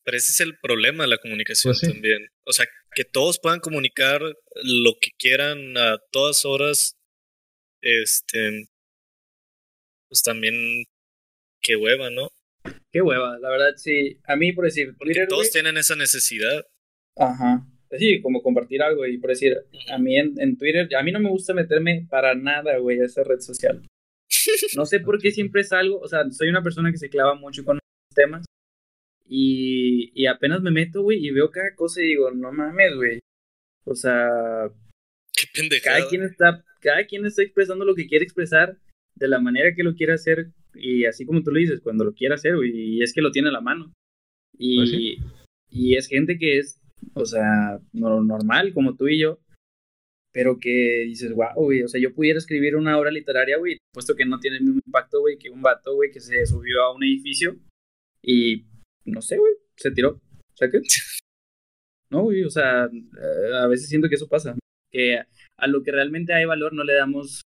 Pero 0.04 0.18
ese 0.18 0.32
es 0.32 0.40
el 0.40 0.58
problema 0.60 1.04
de 1.04 1.10
la 1.10 1.18
comunicación 1.18 1.74
pues 1.80 1.92
también. 1.92 2.28
O 2.46 2.54
sea, 2.54 2.66
que 2.96 3.04
todos 3.04 3.40
puedan 3.40 3.60
comunicar 3.60 4.22
lo 4.22 4.94
que 5.00 5.12
quieran 5.18 5.78
a 5.78 5.98
todas 6.12 6.46
horas. 6.46 6.96
Este... 7.82 8.70
Pues 10.08 10.24
también... 10.24 10.86
Qué 11.62 11.76
hueva, 11.76 12.10
¿no? 12.10 12.32
Qué 12.92 13.02
hueva, 13.02 13.38
la 13.40 13.50
verdad, 13.50 13.74
sí. 13.76 14.18
A 14.26 14.38
mí, 14.38 14.54
por 14.54 14.64
decir, 14.64 14.96
Twitter, 14.98 15.28
todos 15.28 15.52
tienen 15.52 15.78
esa 15.78 15.96
necesidad. 15.96 16.66
Ajá. 17.18 17.68
Sí, 17.98 18.22
como 18.22 18.42
compartir 18.42 18.82
algo 18.82 19.06
y 19.08 19.18
por 19.18 19.32
decir, 19.32 19.58
a 19.90 19.98
mí 19.98 20.18
en, 20.18 20.40
en, 20.40 20.58
Twitter, 20.58 20.88
a 20.96 21.04
mí 21.04 21.12
no 21.12 21.20
me 21.20 21.30
gusta 21.30 21.54
meterme 21.54 22.06
para 22.10 22.36
nada, 22.36 22.78
güey, 22.78 23.02
a 23.02 23.06
esa 23.06 23.24
red 23.24 23.40
social. 23.40 23.82
No 24.76 24.86
sé 24.86 25.00
por 25.00 25.20
qué 25.20 25.32
siempre 25.32 25.64
salgo, 25.64 26.00
o 26.00 26.08
sea, 26.08 26.30
soy 26.32 26.50
una 26.50 26.64
persona 26.64 26.92
que 26.92 26.98
se 26.98 27.10
clava 27.10 27.36
mucho 27.36 27.64
con 27.64 27.76
los 27.76 28.16
temas 28.16 28.46
y, 29.28 30.12
y 30.14 30.26
apenas 30.26 30.62
me 30.62 30.72
meto, 30.72 31.04
güey, 31.04 31.26
y 31.26 31.32
veo 31.32 31.52
cada 31.52 31.76
cosa 31.76 32.02
y 32.02 32.08
digo, 32.08 32.32
no 32.32 32.52
mames, 32.52 32.96
güey. 32.96 33.20
O 33.86 33.96
sea, 33.96 34.30
qué 35.34 35.82
cada 35.82 36.08
quien 36.08 36.24
está, 36.24 36.64
cada 36.82 37.06
quien 37.06 37.26
está 37.26 37.44
expresando 37.44 37.86
lo 37.86 37.96
que 37.96 38.08
quiere 38.08 38.24
expresar 38.24 38.78
de 39.16 39.28
la 39.28 39.40
manera 39.40 39.76
que 39.76 39.84
lo 39.84 39.96
quiere 39.96 40.14
hacer 40.14 40.52
y 40.74 41.06
así 41.06 41.26
como 41.26 41.44
tú 41.44 41.52
lo 41.52 41.60
dices, 41.60 41.82
cuando 41.82 42.06
lo 42.06 42.14
quiere 42.14 42.36
hacer, 42.36 42.56
güey, 42.56 42.72
y 42.72 43.04
es 43.04 43.14
que 43.14 43.22
lo 43.22 43.32
tiene 43.32 43.50
a 43.50 43.54
la 43.54 43.62
mano. 43.62 43.94
Y, 44.58 45.18
pues 45.18 45.30
y 45.72 45.96
es 45.96 46.08
gente 46.08 46.38
que 46.38 46.58
es, 46.60 46.80
o 47.14 47.26
sea, 47.26 47.80
normal, 47.94 48.74
como 48.74 48.96
tú 48.96 49.08
y 49.08 49.20
yo, 49.20 49.40
pero 50.32 50.60
que 50.60 51.06
dices, 51.08 51.34
wow, 51.34 51.54
güey, 51.56 51.84
o 51.84 51.88
sea, 51.88 52.00
yo 52.00 52.14
pudiera 52.14 52.38
escribir 52.38 52.76
una 52.76 52.98
obra 52.98 53.12
literaria, 53.12 53.58
güey, 53.58 53.78
puesto 53.94 54.16
que 54.16 54.26
no 54.26 54.40
tiene 54.40 54.58
el 54.58 54.64
mismo 54.64 54.82
impacto, 54.86 55.22
güey, 55.22 55.38
que 55.38 55.50
un 55.50 55.62
vato, 55.62 55.96
güey, 55.96 56.12
que 56.12 56.20
se 56.20 56.46
subió 56.46 56.84
a 56.84 56.96
un 56.96 57.04
edificio 57.04 57.58
y, 58.22 58.66
no 59.06 59.22
sé, 59.22 59.38
güey, 59.38 59.54
se 59.76 59.92
tiró. 59.92 60.12
O 60.12 60.58
sea, 60.58 60.70
¿qué? 60.70 60.80
No, 62.12 62.24
güey, 62.24 62.44
o 62.44 62.50
sea, 62.50 62.86
a 62.86 63.68
veces 63.68 63.88
siento 63.88 64.10
que 64.10 64.16
eso 64.16 64.28
pasa, 64.28 64.58
que 64.92 65.20
a 65.58 65.68
lo 65.68 65.84
que 65.84 65.92
realmente 65.92 66.34
hay 66.34 66.44
valor 66.46 66.74
no 66.74 66.84
le 66.84 66.96
damos, 66.96 67.44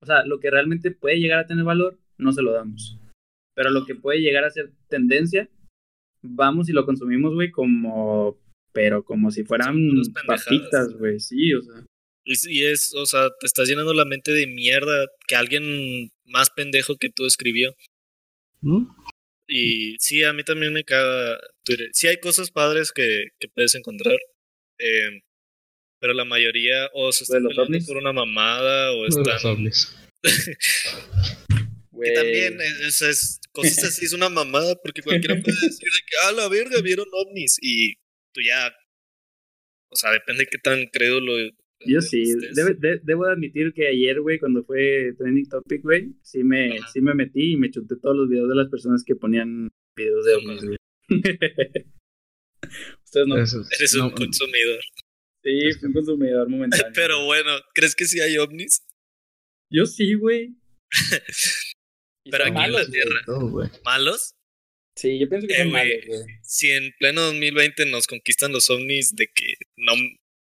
o 0.00 0.06
sea, 0.06 0.24
lo 0.24 0.38
que 0.38 0.52
realmente 0.52 0.92
puede 0.92 1.18
llegar 1.18 1.40
a 1.40 1.46
tener 1.48 1.64
valor, 1.64 1.98
no 2.16 2.30
se 2.30 2.42
lo 2.42 2.52
damos. 2.52 2.96
Pero 3.56 3.70
lo 3.70 3.84
que 3.84 3.96
puede 3.96 4.20
llegar 4.20 4.44
a 4.44 4.50
ser 4.50 4.70
tendencia, 4.88 5.50
vamos 6.22 6.68
y 6.68 6.72
lo 6.72 6.86
consumimos, 6.86 7.34
güey, 7.34 7.50
como, 7.50 8.38
pero 8.72 9.04
como 9.04 9.32
si 9.32 9.42
fueran 9.42 9.76
papitas, 10.26 10.94
güey, 10.94 11.18
sí, 11.18 11.52
o 11.52 11.62
sea. 11.62 11.84
Y, 12.24 12.64
es, 12.64 12.94
o 12.94 13.04
sea, 13.06 13.30
te 13.40 13.46
estás 13.46 13.68
llenando 13.68 13.94
la 13.94 14.04
mente 14.04 14.32
de 14.32 14.46
mierda 14.46 15.06
que 15.26 15.34
alguien 15.34 16.10
más 16.24 16.50
pendejo 16.50 16.96
que 16.96 17.10
tú 17.10 17.26
escribió. 17.26 17.74
¿Mm? 18.60 18.86
Y 19.48 19.96
sí, 19.98 20.22
a 20.22 20.32
mí 20.32 20.44
también 20.44 20.72
me 20.72 20.84
caga 20.84 21.38
Twitter. 21.64 21.90
Sí 21.92 22.06
hay 22.06 22.18
cosas 22.18 22.50
padres 22.50 22.92
que, 22.92 23.28
que 23.38 23.48
puedes 23.48 23.74
encontrar. 23.74 24.16
Eh, 24.78 25.20
pero 26.00 26.14
la 26.14 26.24
mayoría 26.24 26.90
o 26.94 27.12
se 27.12 27.24
están 27.24 27.44
peleando 27.44 27.78
por 27.86 27.96
una 27.96 28.12
mamada 28.12 28.92
o 28.92 29.06
están... 29.06 29.24
que 32.02 32.10
también 32.12 32.60
es, 32.60 33.00
es, 33.02 33.40
cosas 33.52 33.84
así 33.84 34.04
es 34.04 34.12
una 34.12 34.28
mamada 34.28 34.74
porque 34.82 35.02
cualquiera 35.02 35.40
puede 35.40 35.56
decir 35.62 35.88
de 35.88 36.00
que, 36.06 36.16
ah, 36.24 36.32
la 36.32 36.48
verga, 36.48 36.80
vieron 36.80 37.06
ovnis 37.12 37.56
y 37.60 37.94
tú 38.32 38.40
ya... 38.44 38.74
O 39.90 39.96
sea, 39.96 40.10
depende 40.10 40.44
de 40.44 40.50
qué 40.50 40.58
tan 40.58 40.86
crédulo 40.86 41.36
yo 41.86 42.00
sí, 42.00 42.24
debo 43.02 43.26
admitir 43.26 43.72
que 43.72 43.88
ayer, 43.88 44.20
güey, 44.20 44.38
cuando 44.38 44.64
fue 44.64 45.14
Trending 45.18 45.48
Topic, 45.48 45.82
güey, 45.82 46.12
sí 46.22 46.44
me, 46.44 46.78
sí 46.92 47.00
me 47.00 47.14
metí 47.14 47.52
y 47.52 47.56
me 47.56 47.70
chuté 47.70 47.96
todos 47.96 48.16
los 48.16 48.28
videos 48.28 48.48
de 48.48 48.54
las 48.54 48.68
personas 48.68 49.04
que 49.04 49.16
ponían 49.16 49.70
videos 49.96 50.24
de 50.24 50.34
ovnis, 50.34 50.64
güey. 50.64 50.76
Ustedes 53.04 53.26
no. 53.26 53.36
Eres 53.36 53.94
un 53.94 54.10
consumidor. 54.10 54.80
Sí, 55.42 55.72
fui 55.78 55.88
un 55.88 55.94
consumidor 55.94 56.48
momentáneo. 56.48 56.86
Pero 56.94 57.24
bueno, 57.24 57.50
¿crees 57.74 57.94
que 57.94 58.04
sí 58.04 58.20
hay 58.20 58.38
ovnis? 58.38 58.82
Yo 59.70 59.86
sí, 59.86 60.14
güey. 60.14 60.56
Pero 62.30 62.44
aquí 62.44 62.64
en 62.64 62.72
la 62.72 62.86
Tierra. 62.86 63.20
¿Malos? 63.84 64.34
Sí, 64.96 65.18
yo 65.18 65.28
pienso 65.28 65.48
que 65.48 65.56
son 65.56 65.68
eh, 65.68 65.70
malos, 65.70 66.06
güey. 66.06 66.20
Si 66.42 66.70
en 66.70 66.92
pleno 66.98 67.22
2020 67.22 67.86
nos 67.86 68.06
conquistan 68.06 68.52
los 68.52 68.70
ovnis 68.70 69.16
de 69.16 69.26
que 69.26 69.54
no 69.76 69.94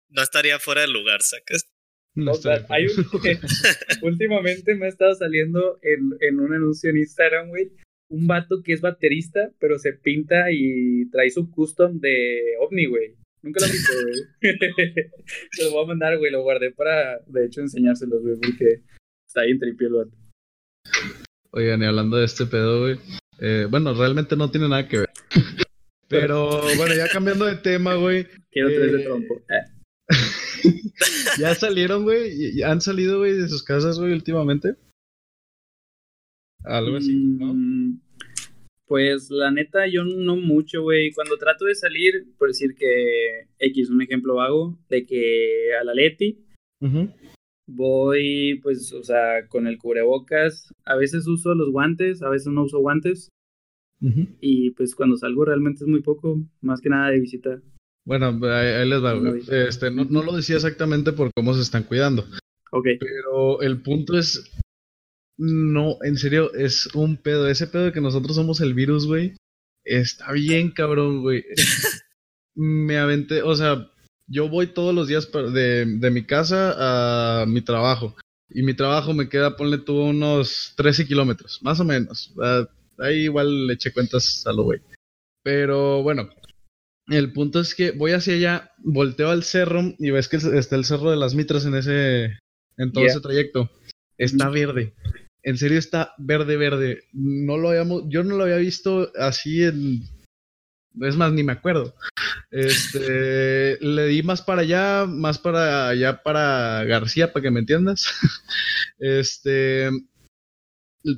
no 0.09 0.21
estaría 0.21 0.59
fuera 0.59 0.81
de 0.81 0.87
lugar, 0.87 1.21
¿sacas? 1.21 1.67
No, 2.15 2.31
hay 2.69 2.85
un, 2.85 3.05
últimamente 4.01 4.73
me 4.75 4.85
ha 4.85 4.89
estado 4.89 5.15
saliendo 5.15 5.79
en, 5.81 6.11
en 6.21 6.39
un 6.39 6.53
anuncio 6.53 6.89
en 6.89 6.97
Instagram, 6.97 7.49
güey, 7.49 7.71
un 8.09 8.27
vato 8.27 8.61
que 8.63 8.73
es 8.73 8.81
baterista, 8.81 9.51
pero 9.59 9.77
se 9.79 9.93
pinta 9.93 10.51
y 10.51 11.09
trae 11.09 11.29
su 11.29 11.49
custom 11.49 11.99
de 11.99 12.55
ovni, 12.59 12.85
güey. 12.85 13.15
Nunca 13.41 13.59
lo 13.59 13.67
he 13.67 13.71
visto, 13.71 13.93
güey. 14.01 14.15
Se 15.51 15.63
lo 15.65 15.71
voy 15.71 15.83
a 15.83 15.87
mandar, 15.87 16.17
güey. 16.17 16.31
Lo 16.31 16.41
guardé 16.41 16.71
para, 16.71 17.19
de 17.27 17.45
hecho, 17.45 17.61
enseñárselos, 17.61 18.21
güey, 18.21 18.35
porque 18.35 18.81
está 19.27 19.41
ahí 19.41 19.51
en 19.51 19.59
tripié 19.59 19.87
el 19.87 19.93
vato. 19.93 20.11
Oigan, 21.51 21.81
y 21.81 21.85
hablando 21.85 22.17
de 22.17 22.25
este 22.25 22.45
pedo, 22.45 22.81
güey. 22.81 22.99
Eh, 23.39 23.67
bueno, 23.69 23.93
realmente 23.93 24.35
no 24.35 24.49
tiene 24.49 24.69
nada 24.69 24.87
que 24.87 24.99
ver. 24.99 25.09
Pero 26.07 26.61
bueno, 26.77 26.93
ya 26.95 27.07
cambiando 27.07 27.45
de 27.45 27.55
tema, 27.57 27.95
güey. 27.95 28.27
Quiero 28.51 28.69
tres 28.69 28.91
de 28.91 29.01
eh, 29.01 29.05
trompo. 29.05 29.43
Eh. 29.49 29.74
¿Ya 31.39 31.55
salieron, 31.55 32.03
güey? 32.03 32.61
¿Han 32.63 32.81
salido, 32.81 33.19
güey, 33.19 33.33
de 33.33 33.47
sus 33.47 33.63
casas, 33.63 33.99
güey, 33.99 34.13
últimamente? 34.13 34.75
Algo 36.63 36.97
así, 36.97 37.15
¿no? 37.15 37.53
Mm, 37.53 38.01
pues 38.87 39.29
la 39.29 39.51
neta, 39.51 39.87
yo 39.87 40.03
no 40.03 40.35
mucho, 40.35 40.83
güey. 40.83 41.11
Cuando 41.11 41.37
trato 41.37 41.65
de 41.65 41.75
salir, 41.75 42.25
por 42.37 42.49
decir 42.49 42.75
que 42.75 43.47
X, 43.59 43.89
un 43.89 44.01
ejemplo 44.01 44.35
vago, 44.35 44.77
de 44.89 45.05
que 45.05 45.75
a 45.79 45.83
la 45.83 45.93
Leti, 45.93 46.45
voy, 47.67 48.59
pues, 48.61 48.93
o 48.93 49.03
sea, 49.03 49.47
con 49.47 49.67
el 49.67 49.77
cubrebocas. 49.77 50.71
A 50.85 50.95
veces 50.95 51.27
uso 51.27 51.53
los 51.55 51.71
guantes, 51.71 52.21
a 52.21 52.29
veces 52.29 52.47
no 52.47 52.63
uso 52.63 52.79
guantes. 52.79 53.29
Y 54.39 54.71
pues 54.71 54.93
cuando 54.93 55.17
salgo 55.17 55.45
realmente 55.45 55.83
es 55.83 55.87
muy 55.87 56.01
poco, 56.01 56.39
más 56.61 56.79
que 56.79 56.89
nada 56.89 57.09
de 57.09 57.19
visita. 57.19 57.61
Bueno, 58.05 58.39
ahí, 58.47 58.87
les 58.87 59.03
va. 59.03 59.15
Este, 59.67 59.91
no, 59.91 60.05
no, 60.05 60.23
lo 60.23 60.35
decía 60.35 60.55
exactamente 60.55 61.11
por 61.11 61.31
cómo 61.33 61.53
se 61.53 61.61
están 61.61 61.83
cuidando. 61.83 62.25
Ok. 62.71 62.85
Pero 62.99 63.61
el 63.61 63.81
punto 63.81 64.17
es. 64.17 64.51
No, 65.37 65.97
en 66.03 66.17
serio, 66.17 66.53
es 66.53 66.87
un 66.93 67.17
pedo. 67.17 67.47
Ese 67.47 67.67
pedo 67.67 67.85
de 67.85 67.91
que 67.91 68.01
nosotros 68.01 68.35
somos 68.35 68.61
el 68.61 68.73
virus, 68.73 69.07
güey. 69.07 69.35
Está 69.83 70.31
bien, 70.31 70.71
cabrón, 70.71 71.21
güey. 71.21 71.43
Me 72.55 72.97
aventé, 72.97 73.41
o 73.41 73.53
sea, 73.55 73.91
yo 74.27 74.47
voy 74.47 74.67
todos 74.67 74.95
los 74.95 75.07
días 75.07 75.29
de, 75.31 75.85
de 75.85 76.11
mi 76.11 76.23
casa 76.23 77.41
a 77.41 77.45
mi 77.45 77.61
trabajo. 77.61 78.15
Y 78.49 78.61
mi 78.61 78.73
trabajo 78.73 79.13
me 79.13 79.27
queda, 79.27 79.57
ponle 79.57 79.79
tú, 79.79 79.99
unos 79.99 80.73
13 80.77 81.07
kilómetros, 81.07 81.59
más 81.61 81.79
o 81.79 81.83
menos. 81.83 82.33
Ah, 82.41 82.67
ahí 82.99 83.23
igual 83.23 83.67
le 83.67 83.73
eché 83.73 83.91
cuentas 83.91 84.45
a 84.45 84.53
lo 84.53 84.63
güey. 84.63 84.79
Pero 85.43 86.03
bueno, 86.03 86.29
el 87.07 87.33
punto 87.33 87.59
es 87.59 87.75
que 87.75 87.91
voy 87.91 88.13
hacia 88.13 88.33
allá, 88.33 88.71
volteo 88.77 89.29
al 89.29 89.43
cerro 89.43 89.93
y 89.99 90.09
ves 90.09 90.27
que 90.27 90.37
está 90.37 90.75
el 90.75 90.85
cerro 90.85 91.11
de 91.11 91.17
las 91.17 91.35
Mitras 91.35 91.65
en 91.65 91.75
ese, 91.75 92.39
en 92.77 92.91
todo 92.91 93.05
ese 93.05 93.21
trayecto. 93.21 93.69
Está 94.17 94.49
verde. 94.49 94.95
En 95.43 95.57
serio 95.57 95.77
está 95.77 96.13
verde, 96.17 96.57
verde. 96.57 97.03
No 97.13 97.57
lo 97.57 97.69
habíamos, 97.69 98.03
yo 98.07 98.23
no 98.23 98.35
lo 98.35 98.43
había 98.45 98.57
visto 98.57 99.11
así 99.19 99.63
en, 99.63 100.01
es 101.01 101.15
más, 101.15 101.31
ni 101.31 101.43
me 101.43 101.51
acuerdo. 101.51 101.95
Este, 102.49 103.77
le 103.81 104.07
di 104.07 104.23
más 104.23 104.41
para 104.41 104.61
allá, 104.61 105.05
más 105.05 105.37
para 105.37 105.89
allá 105.89 106.23
para 106.23 106.83
García, 106.85 107.31
para 107.31 107.43
que 107.43 107.51
me 107.51 107.59
entiendas. 107.59 108.05
Este, 108.97 109.89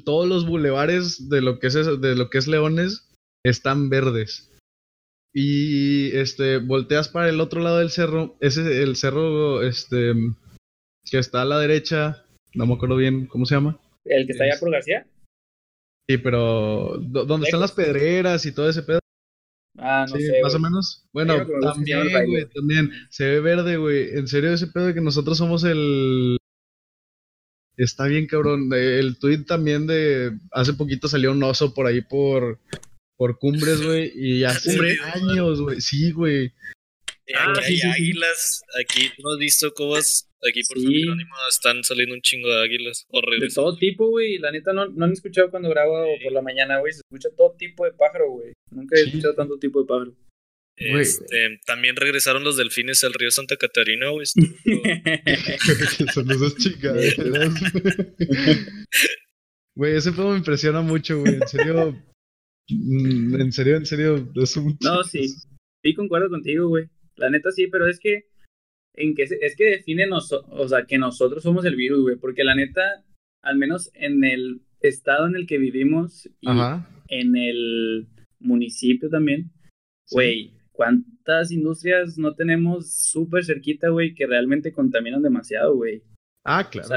todos 0.04 0.28
los 0.28 0.48
bulevares 0.48 1.30
de 1.30 1.42
lo 1.42 1.60
que 1.60 1.68
es, 1.68 1.76
de 1.76 2.16
lo 2.16 2.32
que 2.32 2.40
es 2.40 2.48
Leones 2.48 3.08
están 3.44 3.90
verdes 3.90 4.50
y 5.40 6.18
este 6.18 6.58
volteas 6.58 7.10
para 7.10 7.30
el 7.30 7.40
otro 7.40 7.62
lado 7.62 7.78
del 7.78 7.92
cerro, 7.92 8.36
ese 8.40 8.62
es 8.62 8.68
el 8.80 8.96
cerro 8.96 9.62
este 9.62 10.14
que 11.04 11.20
está 11.20 11.44
a 11.44 11.46
la 11.46 11.60
derecha, 11.60 12.26
no 12.56 12.66
me 12.66 12.74
acuerdo 12.74 12.96
bien 12.96 13.28
cómo 13.28 13.46
se 13.46 13.54
llama. 13.54 13.80
¿El 14.04 14.26
que 14.26 14.32
está 14.32 14.46
allá 14.46 14.60
por 14.60 14.72
García? 14.72 15.06
Sí, 16.10 16.18
pero 16.18 16.98
donde 16.98 17.46
están 17.46 17.60
las 17.60 17.72
pedreras 17.72 18.48
y 18.48 18.52
todo 18.52 18.68
ese 18.68 18.82
pedo. 18.82 19.00
Ah, 19.78 20.08
no 20.10 20.16
sé. 20.16 20.42
Más 20.42 20.56
o 20.56 20.60
menos. 20.60 21.06
Bueno, 21.14 21.46
también, 21.62 22.08
güey, 22.26 22.50
también. 22.50 22.90
Se 23.12 23.26
ve 23.26 23.40
verde, 23.40 23.78
güey. 23.78 24.18
En 24.18 24.28
serio, 24.28 24.52
ese 24.52 24.66
pedo 24.66 24.88
de 24.88 24.96
que 24.96 25.02
nosotros 25.02 25.38
somos 25.38 25.64
el. 25.64 26.38
Está 27.78 28.08
bien, 28.08 28.26
cabrón. 28.26 28.74
El 28.74 29.20
tweet 29.20 29.44
también 29.44 29.86
de 29.86 30.36
hace 30.52 30.74
poquito 30.74 31.08
salió 31.08 31.32
un 31.32 31.44
oso 31.44 31.76
por 31.76 31.86
ahí 31.86 32.02
por, 32.02 32.60
por 33.18 33.38
cumbres, 33.40 33.82
güey. 33.84 34.12
Y 34.16 34.44
hace 34.44 34.98
años, 35.14 35.62
güey. 35.62 35.82
Sí, 35.82 36.12
güey. 36.12 36.54
Ah, 37.36 37.54
hay 37.62 37.82
águilas. 37.82 38.62
Aquí, 38.80 39.12
¿no 39.22 39.34
has 39.34 39.40
visto 39.40 39.74
cobas? 39.74 40.30
Aquí 40.48 40.62
por 40.64 40.80
sí. 40.80 41.04
están 41.50 41.84
saliendo 41.84 42.16
un 42.16 42.22
chingo 42.22 42.48
de 42.48 42.64
águilas. 42.64 43.06
Horribles. 43.10 43.54
De 43.54 43.56
todo 43.56 43.76
tipo, 43.76 44.08
güey. 44.08 44.38
La 44.38 44.52
neta, 44.52 44.72
no, 44.72 44.88
no 44.88 45.06
han 45.06 45.12
escuchado 45.12 45.50
cuando 45.50 45.70
grabo 45.70 46.06
por 46.24 46.32
la 46.32 46.42
mañana, 46.42 46.80
güey. 46.80 46.94
Se 46.94 47.02
escucha 47.02 47.30
todo 47.36 47.56
tipo 47.58 47.84
de 47.86 47.92
pájaro, 47.92 48.32
güey. 48.32 48.54
Nunca 48.72 48.98
he 48.98 49.04
escuchado 49.04 49.36
tanto 49.36 49.58
tipo 49.58 49.82
de 49.82 49.88
pájaro. 49.88 50.16
Este, 50.78 51.60
también 51.66 51.96
regresaron 51.96 52.44
los 52.44 52.56
delfines 52.56 53.04
al 53.04 53.14
río 53.14 53.32
Santa 53.32 53.58
Catarina, 53.58 54.10
güey. 54.10 54.28
Son 56.14 56.32
esas 56.32 56.56
chingaderas. 56.58 57.18
Güey, 59.76 59.96
ese 59.96 60.12
pedo 60.12 60.32
me 60.32 60.38
impresiona 60.38 60.82
mucho, 60.82 61.20
güey. 61.20 61.36
En 61.36 61.48
serio. 61.48 61.96
Mm, 62.70 63.40
en 63.40 63.52
serio, 63.52 63.78
en 63.78 63.86
serio. 63.86 64.30
Es 64.36 64.58
un... 64.58 64.78
No, 64.82 65.04
sí. 65.04 65.28
Sí, 65.84 65.94
concuerdo 65.94 66.30
contigo, 66.30 66.68
güey. 66.68 66.86
La 67.16 67.30
neta 67.30 67.52
sí, 67.52 67.68
pero 67.68 67.88
es 67.88 68.00
que. 68.00 68.26
En 68.94 69.14
que 69.14 69.24
es 69.24 69.56
que 69.56 69.66
define 69.66 70.08
o 70.12 70.68
sea, 70.68 70.86
que 70.86 70.98
nosotros 70.98 71.44
somos 71.44 71.66
el 71.66 71.76
virus, 71.76 72.02
güey. 72.02 72.16
Porque 72.16 72.44
la 72.44 72.56
neta, 72.56 72.82
al 73.44 73.58
menos 73.58 73.92
en 73.94 74.24
el 74.24 74.62
estado 74.82 75.28
en 75.28 75.36
el 75.36 75.46
que 75.46 75.60
vivimos 75.60 76.28
y 76.42 76.48
en 77.10 77.36
el 77.36 78.08
municipio 78.40 79.10
también, 79.10 79.52
güey, 80.12 80.54
¿cuántas 80.72 81.52
industrias 81.52 82.18
no 82.18 82.34
tenemos 82.34 82.92
súper 82.92 83.46
cerquita, 83.46 83.90
güey, 83.90 84.14
que 84.14 84.26
realmente 84.26 84.72
contaminan 84.72 85.22
demasiado, 85.22 85.76
güey? 85.76 86.02
Ah, 86.50 86.70
claro. 86.70 86.96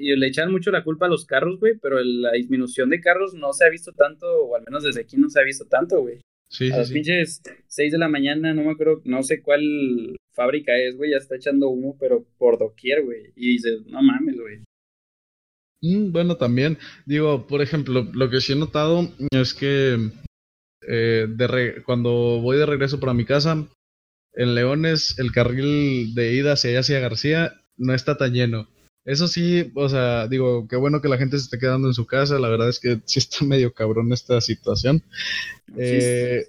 y 0.00 0.16
le 0.16 0.26
echan 0.26 0.50
mucho 0.50 0.72
la 0.72 0.82
culpa 0.82 1.06
a 1.06 1.08
los 1.08 1.24
carros, 1.24 1.60
güey, 1.60 1.78
pero 1.80 2.02
la 2.02 2.32
disminución 2.32 2.90
de 2.90 3.00
carros 3.00 3.32
no 3.34 3.52
se 3.52 3.64
ha 3.64 3.68
visto 3.68 3.92
tanto, 3.92 4.26
o 4.26 4.56
al 4.56 4.64
menos 4.64 4.82
desde 4.82 5.02
aquí 5.02 5.16
no 5.16 5.30
se 5.30 5.38
ha 5.38 5.44
visto 5.44 5.66
tanto, 5.66 6.00
güey. 6.00 6.20
Sí, 6.50 6.72
a 6.72 6.78
las 6.78 6.90
pinches 6.90 7.40
6 7.68 7.92
de 7.92 7.98
la 7.98 8.08
mañana, 8.08 8.52
no 8.54 8.64
me 8.64 8.72
acuerdo, 8.72 9.00
no 9.04 9.22
sé 9.22 9.42
cuál 9.42 10.16
fábrica 10.32 10.76
es, 10.76 10.96
güey, 10.96 11.12
ya 11.12 11.18
está 11.18 11.36
echando 11.36 11.68
humo, 11.68 11.96
pero 12.00 12.26
por 12.36 12.58
doquier, 12.58 13.04
güey. 13.04 13.32
Y 13.36 13.52
dices, 13.52 13.86
no 13.86 14.02
mames, 14.02 14.36
güey. 14.36 14.58
Mm, 15.80 16.10
bueno, 16.10 16.36
también, 16.36 16.78
digo, 17.06 17.46
por 17.46 17.62
ejemplo, 17.62 18.08
lo 18.12 18.28
que 18.28 18.40
sí 18.40 18.54
he 18.54 18.56
notado 18.56 19.08
es 19.30 19.54
que 19.54 20.10
eh, 20.88 21.26
de 21.28 21.82
cuando 21.86 22.40
voy 22.40 22.58
de 22.58 22.66
regreso 22.66 22.98
para 22.98 23.14
mi 23.14 23.24
casa, 23.24 23.68
en 24.32 24.54
Leones, 24.56 25.16
el 25.20 25.30
carril 25.30 26.12
de 26.16 26.32
ida 26.34 26.54
hacia 26.54 26.70
allá, 26.70 26.80
hacia 26.80 26.98
García, 26.98 27.60
no 27.78 27.94
está 27.94 28.16
tan 28.16 28.32
lleno. 28.32 28.68
Eso 29.04 29.26
sí, 29.26 29.72
o 29.74 29.88
sea, 29.88 30.28
digo, 30.28 30.68
qué 30.68 30.76
bueno 30.76 31.00
que 31.00 31.08
la 31.08 31.16
gente 31.16 31.38
se 31.38 31.44
esté 31.44 31.58
quedando 31.58 31.88
en 31.88 31.94
su 31.94 32.06
casa. 32.06 32.38
La 32.38 32.50
verdad 32.50 32.68
es 32.68 32.78
que 32.78 33.00
sí 33.06 33.18
está 33.18 33.44
medio 33.46 33.72
cabrón 33.72 34.12
esta 34.12 34.40
situación. 34.42 35.02
Eh, 35.76 36.44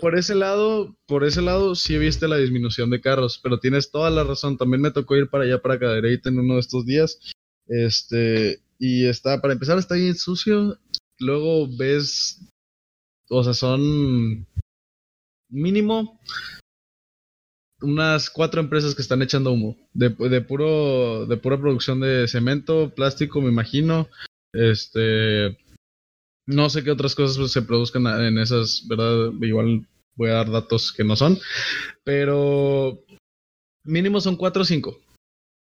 por 0.00 0.18
ese 0.18 0.34
lado, 0.34 0.96
por 1.06 1.24
ese 1.24 1.42
lado 1.42 1.76
sí 1.76 1.96
viste 1.98 2.26
la 2.26 2.38
disminución 2.38 2.90
de 2.90 3.00
carros, 3.00 3.38
pero 3.40 3.60
tienes 3.60 3.92
toda 3.92 4.10
la 4.10 4.24
razón. 4.24 4.58
También 4.58 4.80
me 4.80 4.90
tocó 4.90 5.16
ir 5.16 5.28
para 5.28 5.44
allá 5.44 5.62
para 5.62 5.78
Cadereyta 5.78 6.28
en 6.28 6.40
uno 6.40 6.54
de 6.54 6.60
estos 6.60 6.84
días. 6.84 7.20
Este, 7.68 8.60
y 8.80 9.06
está, 9.06 9.40
para 9.40 9.52
empezar, 9.52 9.78
está 9.78 9.94
bien 9.94 10.16
sucio. 10.16 10.76
Luego 11.20 11.68
ves 11.76 12.40
o 13.34 13.42
sea, 13.42 13.54
son 13.54 14.46
mínimo 15.48 16.20
unas 17.82 18.30
cuatro 18.30 18.60
empresas 18.60 18.94
que 18.94 19.02
están 19.02 19.22
echando 19.22 19.52
humo 19.52 19.76
de, 19.92 20.08
de 20.08 20.40
puro 20.40 21.26
de 21.26 21.36
pura 21.36 21.58
producción 21.58 22.00
de 22.00 22.26
cemento, 22.28 22.94
plástico, 22.94 23.40
me 23.40 23.48
imagino. 23.48 24.08
Este 24.52 25.56
no 26.46 26.68
sé 26.70 26.82
qué 26.82 26.90
otras 26.90 27.14
cosas 27.14 27.50
se 27.50 27.62
produzcan 27.62 28.06
en 28.06 28.38
esas, 28.38 28.86
¿verdad? 28.88 29.32
Igual 29.40 29.86
voy 30.16 30.30
a 30.30 30.34
dar 30.34 30.50
datos 30.50 30.92
que 30.92 31.04
no 31.04 31.16
son, 31.16 31.38
pero 32.04 33.02
mínimo 33.84 34.20
son 34.20 34.36
cuatro 34.36 34.62
o 34.62 34.64
cinco. 34.64 34.98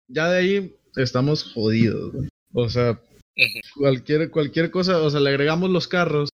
Ya 0.07 0.29
de 0.29 0.37
ahí 0.37 0.75
estamos 0.95 1.51
jodidos. 1.53 2.13
O 2.53 2.69
sea, 2.69 3.01
cualquier 3.75 4.29
cualquier 4.29 4.71
cosa, 4.71 5.01
o 5.01 5.09
sea, 5.09 5.19
le 5.19 5.29
agregamos 5.29 5.69
los 5.69 5.87
carros 5.87 6.29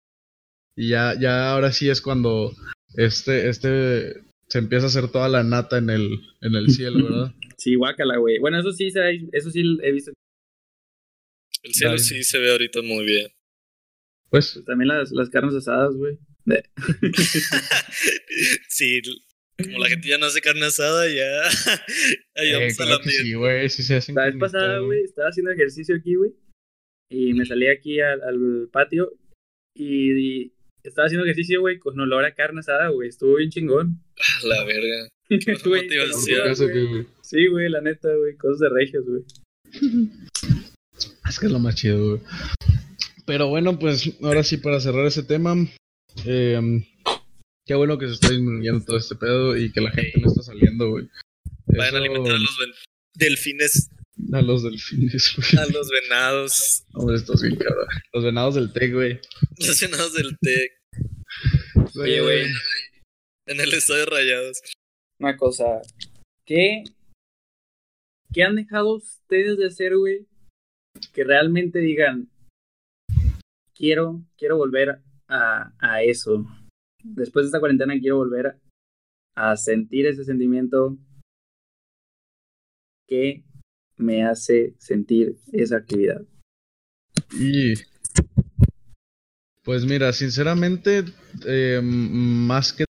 y 0.75 0.89
ya, 0.89 1.19
ya 1.19 1.51
ahora 1.51 1.71
sí 1.71 1.89
es 1.89 2.01
cuando 2.01 2.53
este, 2.95 3.49
este 3.49 4.23
se 4.51 4.57
empieza 4.57 4.87
a 4.87 4.89
hacer 4.89 5.07
toda 5.07 5.29
la 5.29 5.43
nata 5.43 5.77
en 5.77 5.89
el, 5.89 6.19
en 6.41 6.55
el 6.55 6.69
cielo, 6.69 7.03
¿verdad? 7.09 7.33
Sí, 7.55 7.75
guácala, 7.75 8.17
güey. 8.17 8.37
Bueno, 8.39 8.59
eso 8.59 8.73
sí, 8.73 8.91
eso 9.31 9.49
sí 9.49 9.77
he 9.81 9.91
visto. 9.93 10.11
El 11.63 11.73
cielo 11.73 11.97
sí 11.97 12.21
se 12.23 12.37
ve 12.37 12.51
ahorita 12.51 12.81
muy 12.81 13.05
bien. 13.05 13.29
Pues, 14.29 14.51
pues 14.53 14.65
también 14.65 14.89
las, 14.89 15.11
las 15.11 15.29
carnes 15.29 15.55
asadas, 15.55 15.95
güey. 15.95 16.19
sí, 18.67 19.01
como 19.63 19.77
la 19.77 19.87
gente 19.87 20.09
ya 20.09 20.17
no 20.17 20.25
hace 20.25 20.41
carne 20.41 20.65
asada, 20.65 21.07
ya. 21.07 21.43
Ahí 22.35 22.51
vamos 22.51 22.77
a 22.77 22.85
la 22.85 23.01
sí, 23.03 23.33
güey, 23.33 23.69
sí 23.69 23.83
se 23.83 24.11
La 24.11 24.25
vez 24.25 24.35
pasada, 24.37 24.79
güey, 24.79 25.03
estaba 25.03 25.29
haciendo 25.29 25.51
ejercicio 25.51 25.95
aquí, 25.95 26.15
güey. 26.15 26.33
Y 27.09 27.33
me 27.35 27.45
salí 27.45 27.67
aquí 27.67 28.01
al, 28.01 28.21
al 28.21 28.69
patio 28.69 29.13
y, 29.77 30.51
estaba 30.83 31.05
haciendo 31.07 31.25
ejercicio, 31.25 31.61
güey, 31.61 31.79
con 31.79 31.99
olor 31.99 32.25
a 32.25 32.33
carne 32.33 32.59
asada, 32.59 32.89
güey. 32.89 33.09
Estuvo 33.09 33.35
bien 33.35 33.49
chingón. 33.49 34.01
La 34.43 34.63
verga. 34.63 35.09
sí, 37.21 37.47
güey, 37.47 37.69
la 37.69 37.81
neta, 37.81 38.13
güey. 38.15 38.35
Cosas 38.35 38.59
de 38.59 38.69
regios, 38.69 39.05
güey. 39.05 39.23
Es 41.27 41.39
que 41.39 41.45
es 41.45 41.51
lo 41.51 41.59
más 41.59 41.75
chido, 41.75 42.09
güey. 42.09 42.21
Pero 43.25 43.47
bueno, 43.47 43.79
pues 43.79 44.11
ahora 44.21 44.43
sí, 44.43 44.57
para 44.57 44.79
cerrar 44.79 45.05
ese 45.05 45.23
tema. 45.23 45.55
Eh, 46.25 46.83
qué 47.65 47.73
bueno 47.75 47.97
que 47.97 48.07
se 48.07 48.13
está 48.13 48.29
disminuyendo 48.29 48.83
todo 48.83 48.97
este 48.97 49.15
pedo 49.15 49.55
y 49.55 49.71
que 49.71 49.81
la 49.81 49.91
gente 49.91 50.19
no 50.19 50.27
está 50.27 50.43
saliendo, 50.43 50.89
güey. 50.89 51.07
Vayan 51.67 51.95
a 51.95 51.97
alimentar 51.99 52.33
a 52.33 52.39
los 52.39 52.57
delfines. 53.15 53.89
A 54.33 54.41
los 54.41 54.63
delfines, 54.63 55.35
güey. 55.35 55.63
A 55.63 55.69
los 55.71 55.89
venados. 55.89 56.85
Hombre, 56.93 57.17
estás 57.17 57.41
bien 57.41 57.55
cabrón. 57.55 57.87
Los 58.13 58.23
venados 58.23 58.55
del 58.55 58.71
TEC, 58.71 58.93
güey. 58.93 59.19
Los 59.57 59.81
venados 59.81 60.13
del 60.13 60.37
TEC. 60.39 60.71
Oye, 61.99 62.21
güey. 62.21 62.45
En 63.47 63.59
el 63.59 63.73
estadio 63.73 64.05
Rayados. 64.05 64.61
Una 65.19 65.35
cosa. 65.35 65.81
¿Qué? 66.45 66.83
¿Qué 68.33 68.43
han 68.43 68.55
dejado 68.55 68.95
ustedes 68.95 69.57
de 69.57 69.67
hacer, 69.67 69.97
güey? 69.97 70.27
Que 71.13 71.23
realmente 71.23 71.79
digan. 71.79 72.29
Quiero, 73.75 74.23
quiero 74.37 74.57
volver 74.57 75.01
a, 75.27 75.73
a 75.79 76.03
eso. 76.03 76.45
Después 77.03 77.43
de 77.43 77.47
esta 77.47 77.59
cuarentena 77.59 77.99
quiero 77.99 78.17
volver 78.17 78.59
a 79.35 79.57
sentir 79.57 80.05
ese 80.05 80.23
sentimiento 80.23 80.97
que 83.07 83.43
me 84.01 84.23
hace 84.23 84.75
sentir 84.79 85.37
esa 85.51 85.77
actividad. 85.77 86.21
Y 87.33 87.75
pues 89.63 89.85
mira, 89.85 90.11
sinceramente, 90.11 91.05
eh, 91.45 91.81
más 91.83 92.73
que... 92.73 92.85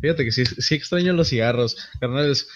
Fíjate 0.00 0.24
que 0.24 0.32
sí, 0.32 0.44
sí 0.44 0.74
extraño 0.74 1.12
los 1.12 1.28
cigarros, 1.28 1.76
carnales. 2.00 2.48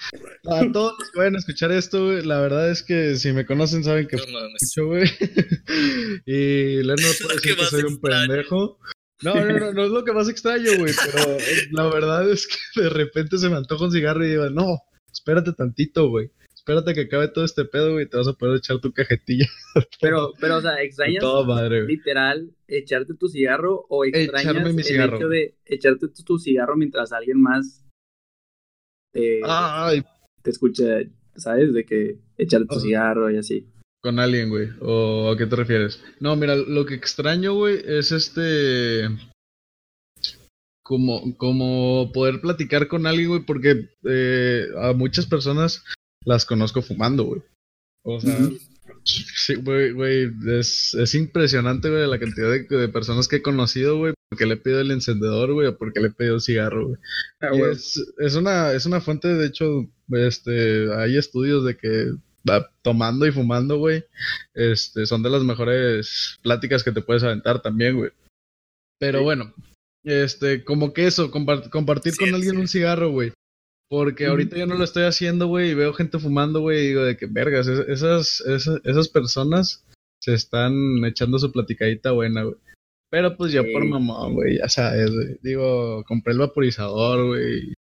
A 0.45 0.71
todos 0.73 0.95
los 0.99 1.11
que 1.11 1.19
vayan 1.19 1.37
a 1.37 1.39
escuchar 1.39 1.71
esto, 1.73 2.13
la 2.13 2.41
verdad 2.41 2.71
es 2.71 2.83
que 2.83 3.15
si 3.17 3.33
me 3.33 3.47
conocen 3.47 3.85
saben 3.85 4.09
que 4.09 4.17
no, 4.17 4.87
güey. 4.87 5.05
y 6.27 6.83
Leonard 6.83 7.15
puede 7.23 7.35
decir 7.37 7.57
que 7.57 7.65
soy 7.67 7.83
un 7.85 8.01
pendejo. 8.01 8.79
No, 9.23 9.35
no, 9.35 9.59
no, 9.59 9.73
no 9.73 9.85
es 9.85 9.91
lo 9.91 10.05
que 10.05 10.13
más 10.13 10.29
extraño, 10.29 10.77
güey, 10.77 10.93
pero 11.05 11.39
la 11.71 11.89
verdad 11.89 12.29
es 12.29 12.49
que 12.49 12.83
de 12.83 12.91
repente 12.91 13.39
se 13.39 13.49
me 13.49 13.57
antoja 13.57 13.85
un 13.85 13.93
cigarro 13.93 14.27
y 14.27 14.31
digo, 14.31 14.51
no, 14.51 14.79
espérate 15.17 15.53
tantito, 15.53 16.09
güey. 16.09 16.31
Espérate 16.55 16.95
que 16.95 17.03
acabe 17.03 17.29
todo 17.29 17.45
este 17.45 17.64
pedo, 17.64 17.93
güey, 17.93 18.09
te 18.09 18.17
vas 18.17 18.29
a 18.29 18.33
poder 18.33 18.57
echar 18.57 18.81
tu 18.81 18.93
cajetilla. 18.93 19.47
Pero, 20.01 20.33
pero, 20.41 20.57
o 20.57 20.61
sea, 20.61 20.83
¿extrañas 20.83 21.23
literal 21.87 22.51
echarte 22.67 23.14
tu 23.14 23.29
cigarro 23.29 23.85
o 23.89 24.05
extrañas 24.05 24.57
el 24.57 24.81
hecho 24.81 25.29
de 25.29 25.55
echarte 25.67 26.09
tu, 26.09 26.39
cigarro 26.39 26.77
mientras 26.77 27.12
alguien 27.12 27.41
más 27.41 27.85
te, 29.12 29.43
te 30.43 30.51
escucha, 30.51 31.01
¿sabes? 31.35 31.75
De 31.75 31.85
que 31.85 32.19
echarte 32.39 32.67
tu 32.69 32.81
cigarro 32.81 33.31
y 33.31 33.37
así. 33.37 33.69
Con 34.03 34.19
alguien, 34.19 34.49
güey. 34.49 34.69
¿O 34.81 35.31
a 35.31 35.37
qué 35.37 35.47
te 35.47 35.57
refieres? 35.57 36.03
No, 36.21 36.37
mira, 36.37 36.57
lo 36.57 36.87
que 36.87 36.95
extraño, 36.95 37.55
güey, 37.55 37.83
es 37.85 38.12
este 38.12 39.09
como, 40.87 41.37
como 41.37 42.12
poder 42.12 42.41
platicar 42.41 42.87
con 42.87 43.07
alguien, 43.07 43.28
güey, 43.28 43.41
porque 43.45 43.91
eh, 44.05 44.66
a 44.80 44.93
muchas 44.93 45.26
personas 45.26 45.82
las 46.24 46.45
conozco 46.45 46.80
fumando, 46.80 47.24
güey. 47.24 47.43
O 48.05 48.20
sea, 48.20 48.39
sí, 49.03 49.57
güey, 49.57 49.91
güey, 49.91 50.30
es, 50.47 50.95
es, 50.95 51.14
impresionante, 51.16 51.91
güey, 51.91 52.09
la 52.09 52.20
cantidad 52.20 52.51
de, 52.53 52.68
de, 52.68 52.89
personas 52.89 53.26
que 53.26 53.37
he 53.37 53.43
conocido, 53.43 53.99
güey, 53.99 54.14
porque 54.30 54.47
le 54.47 54.57
pido 54.57 54.80
el 54.80 54.93
encendedor, 54.93 55.55
güey, 55.55 55.66
o 55.66 55.76
porque 55.76 55.99
le 55.99 56.11
pido 56.11 56.37
el 56.37 56.41
cigarro, 56.41 56.87
güey. 56.87 57.01
Ah, 57.41 57.51
es, 57.72 58.01
es, 58.18 58.37
una, 58.37 58.70
es 58.70 58.87
una 58.87 59.01
fuente, 59.01 59.26
de 59.26 59.47
hecho, 59.47 59.91
este, 60.12 60.95
hay 60.95 61.16
estudios 61.16 61.64
de 61.64 61.76
que 61.76 62.12
tomando 62.82 63.26
y 63.26 63.32
fumando, 63.32 63.78
güey, 63.78 64.05
este, 64.55 65.05
son 65.07 65.24
de 65.24 65.30
las 65.30 65.43
mejores 65.43 66.39
pláticas 66.45 66.84
que 66.84 66.93
te 66.93 67.03
puedes 67.03 67.24
aventar 67.24 67.61
también, 67.61 67.97
güey. 67.97 68.12
Pero 69.01 69.24
bueno, 69.24 69.53
este, 70.07 70.65
como 70.65 70.93
que 70.93 71.07
eso, 71.07 71.31
compartir 71.31 72.17
con 72.17 72.35
alguien 72.35 72.59
un 72.59 72.69
cigarro, 72.69 73.11
güey. 73.11 73.33
Porque 73.89 74.27
ahorita 74.27 74.57
yo 74.57 74.67
no 74.67 74.75
lo 74.75 74.85
estoy 74.85 75.05
haciendo, 75.05 75.47
güey, 75.47 75.71
y 75.71 75.75
veo 75.75 75.93
gente 75.93 76.19
fumando, 76.19 76.61
güey, 76.61 76.79
y 76.79 76.89
digo 76.89 77.05
de 77.05 77.17
que, 77.17 77.27
vergas, 77.27 77.69
esas, 77.69 78.41
esas, 78.41 78.81
esas 78.85 79.09
personas 79.09 79.85
se 80.21 80.35
están 80.35 80.75
echando 81.05 81.39
su 81.39 81.53
platicadita 81.53 82.13
buena, 82.13 82.45
güey. 82.45 82.57
Pero 83.11 83.37
pues 83.37 83.53
yo 83.53 83.63
por 83.73 83.85
mamón, 83.85 84.35
güey, 84.35 84.59
ya 84.59 84.69
sabes, 84.69 85.13
güey. 85.13 85.39
Digo, 85.43 86.05
compré 86.05 86.33
el 86.33 86.41
vaporizador, 86.41 87.27
güey. 87.27 87.73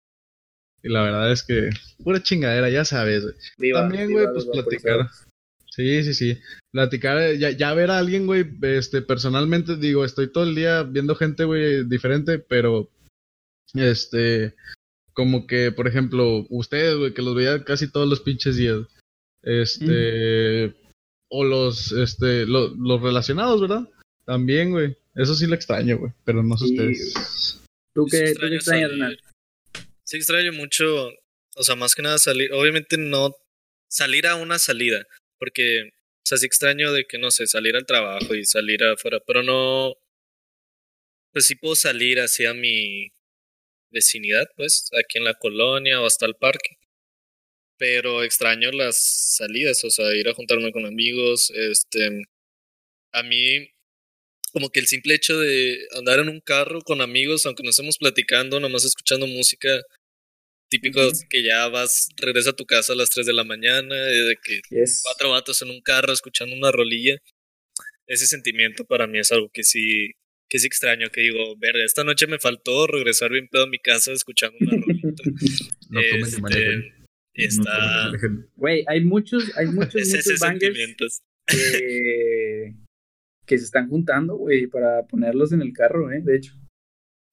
Y 0.83 0.89
la 0.89 1.03
verdad 1.03 1.33
es 1.33 1.43
que, 1.43 1.71
pura 2.03 2.23
chingadera, 2.23 2.69
ya 2.69 2.85
sabes, 2.85 3.23
güey. 3.23 3.73
También, 3.73 4.13
güey, 4.13 4.27
pues 4.33 4.45
platicar. 4.45 5.09
Sí, 5.75 6.05
sí, 6.05 6.15
sí. 6.15 6.41
Platicar, 6.71 7.35
ya, 7.35 7.51
ya 7.51 7.75
ver 7.75 7.91
a 7.91 7.99
alguien, 7.99 8.27
güey, 8.27 8.45
este, 8.63 9.03
personalmente, 9.03 9.77
digo, 9.77 10.05
estoy 10.05 10.31
todo 10.31 10.45
el 10.45 10.55
día 10.55 10.85
viendo 10.85 11.17
gente, 11.17 11.45
güey, 11.45 11.85
diferente, 11.85 12.39
pero, 12.39 12.91
este, 13.75 14.55
como 15.15 15.47
que, 15.47 15.73
por 15.73 15.89
ejemplo, 15.89 16.47
ustedes, 16.51 16.97
güey, 16.97 17.15
que 17.15 17.23
los 17.23 17.35
veía 17.35 17.65
casi 17.65 17.91
todos 17.91 18.09
los 18.09 18.21
pinches 18.21 18.57
días. 18.57 18.87
Este. 19.43 20.75
O 21.29 21.45
los, 21.45 21.93
este, 21.93 22.47
los 22.47 23.01
relacionados, 23.01 23.61
¿verdad? 23.61 23.89
También, 24.25 24.71
güey. 24.71 24.97
Eso 25.15 25.35
sí 25.35 25.47
lo 25.47 25.55
extraño, 25.55 25.99
güey. 25.99 26.13
Pero 26.25 26.43
no 26.43 26.57
sé 26.57 26.67
ustedes. 26.67 27.63
¿Tú 27.95 28.07
qué, 28.11 28.35
¿tú 28.35 28.47
extrañas, 28.47 28.91
Sí, 30.05 30.17
extraño 30.17 30.53
mucho. 30.53 31.09
O 31.57 31.63
sea, 31.63 31.77
más 31.77 31.95
que 31.95 32.03
nada 32.03 32.19
salir. 32.19 32.53
Obviamente 32.53 32.97
no 32.99 33.35
salir 33.89 34.27
a 34.27 34.37
una 34.37 34.59
salida. 34.59 35.05
Porque, 35.39 35.91
o 35.91 36.27
sea, 36.27 36.39
sí 36.39 36.47
extraño 36.47 36.93
de 36.93 37.05
que, 37.07 37.19
no 37.19 37.31
sé, 37.31 37.47
salir 37.47 37.77
al 37.77 37.87
trabajo 37.87 38.35
y 38.35 38.45
salir 38.45 38.85
afuera. 38.85 39.21
Pero 39.27 39.43
no. 39.43 39.97
Pues 41.33 41.47
sí 41.47 41.55
puedo 41.57 41.75
salir 41.75 42.19
hacia 42.21 42.55
mi 42.55 43.13
vecinidad, 43.91 44.47
pues, 44.57 44.91
aquí 44.99 45.19
en 45.19 45.25
la 45.25 45.35
colonia 45.35 46.01
o 46.01 46.07
hasta 46.07 46.27
el 46.27 46.37
parque. 46.37 46.79
Pero 47.79 48.23
extraño 48.23 48.71
las 48.71 48.97
salidas, 49.37 49.83
o 49.85 49.91
sea, 49.91 50.15
ir 50.15 50.29
a 50.29 50.35
juntarme 50.35 50.71
con 50.73 50.87
amigos. 50.87 51.51
Este, 51.55 52.23
a 53.13 53.23
mí, 53.25 53.69
como 54.53 54.71
que 54.71 54.81
el 54.81 54.87
simple 54.89 55.15
hecho 55.15 55.39
de 55.41 55.87
andar 55.97 56.21
en 56.21 56.29
un 56.31 56.41
carro 56.41 56.83
con 56.83 57.01
amigos, 57.03 57.47
aunque 57.47 57.63
no 57.65 57.71
estemos 57.71 57.99
platicando, 57.99 58.61
nomás 58.61 58.85
escuchando 58.85 59.27
música, 59.27 59.83
típico 60.69 61.01
que 61.29 61.43
ya 61.43 61.69
vas, 61.69 62.09
regresa 62.17 62.51
a 62.51 62.57
tu 62.57 62.67
casa 62.67 62.93
a 62.93 62.97
las 62.97 63.11
3 63.11 63.27
de 63.27 63.33
la 63.33 63.45
mañana, 63.45 63.95
de 63.95 64.37
que 64.43 64.61
cuatro 65.03 65.31
vatos 65.31 65.63
en 65.63 65.71
un 65.71 65.81
carro 65.81 66.13
escuchando 66.13 66.55
una 66.55 66.73
rolilla. 66.73 67.19
Ese 68.07 68.27
sentimiento 68.27 68.85
para 68.85 69.07
mí 69.07 69.19
es 69.19 69.33
algo 69.33 69.51
que 69.53 69.65
sí, 69.65 70.13
que 70.49 70.59
es 70.59 70.65
extraño, 70.65 71.09
que 71.11 71.23
digo, 71.23 71.57
verga, 71.59 71.85
esta 71.85 72.05
noche 72.05 72.27
me 72.27 72.39
faltó 72.39 72.87
regresar 72.87 73.31
bien 73.31 73.49
pedo 73.49 73.65
a 73.65 73.69
mi 73.69 73.79
casa 73.79 74.13
escuchando 74.13 74.57
una 74.61 74.73
rolita. 74.73 75.23
no 75.91 76.01
este, 76.01 76.93
está... 77.35 78.13
Güey, 78.57 78.85
hay 78.87 79.05
muchos, 79.05 79.57
hay 79.57 79.67
muchos, 79.73 80.07
muchos 80.07 80.39
bangers 80.41 81.23
que, 81.47 82.75
que 83.47 83.59
se 83.59 83.65
están 83.65 83.89
juntando, 83.89 84.37
güey, 84.37 84.67
para 84.67 85.07
ponerlos 85.07 85.53
en 85.53 85.63
el 85.63 85.73
carro, 85.73 86.13
eh, 86.13 86.21
de 86.23 86.37
hecho. 86.37 86.55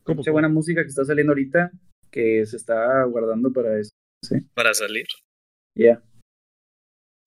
Mucha 0.05 0.31
buena 0.31 0.49
música 0.49 0.81
que 0.81 0.89
está 0.89 1.05
saliendo 1.05 1.31
ahorita 1.31 1.71
que 2.11 2.45
se 2.45 2.57
está 2.57 3.03
guardando 3.05 3.51
para 3.51 3.79
eso. 3.79 3.91
¿sí? 4.23 4.35
Para 4.53 4.73
salir. 4.73 5.07
Ya. 5.75 6.03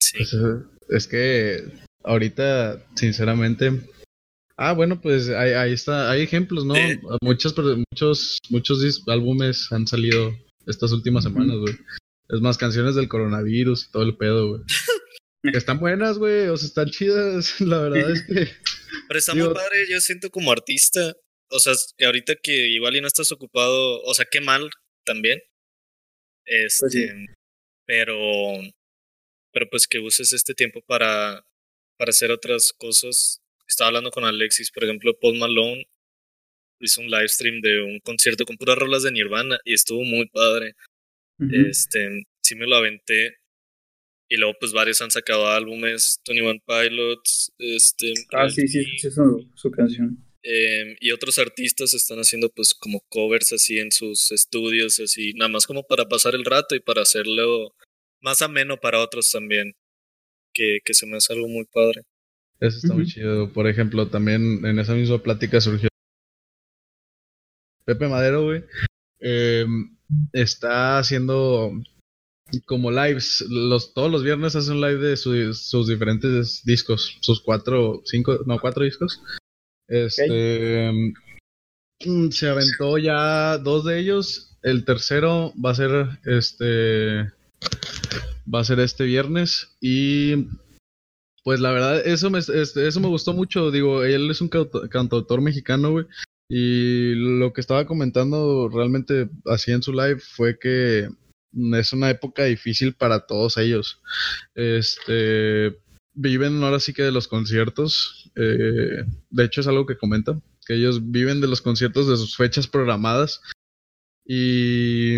Sí. 0.01 0.19
Pues, 0.19 0.37
es 0.91 1.09
que 1.09 1.65
ahorita, 2.03 2.85
sinceramente, 2.95 3.71
Ah, 4.57 4.73
bueno, 4.73 5.01
pues 5.01 5.29
ahí, 5.31 5.53
ahí 5.53 5.73
está, 5.73 6.11
hay 6.11 6.23
ejemplos, 6.23 6.65
¿no? 6.65 6.75
Muchos, 7.23 7.55
muchos, 7.91 8.39
muchos 8.51 9.03
álbumes 9.09 9.67
han 9.73 9.87
salido 9.87 10.33
estas 10.67 10.93
últimas 10.93 11.25
semanas, 11.25 11.57
güey. 11.57 11.75
Es 12.29 12.41
más, 12.41 12.57
canciones 12.57 12.95
del 12.95 13.09
coronavirus 13.09 13.87
y 13.87 13.91
todo 13.91 14.05
el 14.05 14.17
pedo, 14.17 14.49
güey. 14.51 14.63
están 15.43 15.81
buenas, 15.81 16.19
güey, 16.19 16.47
o 16.49 16.57
sea, 16.57 16.69
están 16.69 16.89
chidas, 16.89 17.61
la 17.61 17.79
verdad 17.81 18.11
es 18.11 18.23
que... 18.23 18.49
Pero 19.09 19.19
está 19.19 19.35
muy 19.35 19.53
padre, 19.53 19.87
yo 19.91 20.01
siento 20.01 20.31
como 20.31 20.53
artista, 20.53 21.15
o 21.51 21.59
sea, 21.59 21.75
que 21.97 22.07
ahorita 22.07 22.37
que 22.37 22.69
igual 22.69 22.97
y 22.97 23.01
no 23.01 23.07
estás 23.07 23.31
ocupado, 23.33 24.03
o 24.03 24.15
sea, 24.15 24.27
qué 24.31 24.41
mal 24.41 24.71
también. 25.05 25.41
Pues 26.47 26.83
este, 26.83 27.27
pero, 27.87 28.17
pero 29.53 29.69
pues 29.71 29.87
que 29.87 29.99
uses 29.99 30.33
este 30.33 30.55
tiempo 30.55 30.83
para, 30.83 31.47
para 31.97 32.11
hacer 32.11 32.31
otras 32.31 32.73
cosas 32.73 33.41
estaba 33.67 33.89
hablando 33.89 34.11
con 34.11 34.25
Alexis, 34.25 34.71
por 34.71 34.85
ejemplo, 34.85 35.19
Paul 35.19 35.39
Malone 35.39 35.89
hizo 36.81 37.01
un 37.01 37.11
live 37.11 37.29
stream 37.29 37.61
de 37.61 37.83
un 37.83 37.99
concierto 38.01 38.45
con 38.45 38.57
puras 38.57 38.77
rolas 38.77 39.03
de 39.03 39.13
Nirvana 39.13 39.59
y 39.65 39.75
estuvo 39.75 40.03
muy 40.05 40.29
padre. 40.29 40.75
Este, 41.39 42.23
sí 42.43 42.55
me 42.55 42.67
lo 42.67 42.77
aventé. 42.77 43.39
Y 44.29 44.37
luego 44.37 44.55
pues 44.59 44.73
varios 44.73 45.01
han 45.03 45.11
sacado 45.11 45.49
álbumes, 45.49 46.21
Tony 46.25 46.41
One 46.41 46.63
Pilots, 46.67 47.53
este... 47.59 48.15
Ah, 48.33 48.49
sí, 48.49 48.67
sí, 48.67 48.83
sí, 48.97 49.11
su, 49.11 49.51
su 49.55 49.71
canción. 49.71 50.24
Em, 50.47 50.97
y 51.01 51.11
otros 51.11 51.39
artistas 51.39 51.95
están 51.95 52.19
haciendo 52.19 52.51
pues 52.51 52.75
como 52.75 53.01
covers 53.09 53.55
así 53.55 53.79
en 53.79 53.91
sus 53.91 54.31
estudios, 54.31 55.01
así, 55.01 55.33
nada 55.33 55.49
más 55.49 55.67
como 55.67 55.85
para 55.85 56.05
pasar 56.05 56.35
el 56.35 56.45
rato 56.45 56.75
y 56.75 56.81
para 56.81 57.01
hacerlo 57.01 57.75
más 58.21 58.43
ameno 58.43 58.77
para 58.77 59.01
otros 59.01 59.31
también, 59.31 59.75
que, 60.53 60.81
que 60.85 60.93
se 60.93 61.07
me 61.07 61.17
hace 61.17 61.33
algo 61.33 61.49
muy 61.49 61.65
padre. 61.65 62.03
Eso 62.61 62.77
está 62.77 62.93
muy 62.93 63.07
chido. 63.07 63.53
Por 63.53 63.67
ejemplo, 63.67 64.09
también 64.09 64.65
en 64.67 64.79
esa 64.79 64.95
misma 64.95 65.23
plática 65.23 65.61
surgió 65.63 65.89
Pepe 67.87 68.09
Madero, 68.09 68.45
güey. 68.45 68.65
Em, 69.21 69.97
está 70.33 70.99
haciendo 70.99 71.73
como 72.67 72.91
lives. 72.91 73.45
Los, 73.49 73.95
todos 73.95 74.11
los 74.11 74.23
viernes 74.23 74.57
hace 74.57 74.71
un 74.71 74.81
live 74.81 74.99
de 74.99 75.17
sus 75.17 75.89
diferentes 75.89 76.63
discos. 76.65 77.17
Sus 77.21 77.41
cuatro, 77.41 78.03
cinco, 78.05 78.41
no, 78.47 78.59
cuatro 78.59 78.85
discos. 78.85 79.21
Este. 79.89 80.91
Mm, 82.05 82.31
se 82.31 82.49
aventó 82.49 82.99
ya 82.99 83.59
dos 83.59 83.85
de 83.85 83.99
ellos. 83.99 84.57
El 84.63 84.85
tercero 84.85 85.53
va 85.63 85.71
a 85.71 85.75
ser 85.75 86.09
este. 86.25 87.33
Va 88.53 88.61
a 88.61 88.65
ser 88.65 88.81
este 88.81 89.05
viernes. 89.05 89.77
Y 89.81 90.49
pues 91.45 91.61
la 91.61 91.73
verdad, 91.73 92.07
eso 92.07 92.31
me, 92.31 92.39
este, 92.39 92.87
eso 92.87 93.01
me 93.01 93.09
gustó 93.09 93.33
mucho. 93.35 93.71
Digo, 93.71 94.05
él 94.05 94.31
es 94.31 94.41
un 94.41 94.49
cantautor 94.49 95.41
mexicano, 95.41 95.93
güey. 95.93 96.07
Y 96.49 97.15
lo 97.15 97.53
que 97.53 97.61
estaba 97.61 97.87
comentando 97.87 98.69
realmente 98.69 99.29
así 99.47 99.73
en 99.73 99.83
su 99.83 99.93
live 99.93 100.21
fue 100.21 100.59
que 100.59 101.09
es 101.75 101.93
una 101.93 102.11
época 102.11 102.45
difícil 102.45 102.95
para 102.95 103.27
todos 103.27 103.57
ellos. 103.57 104.01
Este 104.55 105.79
viven 106.15 106.63
ahora 106.63 106.81
sí 106.81 106.93
que 106.93 107.03
de 107.03 107.13
los 107.13 107.29
conciertos. 107.29 108.31
Eh, 108.37 109.05
de 109.31 109.45
hecho, 109.45 109.61
es 109.61 109.67
algo 109.67 109.87
que 109.87 109.97
comenta, 109.97 110.41
que 110.67 110.75
ellos 110.75 111.11
viven 111.11 111.41
de 111.41 111.49
los 111.49 111.61
conciertos 111.61 112.09
de 112.09 112.17
sus 112.17 112.37
fechas 112.37 112.67
programadas. 112.67 113.43
Y. 114.25 115.17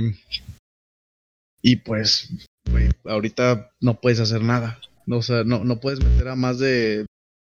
Y 1.63 1.77
pues, 1.77 2.31
güey, 2.71 2.89
ahorita 3.05 3.71
no 3.81 4.01
puedes 4.01 4.21
hacer 4.21 4.43
nada. 4.43 4.81
O 5.09 5.23
sea, 5.23 5.45
no, 5.45 5.65
no 5.65 5.81
puedes 5.81 6.03
meter 6.03 6.29
a 6.29 6.37
más 6.37 6.59
de 6.59 7.07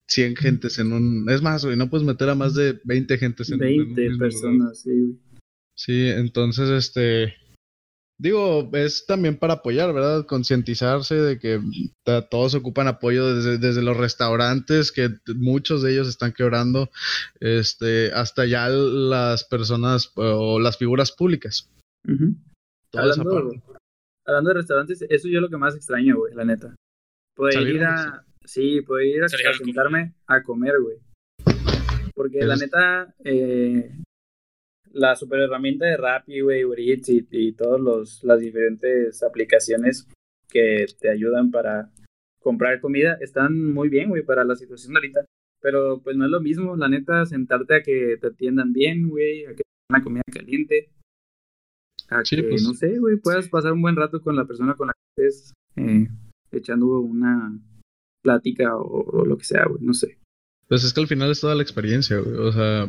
100 0.08 0.36
gentes 0.36 0.80
en 0.80 0.94
un... 0.94 1.30
Es 1.30 1.42
más, 1.42 1.66
güey, 1.66 1.76
no 1.76 1.90
puedes 1.90 2.06
meter 2.06 2.30
a 2.30 2.36
más 2.36 2.54
de 2.54 2.80
20 2.84 3.18
gentes 3.18 3.52
en 3.52 3.60
20 3.60 4.10
un... 4.10 4.18
personas, 4.18 4.82
sí, 4.82 5.20
Sí, 5.76 6.08
entonces, 6.08 6.70
este... 6.70 7.36
Digo, 8.20 8.68
es 8.74 9.06
también 9.06 9.38
para 9.38 9.56
apoyar, 9.56 9.94
¿verdad? 9.94 10.26
Concientizarse 10.26 11.16
de 11.16 11.38
que 11.38 11.62
todos 12.32 12.56
ocupan 12.56 12.88
apoyo 12.88 13.36
desde, 13.36 13.60
desde, 13.60 13.84
los 13.84 13.96
restaurantes, 13.96 14.92
que 14.92 15.10
muchos 15.36 15.84
de 15.84 15.92
ellos 15.92 16.08
están 16.08 16.34
quebrando, 16.34 16.90
este, 17.40 18.12
hasta 18.12 18.46
ya 18.46 18.70
las 18.70 19.44
personas 19.44 20.12
o 20.16 20.60
las 20.60 20.78
figuras 20.80 21.12
públicas. 21.12 21.70
hablando, 22.94 23.54
hablando, 24.26 24.50
de 24.50 24.54
restaurantes, 24.56 25.06
eso 25.08 25.28
yo 25.28 25.40
lo 25.40 25.50
que 25.50 25.58
más 25.58 25.76
extraño, 25.76 26.18
güey, 26.18 26.34
la 26.34 26.46
neta. 26.46 26.76
Poder 27.36 27.68
ir 27.68 27.84
a. 27.84 28.24
Sí, 28.44 28.82
poder 28.82 29.08
ir 29.08 29.24
a, 29.24 29.30
sentarme 29.30 30.16
a 30.26 30.42
comer, 30.42 30.74
güey. 30.82 30.98
Porque 32.16 32.44
la 32.46 32.56
neta, 32.56 33.14
eh, 33.24 33.92
la 34.98 35.16
super 35.16 35.40
herramienta 35.40 35.86
de 35.86 35.98
Rappi, 35.98 36.42
güey, 36.42 36.66
Uber 36.66 36.80
Eats 36.80 37.10
y, 37.10 37.28
y 37.32 37.54
todas 37.54 38.22
las 38.24 38.40
diferentes 38.40 39.24
aplicaciones 39.24 40.08
que 40.50 40.86
te 41.00 41.10
ayudan 41.10 41.52
para 41.52 41.92
comprar 42.40 42.80
comida 42.80 43.18
están 43.22 43.74
muy 43.74 43.90
bien, 43.90 44.10
güey, 44.10 44.24
para 44.24 44.44
la 44.44 44.56
situación 44.56 44.96
ahorita. 44.96 45.26
Pero 45.62 46.02
pues 46.04 46.16
no 46.16 46.26
es 46.26 46.32
lo 46.32 46.40
mismo, 46.40 46.76
la 46.76 46.88
neta, 46.88 47.26
sentarte 47.26 47.76
a 47.76 47.84
que 47.84 48.18
te 48.20 48.28
atiendan 48.28 48.74
bien, 48.74 49.10
güey, 49.10 49.46
a 49.46 49.56
que 49.56 49.64
una 49.90 50.04
comida 50.04 50.24
caliente. 50.32 50.90
A 52.10 52.24
que, 52.24 52.44
pues 52.44 52.64
no 52.64 52.74
sé, 52.74 53.00
güey, 53.00 53.18
puedas 53.18 53.50
pasar 53.50 53.74
un 53.74 53.82
buen 53.82 53.96
rato 53.96 54.22
con 54.22 54.36
la 54.36 54.46
persona 54.46 54.76
con 54.76 54.88
la 54.88 54.94
que 54.94 55.26
estés. 55.26 55.54
Eh, 55.76 56.08
echando 56.52 57.00
una 57.00 57.60
plática 58.24 58.76
o, 58.78 59.26
lo 59.26 59.38
que 59.38 59.44
sea, 59.44 59.66
güey, 59.66 59.82
no 59.82 59.94
sé. 59.94 60.18
Pues 60.68 60.84
es 60.84 60.94
que 60.94 61.02
al 61.02 61.08
final 61.08 61.32
es 61.32 61.42
toda 61.42 61.56
la 61.56 61.64
experiencia, 61.64 62.18
güey. 62.20 62.36
O 62.36 62.52
sea, 62.52 62.88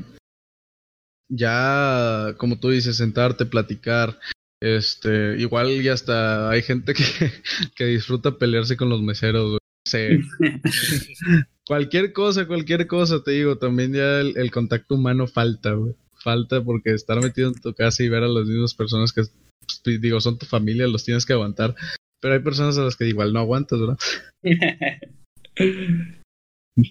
ya, 1.29 2.35
como 2.39 2.59
tú 2.59 2.70
dices, 2.70 2.97
sentarte, 2.97 3.47
platicar. 3.47 4.18
Este, 4.61 5.37
igual 5.39 5.70
y 5.70 5.89
hasta 5.89 6.51
hay 6.51 6.62
gente 6.62 6.93
que, 6.95 7.05
que 7.76 7.85
disfruta 7.87 8.39
pelearse 8.39 8.76
con 8.76 8.89
los 8.89 9.03
meseros, 9.03 9.51
güey. 9.51 9.59
Sí. 9.87 10.20
cualquier 11.66 12.12
cosa, 12.12 12.47
cualquier 12.47 12.87
cosa, 12.87 13.22
te 13.22 13.33
digo, 13.33 13.59
también 13.59 13.93
ya 13.93 14.20
el, 14.20 14.51
contacto 14.51 14.97
humano 14.97 15.26
falta, 15.26 15.72
güey. 15.72 15.95
Falta 16.14 16.62
porque 16.62 16.93
estar 16.93 17.22
metido 17.22 17.49
en 17.49 17.55
tu 17.55 17.72
casa 17.74 18.03
y 18.03 18.09
ver 18.09 18.24
a 18.24 18.29
las 18.29 18.47
mismas 18.47 18.74
personas 18.74 19.12
que, 19.12 19.22
pues, 19.22 20.01
digo, 20.01 20.20
son 20.20 20.39
tu 20.39 20.47
familia, 20.47 20.89
los 20.89 21.05
tienes 21.05 21.24
que 21.24 21.35
aguantar. 21.35 21.74
Pero 22.20 22.35
hay 22.35 22.41
personas 22.41 22.76
a 22.76 22.83
las 22.83 22.97
que 22.97 23.07
igual 23.07 23.33
no 23.33 23.39
aguantas, 23.39 23.79
¿verdad? 23.79 23.99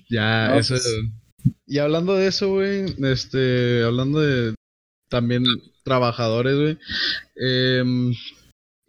ya, 0.09 0.57
eso. 0.57 0.75
Pues. 0.75 0.87
Y 1.65 1.79
hablando 1.79 2.15
de 2.15 2.27
eso, 2.27 2.49
güey, 2.49 2.85
este, 3.03 3.83
hablando 3.83 4.19
de 4.21 4.55
también 5.09 5.43
trabajadores, 5.83 6.55
güey, 6.55 6.77
em, 7.35 8.13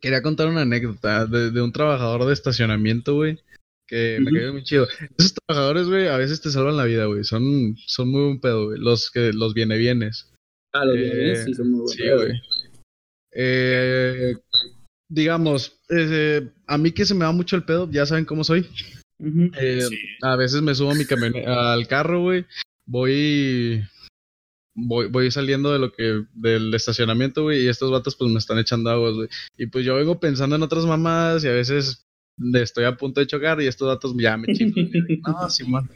quería 0.00 0.22
contar 0.22 0.48
una 0.48 0.62
anécdota 0.62 1.26
de, 1.26 1.50
de 1.50 1.62
un 1.62 1.72
trabajador 1.72 2.24
de 2.24 2.32
estacionamiento, 2.32 3.14
güey, 3.14 3.38
que 3.88 4.18
me 4.20 4.30
cayó 4.30 4.52
muy 4.52 4.62
chido. 4.62 4.86
Esos 5.18 5.34
trabajadores, 5.34 5.88
güey, 5.88 6.09
a 6.09 6.16
veces 6.16 6.40
te 6.40 6.50
salvan 6.50 6.76
la 6.76 6.84
vida, 6.84 7.06
güey. 7.06 7.24
Son, 7.24 7.76
son 7.86 8.11
muy 8.11 8.22
buen 8.22 8.40
pedo, 8.40 8.66
güey. 8.66 8.78
Los 8.78 9.11
que 9.11 9.32
los 9.32 9.54
viene 9.54 9.78
bienes. 9.78 10.30
Ah, 10.72 10.84
los 10.84 10.94
viene 10.94 11.14
bienes 11.14 11.44
sí 11.44 11.54
son 11.54 11.70
muy 11.70 11.80
buenos. 11.80 11.92
Sí, 11.92 12.02
güey. 12.09 12.40
Eh, 13.32 14.36
digamos, 15.09 15.80
eh, 15.88 16.48
a 16.66 16.78
mí 16.78 16.92
que 16.92 17.06
se 17.06 17.14
me 17.14 17.24
va 17.24 17.32
mucho 17.32 17.56
el 17.56 17.64
pedo, 17.64 17.90
ya 17.90 18.04
saben 18.04 18.26
cómo 18.26 18.44
soy. 18.44 18.68
Eh, 19.21 19.89
a 20.23 20.37
veces 20.37 20.62
me 20.62 20.75
subo 20.75 20.93
a 20.93 20.95
mi 20.95 21.05
al 21.47 21.87
carro, 21.89 22.23
güey. 22.23 22.47
Voy, 22.87 23.83
voy, 24.75 25.09
voy 25.09 25.31
saliendo 25.31 25.73
de 25.73 25.79
lo 25.79 25.93
que, 25.93 26.25
del 26.33 26.73
estacionamiento, 26.75 27.43
güey, 27.43 27.64
y 27.64 27.69
estos 27.69 27.91
vatos 27.91 28.16
pues 28.16 28.31
me 28.31 28.39
están 28.39 28.59
echando 28.59 28.91
aguas, 28.91 29.14
güey. 29.14 29.29
Y 29.57 29.66
pues 29.66 29.85
yo 29.85 29.97
vengo 29.97 30.21
pensando 30.21 30.57
en 30.57 30.62
otras 30.62 30.87
mamadas 30.87 31.45
y 31.45 31.49
a 31.49 31.53
veces 31.53 32.07
estoy 32.55 32.85
a 32.85 32.97
punto 32.97 33.21
de 33.21 33.27
chocar 33.27 33.61
y 33.61 33.66
estos 33.66 33.89
datos 33.89 34.14
ya 34.16 34.37
me 34.37 34.53
chiflan. 34.55 34.89
no, 35.27 35.51
Simón. 35.51 35.91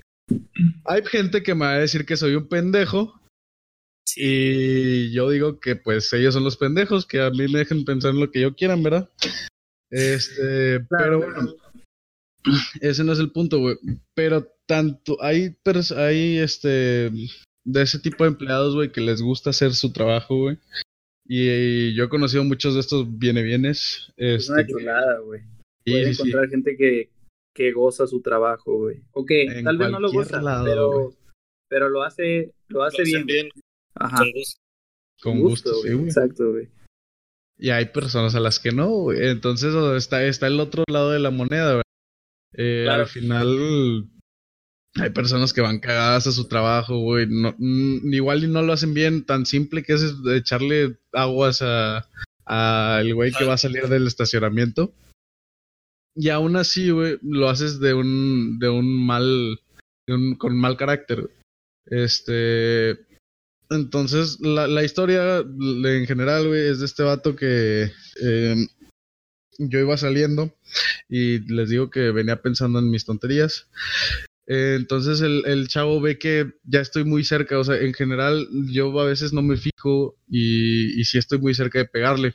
Hay 0.84 1.04
gente 1.04 1.42
que 1.42 1.54
me 1.54 1.66
va 1.66 1.72
a 1.72 1.78
decir 1.78 2.04
que 2.04 2.16
soy 2.16 2.34
un 2.34 2.48
pendejo. 2.48 3.20
Y 4.16 5.10
yo 5.12 5.30
digo 5.30 5.58
que 5.58 5.76
pues 5.76 6.12
ellos 6.12 6.34
son 6.34 6.44
los 6.44 6.56
pendejos, 6.56 7.06
que 7.06 7.20
a 7.20 7.30
mí 7.30 7.48
me 7.48 7.60
dejen 7.60 7.84
pensar 7.84 8.10
en 8.10 8.20
lo 8.20 8.30
que 8.30 8.40
yo 8.40 8.54
quieran, 8.54 8.82
¿verdad? 8.82 9.08
Este, 9.90 10.80
pero 10.90 11.18
bueno, 11.18 11.54
ese 12.80 13.04
no 13.04 13.12
es 13.12 13.18
el 13.18 13.30
punto, 13.30 13.58
güey. 13.58 13.76
Pero 14.14 14.46
tanto, 14.66 15.16
hay, 15.20 15.56
hay 15.96 16.38
este, 16.38 17.10
de 17.64 17.82
ese 17.82 17.98
tipo 17.98 18.24
de 18.24 18.30
empleados, 18.30 18.74
güey, 18.74 18.92
que 18.92 19.00
les 19.00 19.22
gusta 19.22 19.50
hacer 19.50 19.74
su 19.74 19.92
trabajo, 19.92 20.38
güey. 20.38 20.58
Y, 21.24 21.94
yo 21.94 22.04
he 22.04 22.08
conocido 22.08 22.44
muchos 22.44 22.74
de 22.74 22.80
estos 22.80 23.18
viene 23.18 23.42
bienes. 23.42 24.12
Es 24.16 24.48
una 24.50 24.62
este, 24.62 24.72
chulada, 24.72 25.18
güey. 25.20 25.42
Puede 25.84 26.10
encontrar 26.10 26.48
gente 26.48 26.76
que, 26.76 27.10
que 27.54 27.72
goza 27.72 28.06
su 28.06 28.20
trabajo, 28.20 28.78
güey. 28.78 29.02
O 29.12 29.24
que 29.24 29.62
tal 29.64 29.78
vez 29.78 29.90
no 29.90 30.00
lo 30.00 30.10
goza, 30.12 30.40
pero, 30.64 31.14
pero 31.68 31.88
lo 31.88 32.02
hace, 32.02 32.52
lo 32.68 32.82
hace 32.82 33.02
bien. 33.02 33.48
Ajá. 33.94 34.18
Con 34.18 34.32
gusto. 34.32 34.60
Con 35.22 35.40
gusto, 35.40 35.74
sí, 35.82 35.92
güey. 35.92 36.06
Exacto, 36.06 36.50
güey. 36.50 36.68
Y 37.58 37.70
hay 37.70 37.86
personas 37.86 38.34
a 38.34 38.40
las 38.40 38.58
que 38.58 38.72
no, 38.72 38.88
güey. 38.88 39.28
Entonces 39.28 39.74
está, 39.96 40.24
está 40.24 40.48
el 40.48 40.58
otro 40.58 40.82
lado 40.90 41.12
de 41.12 41.20
la 41.20 41.30
moneda, 41.30 41.74
güey. 41.74 41.82
Eh, 42.54 42.86
Al 42.88 43.06
final 43.06 44.08
hay 44.94 45.10
personas 45.10 45.52
que 45.52 45.62
van 45.62 45.78
cagadas 45.78 46.26
a 46.26 46.32
su 46.32 46.46
trabajo, 46.48 46.98
güey. 46.98 47.26
No, 47.26 47.54
mm, 47.58 48.12
igual 48.12 48.44
y 48.44 48.48
no 48.48 48.62
lo 48.62 48.72
hacen 48.72 48.94
bien, 48.94 49.24
tan 49.24 49.46
simple 49.46 49.82
que 49.82 49.94
es 49.94 50.14
echarle 50.30 50.98
aguas 51.12 51.62
a, 51.62 52.08
a 52.44 52.98
el 53.00 53.14
güey 53.14 53.32
que 53.32 53.44
va 53.44 53.54
a 53.54 53.58
salir 53.58 53.88
del 53.88 54.06
estacionamiento. 54.06 54.92
Y 56.14 56.28
aún 56.28 56.56
así, 56.56 56.90
güey, 56.90 57.18
lo 57.22 57.48
haces 57.48 57.80
de 57.80 57.94
un, 57.94 58.58
de 58.58 58.68
un 58.68 59.06
mal, 59.06 59.58
de 60.06 60.14
un, 60.14 60.34
con 60.34 60.54
mal 60.56 60.76
carácter. 60.76 61.30
Este, 61.86 62.98
entonces, 63.70 64.38
la, 64.40 64.66
la 64.66 64.84
historia 64.84 65.38
en 65.38 66.06
general, 66.06 66.48
güey, 66.48 66.68
es 66.68 66.80
de 66.80 66.86
este 66.86 67.02
vato 67.02 67.34
que 67.34 67.90
eh, 68.22 68.56
yo 69.68 69.78
iba 69.78 69.96
saliendo 69.96 70.54
y 71.08 71.40
les 71.52 71.68
digo 71.68 71.90
que 71.90 72.10
venía 72.10 72.42
pensando 72.42 72.78
en 72.78 72.90
mis 72.90 73.04
tonterías. 73.04 73.68
Eh, 74.46 74.74
entonces 74.76 75.20
el, 75.20 75.44
el, 75.46 75.68
chavo 75.68 76.00
ve 76.00 76.18
que 76.18 76.52
ya 76.64 76.80
estoy 76.80 77.04
muy 77.04 77.24
cerca, 77.24 77.58
o 77.58 77.64
sea, 77.64 77.76
en 77.76 77.94
general 77.94 78.48
yo 78.70 78.98
a 79.00 79.06
veces 79.06 79.32
no 79.32 79.40
me 79.40 79.56
fijo 79.56 80.16
y, 80.28 81.00
y 81.00 81.04
sí 81.04 81.18
estoy 81.18 81.38
muy 81.38 81.54
cerca 81.54 81.78
de 81.78 81.84
pegarle. 81.86 82.34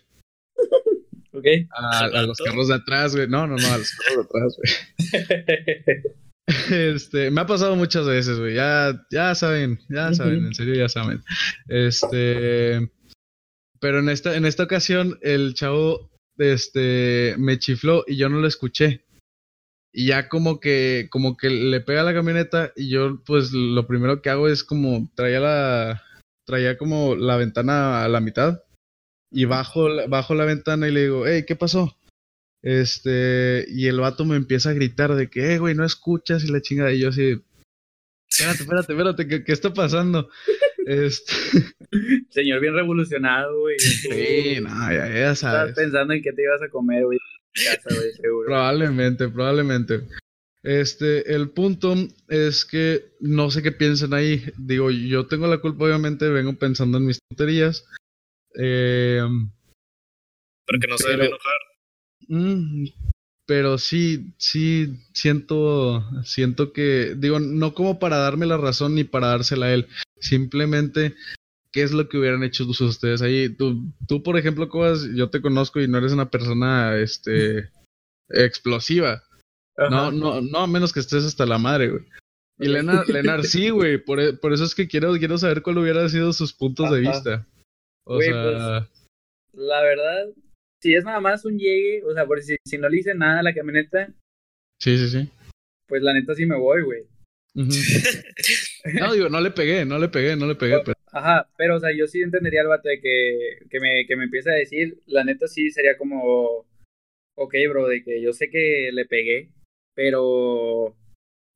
A, 1.71 2.23
los 2.23 2.39
carros 2.39 2.67
de 2.67 2.73
atrás, 2.73 3.15
güey. 3.15 3.27
No, 3.27 3.45
no, 3.45 3.55
no, 3.57 3.67
a 3.67 3.77
los 3.77 3.91
carros 3.91 4.17
de 4.17 4.21
atrás, 4.23 4.57
güey. 4.57 6.17
Este, 6.69 7.29
me 7.29 7.41
ha 7.41 7.45
pasado 7.45 7.75
muchas 7.75 8.05
veces, 8.05 8.39
güey. 8.39 8.55
Ya, 8.55 9.05
ya 9.11 9.35
saben, 9.35 9.79
ya 9.89 10.13
saben, 10.13 10.45
en 10.45 10.53
serio 10.53 10.75
ya 10.75 10.87
saben. 10.87 11.21
Este, 11.67 12.89
pero 13.81 13.99
en 13.99 14.09
esta, 14.09 14.35
en 14.35 14.45
esta 14.45 14.63
ocasión 14.63 15.19
el 15.21 15.53
chavo, 15.55 16.09
este, 16.37 17.35
me 17.37 17.59
chifló 17.59 18.03
y 18.07 18.17
yo 18.17 18.29
no 18.29 18.39
lo 18.39 18.47
escuché. 18.47 19.05
Y 19.93 20.07
ya 20.07 20.29
como 20.29 20.59
que, 20.59 21.07
como 21.09 21.37
que 21.37 21.49
le 21.49 21.81
pega 21.81 22.03
la 22.03 22.13
camioneta 22.13 22.71
y 22.75 22.89
yo, 22.89 23.23
pues, 23.25 23.51
lo 23.51 23.87
primero 23.87 24.21
que 24.21 24.29
hago 24.29 24.47
es 24.47 24.63
como 24.63 25.09
traía 25.15 25.39
la, 25.39 26.03
traía 26.45 26.77
como 26.77 27.15
la 27.15 27.37
ventana 27.37 28.03
a 28.03 28.07
la 28.07 28.21
mitad 28.21 28.63
y 29.31 29.45
bajo, 29.45 29.87
bajo 30.07 30.35
la 30.35 30.45
ventana 30.45 30.87
y 30.87 30.91
le 30.91 31.03
digo, 31.03 31.27
hey, 31.27 31.45
¿qué 31.47 31.55
pasó? 31.55 31.97
Este, 32.61 33.65
y 33.69 33.87
el 33.87 33.99
vato 33.99 34.25
me 34.25 34.35
empieza 34.35 34.69
a 34.69 34.73
gritar 34.73 35.15
de 35.15 35.29
que, 35.29 35.53
eh, 35.53 35.59
güey, 35.59 35.75
no 35.75 35.85
escuchas 35.85 36.43
y 36.43 36.51
la 36.51 36.61
chingada. 36.61 36.91
Y 36.91 36.99
yo 36.99 37.09
así, 37.09 37.41
espérate, 38.29 38.63
espérate, 38.63 38.93
espérate, 38.93 39.27
¿qué, 39.27 39.43
qué 39.43 39.51
está 39.51 39.73
pasando? 39.73 40.29
Este... 40.87 41.33
Señor 42.29 42.61
bien 42.61 42.75
revolucionado, 42.75 43.59
güey. 43.59 43.79
Sí, 43.79 44.59
no, 44.61 44.91
ya, 44.91 45.07
ya 45.07 45.35
sabes. 45.35 45.69
Estabas 45.69 45.73
pensando 45.73 46.13
en 46.13 46.21
qué 46.21 46.33
te 46.33 46.43
ibas 46.43 46.61
a 46.61 46.69
comer, 46.69 47.03
güey. 47.05 47.19
Probablemente, 48.45 49.27
probablemente. 49.29 50.01
Este, 50.63 51.33
el 51.33 51.49
punto 51.49 51.95
es 52.27 52.65
que 52.65 53.05
no 53.19 53.49
sé 53.51 53.63
qué 53.63 53.71
piensan 53.71 54.13
ahí. 54.13 54.43
Digo, 54.57 54.91
yo 54.91 55.27
tengo 55.27 55.47
la 55.47 55.59
culpa, 55.59 55.85
obviamente, 55.85 56.29
vengo 56.29 56.53
pensando 56.53 56.97
en 56.97 57.05
mis 57.05 57.19
tonterías. 57.29 57.85
Eh, 58.59 59.21
pero 60.65 60.79
que 60.79 60.87
no 60.87 60.97
se 60.97 61.09
debe 61.09 61.27
enojar. 61.27 61.57
Mm, 62.27 62.87
pero 63.45 63.77
sí, 63.77 64.33
sí, 64.37 64.99
siento, 65.13 66.03
siento 66.23 66.73
que, 66.73 67.15
digo, 67.15 67.39
no 67.39 67.73
como 67.73 67.99
para 67.99 68.17
darme 68.17 68.45
la 68.45 68.57
razón 68.57 68.95
ni 68.95 69.05
para 69.05 69.27
dársela 69.27 69.67
a 69.67 69.73
él, 69.73 69.87
simplemente 70.19 71.15
qué 71.71 71.83
es 71.83 71.91
lo 71.91 72.09
que 72.09 72.17
hubieran 72.17 72.43
hecho 72.43 72.65
ustedes 72.65 73.21
ahí. 73.21 73.49
Tú, 73.49 73.93
tú 74.07 74.23
por 74.23 74.37
ejemplo, 74.37 74.69
Cobas, 74.69 75.07
yo 75.15 75.29
te 75.29 75.41
conozco 75.41 75.79
y 75.79 75.87
no 75.87 75.97
eres 75.97 76.11
una 76.11 76.29
persona, 76.29 76.97
este, 76.97 77.69
explosiva. 78.29 79.23
No, 79.77 80.11
no, 80.11 80.41
no, 80.41 80.59
a 80.59 80.67
menos 80.67 80.91
que 80.91 80.99
estés 80.99 81.23
hasta 81.23 81.45
la 81.45 81.59
madre, 81.59 81.89
güey. 81.89 82.03
Y 82.59 82.67
Lenar, 82.67 83.07
Lenar 83.09 83.43
sí, 83.43 83.69
güey, 83.69 83.99
por, 83.99 84.39
por, 84.39 84.53
eso 84.53 84.63
es 84.63 84.73
que 84.73 84.87
quiero, 84.87 85.13
quiero 85.17 85.37
saber 85.37 85.61
cuál 85.61 85.77
hubiera 85.77 86.09
sido 86.09 86.33
sus 86.33 86.53
puntos 86.53 86.89
de 86.89 86.99
vista. 87.01 87.45
O 88.03 88.19
sea... 88.19 88.87
Pues, 89.51 89.63
la 89.65 89.81
verdad, 89.81 90.27
si 90.81 90.95
es 90.95 91.03
nada 91.03 91.19
más 91.19 91.45
un 91.45 91.57
llegue, 91.57 92.03
o 92.03 92.13
sea, 92.13 92.25
por 92.25 92.41
si, 92.41 92.55
si 92.65 92.77
no 92.77 92.89
le 92.89 92.99
hice 92.99 93.13
nada 93.15 93.39
a 93.39 93.43
la 93.43 93.53
camioneta. 93.53 94.13
Sí, 94.79 94.97
sí, 94.97 95.09
sí. 95.09 95.29
Pues 95.87 96.01
la 96.01 96.13
neta 96.13 96.35
sí 96.35 96.45
me 96.45 96.57
voy, 96.57 96.83
güey. 96.83 97.03
no, 98.93 99.13
digo, 99.13 99.29
no 99.29 99.41
le 99.41 99.51
pegué, 99.51 99.85
no 99.85 99.99
le 99.99 100.09
pegué, 100.09 100.35
no 100.35 100.47
le 100.47 100.55
pegué. 100.55 100.81
Pero... 100.83 100.97
Ajá, 101.11 101.49
pero 101.57 101.77
o 101.77 101.79
sea, 101.79 101.89
yo 101.95 102.07
sí 102.07 102.21
entendería 102.21 102.61
al 102.61 102.67
vato 102.67 102.89
de 102.89 102.99
que, 102.99 103.59
que, 103.69 103.79
me, 103.79 104.05
que 104.05 104.15
me 104.15 104.25
empieza 104.25 104.51
a 104.51 104.55
decir, 104.55 105.01
la 105.05 105.23
neta 105.23 105.47
sí 105.47 105.71
sería 105.71 105.97
como, 105.97 106.65
ok, 107.35 107.55
bro, 107.69 107.87
de 107.87 108.03
que 108.03 108.21
yo 108.21 108.33
sé 108.33 108.49
que 108.49 108.89
le 108.91 109.05
pegué, 109.05 109.51
pero 109.95 110.95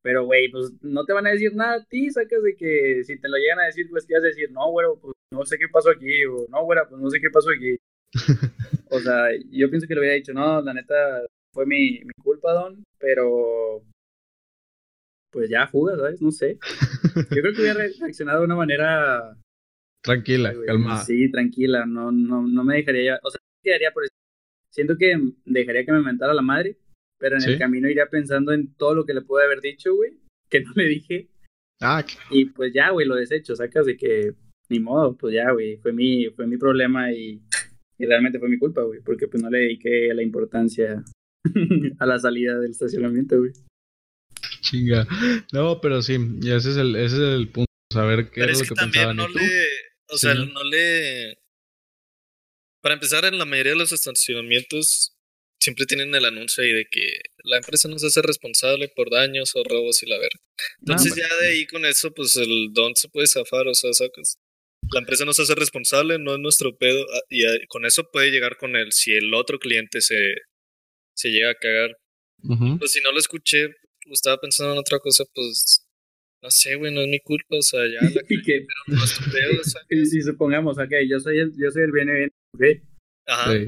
pero, 0.02 0.26
güey, 0.26 0.50
pues 0.50 0.72
no 0.82 1.06
te 1.06 1.14
van 1.14 1.28
a 1.28 1.32
decir 1.32 1.54
nada 1.54 1.76
a 1.76 1.86
ti, 1.86 2.10
sacas 2.10 2.42
de 2.42 2.56
que 2.56 3.04
si 3.04 3.20
te 3.20 3.30
lo 3.30 3.38
llegan 3.38 3.60
a 3.60 3.66
decir, 3.66 3.88
pues 3.90 4.06
a 4.06 4.20
decir, 4.20 4.52
no, 4.52 4.72
güero, 4.72 5.00
pues 5.00 5.14
no 5.32 5.46
sé 5.46 5.58
qué 5.60 5.68
pasó 5.72 5.92
aquí, 5.92 6.26
o 6.26 6.48
no, 6.50 6.64
güera, 6.64 6.88
pues 6.90 7.00
no 7.00 7.10
sé 7.10 7.20
qué 7.22 7.30
pasó 7.30 7.50
aquí. 7.52 7.78
o 8.90 9.00
sea, 9.00 9.30
yo 9.52 9.70
pienso 9.70 9.88
que 9.88 9.94
le 9.94 10.00
hubiera 10.00 10.16
dicho, 10.16 10.34
no, 10.34 10.62
la 10.62 10.74
neta, 10.74 10.96
fue 11.54 11.66
mi, 11.66 12.00
mi 12.04 12.14
culpa, 12.24 12.52
Don, 12.54 12.84
pero 13.00 13.84
pues 15.32 15.50
ya 15.50 15.68
fuga, 15.68 15.96
¿sabes? 15.96 16.22
No 16.22 16.32
sé. 16.32 16.60
Yo 17.32 17.42
creo 17.42 17.54
que 17.54 17.62
hubiera 17.62 17.84
reaccionado 18.00 18.40
de 18.40 18.46
una 18.46 18.56
manera 18.56 19.38
tranquila, 20.04 20.54
calmada. 20.66 21.04
Sí, 21.04 21.32
tranquila, 21.32 21.86
no, 21.86 22.12
no, 22.12 22.46
no 22.48 22.64
me 22.64 22.78
dejaría, 22.78 23.20
o 23.24 23.30
sea, 23.30 23.40
quedaría 23.64 23.92
por 23.92 24.04
eso. 24.04 24.14
Siento 24.70 24.96
que 24.98 25.20
dejaría 25.46 25.86
que 25.86 25.92
me 25.92 26.02
mentara 26.02 26.34
la 26.34 26.42
madre, 26.42 26.78
pero 27.18 27.38
en 27.38 27.44
el 27.44 27.58
camino 27.58 27.90
iría 27.90 28.06
pensando 28.08 28.54
en 28.54 28.74
todo 28.76 28.96
lo 28.96 29.06
que 29.06 29.14
le 29.14 29.22
pude 29.22 29.44
haber 29.44 29.62
dicho, 29.62 29.96
güey, 29.96 30.18
que 30.50 30.62
no 30.62 30.72
le 30.76 30.86
dije. 30.86 31.30
Ah, 31.82 32.06
y 32.30 32.46
pues 32.46 32.74
ya, 32.74 32.92
güey, 32.92 33.08
lo 33.08 33.16
desecho, 33.16 33.56
sacas 33.56 33.86
de 33.86 33.98
que 33.98 34.34
ni 34.70 34.80
modo, 34.80 35.18
pues 35.18 35.34
ya, 35.34 35.52
güey, 35.52 35.78
fue 35.78 35.92
mi, 35.92 36.30
fue 36.30 36.48
mi 36.48 36.58
problema 36.58 37.12
y, 37.12 37.42
y 37.98 38.06
realmente 38.06 38.40
fue 38.40 38.50
mi 38.50 38.58
culpa, 38.58 38.84
güey, 38.84 39.02
porque 39.02 39.28
pues 39.28 39.44
no 39.44 39.50
le 39.50 39.60
dediqué 39.60 40.14
la 40.14 40.24
importancia 40.24 41.04
a 42.00 42.06
la 42.06 42.20
salida 42.20 42.58
del 42.60 42.72
estacionamiento, 42.72 43.38
güey. 43.40 43.52
Chinga. 44.72 45.08
No, 45.52 45.82
pero 45.82 46.02
sí, 46.02 46.18
y 46.42 46.52
ese 46.52 46.72
es 46.72 46.78
el, 46.78 46.96
ese 46.96 47.16
es 47.16 47.22
el 47.22 47.50
punto, 47.50 47.72
saber 47.92 48.32
qué 48.32 48.46
es, 48.46 48.70
lo 48.70 48.76
que, 48.76 49.14
no 49.14 49.28
le, 49.28 49.68
o 50.08 50.18
sea, 50.18 50.34
no 50.34 50.64
le 50.64 51.38
para 52.82 52.96
empezar, 52.96 53.26
en 53.26 53.38
la 53.38 53.46
mayoría 53.46 53.74
de 53.74 53.78
los 53.78 53.92
estacionamientos 53.92 55.16
siempre 55.60 55.86
tienen 55.86 56.14
el 56.16 56.26
anuncio 56.26 56.64
ahí 56.64 56.72
de 56.72 56.86
que 56.90 57.22
la 57.44 57.58
empresa 57.58 57.88
no 57.88 58.00
se 58.00 58.08
hace 58.08 58.24
responsable 58.24 58.90
por 58.96 59.12
daños 59.12 59.56
o 59.56 59.64
robos 59.64 60.02
y 60.02 60.08
la 60.08 60.18
verga. 60.18 60.40
Entonces 60.80 61.16
ya 61.16 61.28
de 61.38 61.50
ahí 61.50 61.68
con 61.68 61.86
eso, 61.86 62.12
pues 62.12 62.36
el 62.36 62.70
don 62.74 62.96
se 62.96 63.10
puede 63.10 63.28
zafar, 63.28 63.68
o 63.68 63.76
sea, 63.76 63.94
sacas. 63.94 64.40
La 64.92 65.00
empresa 65.00 65.24
no 65.24 65.34
se 65.34 65.44
hace 65.44 65.54
responsable, 65.54 66.18
no 66.18 66.34
es 66.34 66.40
nuestro 66.40 66.76
pedo, 66.76 67.06
ah, 67.14 67.22
y 67.30 67.44
con 67.68 67.86
eso 67.86 68.10
puede 68.12 68.32
llegar 68.32 68.58
con 68.58 68.76
él 68.76 68.92
si 68.92 69.14
el 69.14 69.32
otro 69.36 69.60
cliente 69.60 70.02
se, 70.02 70.34
se 71.14 71.30
llega 71.30 71.52
a 71.52 71.56
cagar. 71.56 71.96
Pues 72.80 72.94
si 72.94 73.02
no 73.02 73.12
lo 73.12 73.20
escuché, 73.20 73.68
estaba 74.14 74.38
pensando 74.38 74.74
en 74.74 74.80
otra 74.80 75.00
cosa, 75.00 75.24
pues 75.34 75.86
no 76.44 76.50
sé, 76.50 76.76
güey, 76.76 76.94
no 76.94 77.02
es 77.02 77.08
mi 77.08 77.20
culpa, 77.20 77.58
o 77.58 77.62
sea, 77.62 77.82
ya 77.88 78.02
la 78.16 78.22
y 78.28 78.42
que, 78.42 78.66
pero 78.66 78.98
no 78.98 79.04
es 79.04 79.76
y, 79.90 80.06
si 80.06 80.22
supongamos, 80.22 80.78
ok, 80.78 80.92
yo 81.08 81.20
soy 81.20 81.40
el, 81.40 81.52
yo 81.56 81.72
soy 81.72 81.84
el 81.84 81.92
viene 81.92 82.14
bien, 82.14 82.32
ok. 82.56 82.64
Ajá. 83.28 83.52
Sí. 83.52 83.68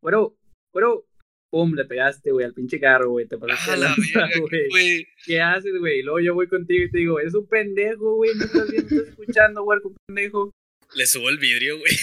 Bueno, 0.00 0.36
bueno, 0.72 1.04
pum, 1.50 1.74
le 1.74 1.84
pegaste, 1.84 2.32
güey, 2.32 2.46
al 2.46 2.54
pinche 2.54 2.80
carro, 2.80 3.10
güey, 3.10 3.26
te 3.26 3.38
pasaste 3.38 3.72
ah, 3.72 3.76
la 3.76 3.94
verga, 3.96 4.30
güey. 4.70 5.06
¿Qué 5.24 5.40
haces, 5.40 5.78
güey? 5.78 6.00
Y 6.00 6.02
luego 6.02 6.20
yo 6.20 6.34
voy 6.34 6.48
contigo 6.48 6.84
y 6.84 6.90
te 6.90 6.98
digo, 6.98 7.20
eres 7.20 7.34
un 7.34 7.46
pendejo, 7.46 8.16
güey, 8.16 8.34
no 8.34 8.44
estás 8.44 8.70
viendo, 8.70 8.94
estás 8.94 9.08
escuchando, 9.08 9.62
güey, 9.62 9.78
un 9.84 9.96
pendejo. 10.06 10.50
Le 10.96 11.06
subo 11.06 11.28
el 11.28 11.38
vidrio, 11.38 11.78
güey. 11.78 11.94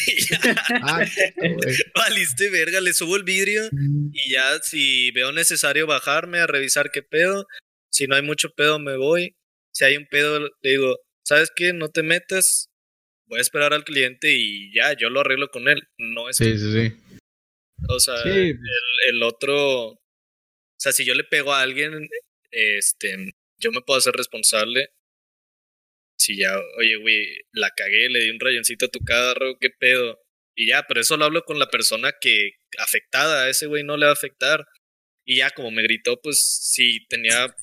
ah, 0.84 1.04
Valiste 1.96 2.50
verga, 2.52 2.80
le 2.80 2.94
subo 2.94 3.16
el 3.16 3.24
vidrio 3.24 3.68
y 4.12 4.32
ya 4.32 4.60
si 4.62 5.10
veo 5.12 5.32
necesario 5.32 5.88
bajarme 5.88 6.40
a 6.40 6.48
revisar 6.48 6.92
qué 6.92 7.02
pedo, 7.02 7.48
si 7.92 8.06
no 8.06 8.16
hay 8.16 8.22
mucho 8.22 8.54
pedo 8.54 8.78
me 8.78 8.96
voy. 8.96 9.36
Si 9.72 9.84
hay 9.84 9.98
un 9.98 10.06
pedo, 10.06 10.40
le 10.40 10.70
digo, 10.70 11.00
¿sabes 11.24 11.52
qué? 11.56 11.74
No 11.74 11.90
te 11.90 12.04
metas, 12.04 12.70
voy 13.26 13.40
a 13.40 13.42
esperar 13.42 13.74
al 13.74 13.84
cliente 13.84 14.32
y 14.32 14.72
ya, 14.74 14.94
yo 14.96 15.10
lo 15.10 15.22
arreglo 15.22 15.50
con 15.50 15.68
él. 15.68 15.82
No 15.98 16.30
es. 16.30 16.38
Sí, 16.38 16.58
sí, 16.60 16.72
sí. 16.72 17.20
O 17.90 18.00
sea, 18.00 18.22
el, 18.24 18.60
el, 19.08 19.24
otro. 19.24 19.88
O 19.88 20.00
sea, 20.78 20.92
si 20.92 21.04
yo 21.04 21.16
le 21.16 21.24
pego 21.24 21.54
a 21.54 21.62
alguien, 21.62 22.08
este, 22.52 23.34
yo 23.58 23.72
me 23.72 23.82
puedo 23.82 23.98
hacer 23.98 24.14
responsable. 24.14 24.92
Si 26.18 26.38
ya, 26.38 26.58
oye, 26.78 26.96
güey, 26.98 27.26
la 27.52 27.70
cagué, 27.72 28.10
le 28.10 28.20
di 28.24 28.30
un 28.30 28.40
rayoncito 28.40 28.86
a 28.86 28.90
tu 28.90 29.00
carro, 29.00 29.58
qué 29.60 29.70
pedo. 29.70 30.20
Y 30.56 30.68
ya, 30.68 30.86
pero 30.88 31.02
eso 31.02 31.18
lo 31.18 31.26
hablo 31.26 31.44
con 31.46 31.60
la 31.60 31.70
persona 31.70 32.14
que 32.22 32.52
afectada, 32.78 33.44
a 33.44 33.50
ese 33.50 33.66
güey 33.66 33.84
no 33.84 33.98
le 33.98 34.06
va 34.06 34.12
a 34.12 34.14
afectar. 34.14 34.66
Y 35.26 35.38
ya, 35.38 35.50
como 35.52 35.72
me 35.72 35.84
gritó, 35.84 36.20
pues 36.22 36.40
si 36.40 37.06
tenía 37.08 37.56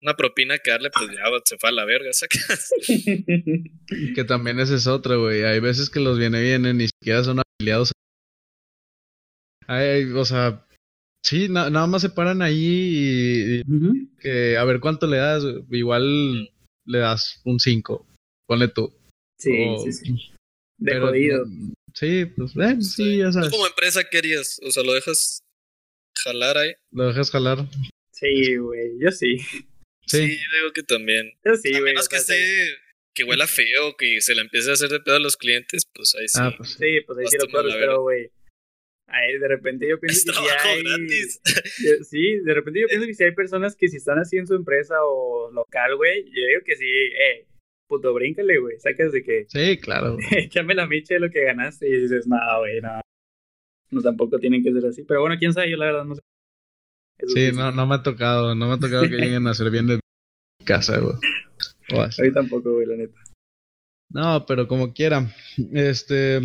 una 0.00 0.14
propina 0.16 0.58
que 0.58 0.70
darle, 0.70 0.90
pues 0.90 1.10
ya 1.10 1.24
se 1.44 1.58
fue 1.58 1.70
a 1.70 1.72
la 1.72 1.84
verga, 1.84 2.12
sacas. 2.12 2.70
que 4.14 4.24
también 4.24 4.60
ese 4.60 4.76
es 4.76 4.86
otro, 4.86 5.20
güey. 5.22 5.44
Hay 5.44 5.60
veces 5.60 5.90
que 5.90 6.00
los 6.00 6.18
viene 6.18 6.40
vienen 6.40 6.78
ni 6.78 6.86
siquiera 6.88 7.24
son 7.24 7.40
afiliados. 7.40 7.92
Hay, 9.66 10.04
o 10.12 10.24
sea, 10.24 10.66
sí, 11.22 11.48
nada 11.48 11.86
más 11.86 12.02
se 12.02 12.10
paran 12.10 12.42
ahí 12.42 13.62
y, 13.62 13.62
que 14.20 14.56
a 14.56 14.64
ver 14.64 14.80
cuánto 14.80 15.06
le 15.06 15.18
das. 15.18 15.44
Igual 15.70 16.50
le 16.88 16.98
das 16.98 17.40
un 17.44 17.60
5, 17.60 18.06
ponle 18.46 18.68
tú. 18.68 18.92
Sí, 19.38 19.52
sí, 19.84 19.92
sí. 19.92 20.32
De 20.78 20.98
jodido. 20.98 21.44
Sí, 21.94 22.24
pues, 22.24 22.56
eh, 22.56 22.80
sí, 22.80 23.18
ya 23.18 23.30
sabes. 23.30 23.50
como 23.50 23.66
empresa 23.66 24.02
querías, 24.08 24.60
o 24.66 24.70
sea, 24.70 24.82
lo 24.82 24.94
dejas 24.94 25.40
jalar 26.24 26.56
ahí. 26.58 26.72
Lo 26.92 27.08
dejas 27.08 27.30
jalar. 27.30 27.58
Sí, 28.12 28.56
güey, 28.56 28.98
yo 28.98 29.10
sí. 29.10 29.38
Sí, 30.06 30.20
digo 30.20 30.72
que 30.74 30.82
también. 30.82 31.32
sí, 31.62 31.74
a 31.74 31.80
menos 31.80 32.08
que 32.08 32.16
esté, 32.16 32.38
que 33.14 33.24
huela 33.24 33.46
feo, 33.46 33.96
que 33.96 34.20
se 34.20 34.34
le 34.34 34.40
empiece 34.40 34.70
a 34.70 34.74
hacer 34.74 34.88
de 34.88 35.00
pedo 35.00 35.16
a 35.16 35.20
los 35.20 35.36
clientes, 35.36 35.82
pues 35.92 36.14
ahí 36.14 36.28
sí. 36.28 36.38
Ah, 36.40 36.54
pues, 36.56 36.70
sí, 36.70 37.00
pues 37.06 37.18
ahí 37.18 37.26
sí 37.26 37.36
lo 37.38 37.48
puedo, 37.48 37.68
pero 37.70 38.02
güey. 38.02 38.30
De 39.40 39.48
repente 39.48 39.88
yo 39.88 39.98
pienso 39.98 40.32
que 40.32 40.38
si 40.38 40.68
hay... 40.68 40.82
gratis. 40.82 41.40
sí, 42.08 42.38
de 42.40 42.54
repente 42.54 42.80
yo 42.80 42.86
pienso 42.88 43.06
que 43.06 43.14
si 43.14 43.24
hay 43.24 43.32
personas 43.32 43.76
que 43.76 43.88
si 43.88 43.96
están 43.96 44.18
así 44.18 44.36
en 44.36 44.46
su 44.46 44.54
empresa 44.54 44.96
o 45.02 45.50
local, 45.50 45.96
güey, 45.96 46.24
yo 46.24 46.46
digo 46.46 46.60
que 46.64 46.76
sí, 46.76 46.86
eh, 46.86 47.46
puto, 47.88 48.12
bríncale, 48.12 48.58
güey, 48.58 48.78
sacas 48.78 49.12
de 49.12 49.22
que... 49.22 49.46
Sí, 49.48 49.78
claro. 49.78 50.16
Échame 50.36 50.74
la 50.74 50.86
micha 50.86 51.14
de 51.14 51.20
lo 51.20 51.30
que 51.30 51.44
ganaste 51.44 51.88
y 51.88 52.00
dices, 52.02 52.26
no, 52.26 52.36
güey, 52.58 52.80
no. 52.80 53.00
No, 53.90 54.02
tampoco 54.02 54.38
tienen 54.38 54.62
que 54.62 54.72
ser 54.72 54.84
así. 54.84 55.04
Pero 55.04 55.20
bueno, 55.20 55.36
quién 55.38 55.54
sabe, 55.54 55.70
yo 55.70 55.78
la 55.78 55.86
verdad 55.86 56.04
no 56.04 56.14
sé. 56.14 56.20
sí, 57.26 57.50
no, 57.54 57.72
no 57.72 57.86
me 57.86 57.94
ha 57.94 58.02
tocado, 58.02 58.54
no 58.54 58.68
me 58.68 58.74
ha 58.74 58.78
tocado 58.78 59.02
que 59.04 59.08
lleguen 59.16 59.46
a 59.46 59.54
ser 59.54 59.70
bien 59.70 59.86
de 59.86 60.00
casa, 60.64 61.00
güey. 61.00 61.14
A 61.90 62.22
mí 62.22 62.32
tampoco, 62.32 62.74
güey, 62.74 62.86
la 62.86 62.96
neta. 62.96 63.18
No, 64.10 64.44
pero 64.46 64.68
como 64.68 64.92
quiera. 64.92 65.34
Este. 65.72 66.40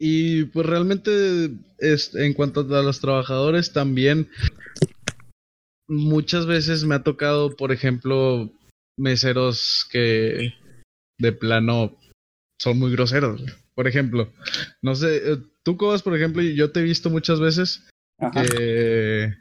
Y 0.00 0.44
pues 0.44 0.66
realmente, 0.66 1.50
este, 1.78 2.24
en 2.24 2.34
cuanto 2.34 2.60
a 2.60 2.82
los 2.82 3.00
trabajadores, 3.00 3.72
también 3.72 4.28
muchas 5.88 6.46
veces 6.46 6.84
me 6.84 6.94
ha 6.94 7.02
tocado, 7.02 7.56
por 7.56 7.72
ejemplo, 7.72 8.50
meseros 8.96 9.86
que 9.90 10.54
de 11.18 11.32
plano 11.32 11.96
son 12.60 12.78
muy 12.78 12.92
groseros. 12.92 13.42
Por 13.74 13.88
ejemplo, 13.88 14.32
no 14.82 14.94
sé, 14.94 15.32
eh, 15.32 15.38
tú 15.64 15.76
cobas, 15.76 16.02
por 16.02 16.16
ejemplo, 16.16 16.42
y 16.42 16.54
yo 16.54 16.70
te 16.70 16.80
he 16.80 16.84
visto 16.84 17.10
muchas 17.10 17.40
veces 17.40 17.88
que 18.32 19.34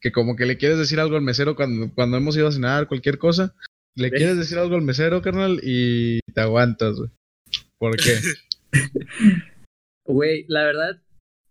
que 0.00 0.12
como 0.12 0.34
que 0.36 0.46
le 0.46 0.56
quieres 0.56 0.78
decir 0.78 0.98
algo 0.98 1.16
al 1.16 1.22
mesero 1.22 1.54
cuando, 1.54 1.92
cuando 1.94 2.16
hemos 2.16 2.36
ido 2.36 2.48
a 2.48 2.52
cenar, 2.52 2.88
cualquier 2.88 3.18
cosa, 3.18 3.54
le 3.94 4.10
quieres 4.10 4.38
decir 4.38 4.58
algo 4.58 4.76
al 4.76 4.82
mesero, 4.82 5.20
carnal, 5.20 5.60
y 5.62 6.20
te 6.32 6.40
aguantas, 6.40 6.96
güey. 6.96 7.10
¿Por 7.78 7.96
qué? 7.96 8.18
Güey, 10.06 10.44
la 10.48 10.64
verdad, 10.64 11.02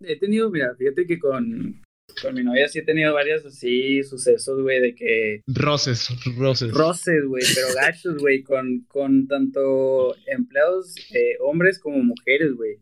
he 0.02 0.18
tenido, 0.18 0.50
mira, 0.50 0.76
fíjate 0.76 1.06
que 1.06 1.20
con, 1.20 1.82
con 2.22 2.34
mi 2.34 2.44
novia 2.44 2.68
sí 2.68 2.80
he 2.80 2.84
tenido 2.84 3.14
varios 3.14 3.46
así 3.46 4.04
sucesos, 4.04 4.62
güey, 4.62 4.80
de 4.80 4.96
que... 4.96 5.42
Roces, 5.48 6.10
roces. 6.38 6.72
Roces, 6.72 7.26
güey, 7.26 7.44
pero 7.54 7.68
gachos, 7.76 8.18
güey, 8.18 8.44
con, 8.44 8.86
con 8.88 9.28
tanto 9.28 10.16
empleados, 10.26 10.96
eh, 11.14 11.38
hombres 11.42 11.80
como 11.80 12.04
mujeres, 12.04 12.54
güey. 12.54 12.78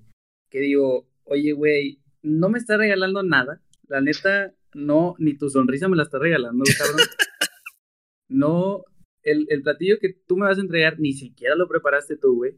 Que 0.49 0.59
digo, 0.59 1.07
oye, 1.25 1.51
güey, 1.51 1.99
no 2.21 2.49
me 2.49 2.57
está 2.57 2.77
regalando 2.77 3.23
nada. 3.23 3.61
La 3.87 4.01
neta, 4.01 4.53
no, 4.73 5.15
ni 5.19 5.37
tu 5.37 5.49
sonrisa 5.49 5.87
me 5.87 5.97
la 5.97 6.03
estás 6.03 6.21
regalando, 6.21 6.63
cabrón. 6.77 6.99
no, 8.29 8.83
el, 9.23 9.45
el, 9.49 9.61
platillo 9.61 9.99
que 9.99 10.13
tú 10.27 10.37
me 10.37 10.45
vas 10.45 10.57
a 10.57 10.61
entregar 10.61 10.99
ni 10.99 11.13
siquiera 11.13 11.55
lo 11.55 11.67
preparaste 11.67 12.17
tú, 12.17 12.35
güey. 12.35 12.55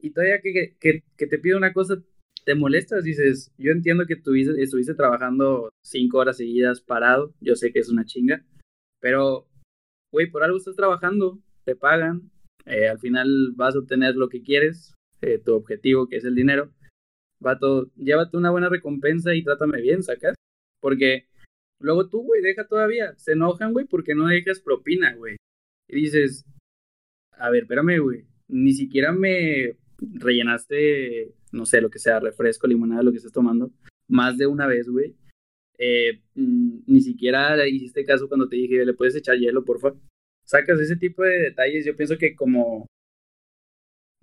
Y 0.00 0.10
todavía 0.10 0.40
que, 0.42 0.76
que, 0.78 1.02
que 1.16 1.26
te 1.26 1.38
pido 1.38 1.56
una 1.56 1.72
cosa, 1.72 2.02
te 2.44 2.54
molestas, 2.54 3.04
dices, 3.04 3.52
yo 3.58 3.72
entiendo 3.72 4.06
que 4.06 4.16
tuviste, 4.16 4.62
estuviste 4.62 4.94
trabajando 4.94 5.70
cinco 5.82 6.18
horas 6.18 6.36
seguidas 6.36 6.80
parado, 6.80 7.34
yo 7.40 7.56
sé 7.56 7.72
que 7.72 7.78
es 7.78 7.88
una 7.88 8.04
chinga, 8.04 8.44
pero, 9.00 9.48
güey, 10.12 10.30
por 10.30 10.42
algo 10.42 10.58
estás 10.58 10.76
trabajando, 10.76 11.38
te 11.64 11.74
pagan, 11.76 12.30
eh, 12.66 12.88
al 12.88 12.98
final 12.98 13.52
vas 13.56 13.74
a 13.74 13.80
obtener 13.80 14.16
lo 14.16 14.28
que 14.28 14.42
quieres, 14.42 14.94
eh, 15.20 15.38
tu 15.38 15.54
objetivo 15.54 16.06
que 16.06 16.16
es 16.16 16.24
el 16.24 16.34
dinero, 16.34 16.70
vato, 17.40 17.90
llévate 17.96 18.36
una 18.36 18.50
buena 18.50 18.68
recompensa 18.68 19.34
y 19.34 19.44
trátame 19.44 19.80
bien, 19.80 20.02
¿sacas? 20.02 20.34
Porque 20.80 21.28
luego 21.78 22.08
tú, 22.08 22.22
güey, 22.24 22.42
deja 22.42 22.66
todavía. 22.66 23.14
Se 23.16 23.32
enojan, 23.32 23.72
güey, 23.72 23.86
porque 23.86 24.14
no 24.14 24.26
dejas 24.26 24.60
propina, 24.60 25.14
güey. 25.14 25.36
Y 25.88 25.96
dices, 25.96 26.44
a 27.32 27.50
ver, 27.50 27.62
espérame, 27.62 28.00
güey. 28.00 28.26
Ni 28.48 28.72
siquiera 28.72 29.12
me 29.12 29.76
rellenaste, 29.98 31.34
no 31.54 31.66
sé, 31.66 31.80
lo 31.80 31.90
que 31.90 31.98
sea, 31.98 32.20
refresco, 32.20 32.66
limonada, 32.66 33.02
lo 33.02 33.10
que 33.10 33.18
estés 33.18 33.32
tomando, 33.32 33.70
más 34.08 34.36
de 34.36 34.46
una 34.46 34.66
vez, 34.66 34.88
güey. 34.88 35.14
Eh, 35.78 36.20
mm, 36.34 36.80
ni 36.86 37.00
siquiera 37.00 37.66
hiciste 37.66 38.04
caso 38.04 38.28
cuando 38.28 38.48
te 38.48 38.56
dije, 38.56 38.84
le 38.84 38.94
puedes 38.94 39.16
echar 39.16 39.36
hielo, 39.36 39.64
porfa. 39.64 39.94
Sacas 40.44 40.78
ese 40.80 40.96
tipo 40.96 41.22
de 41.22 41.38
detalles. 41.40 41.84
Yo 41.84 41.96
pienso 41.96 42.18
que 42.18 42.34
como 42.36 42.86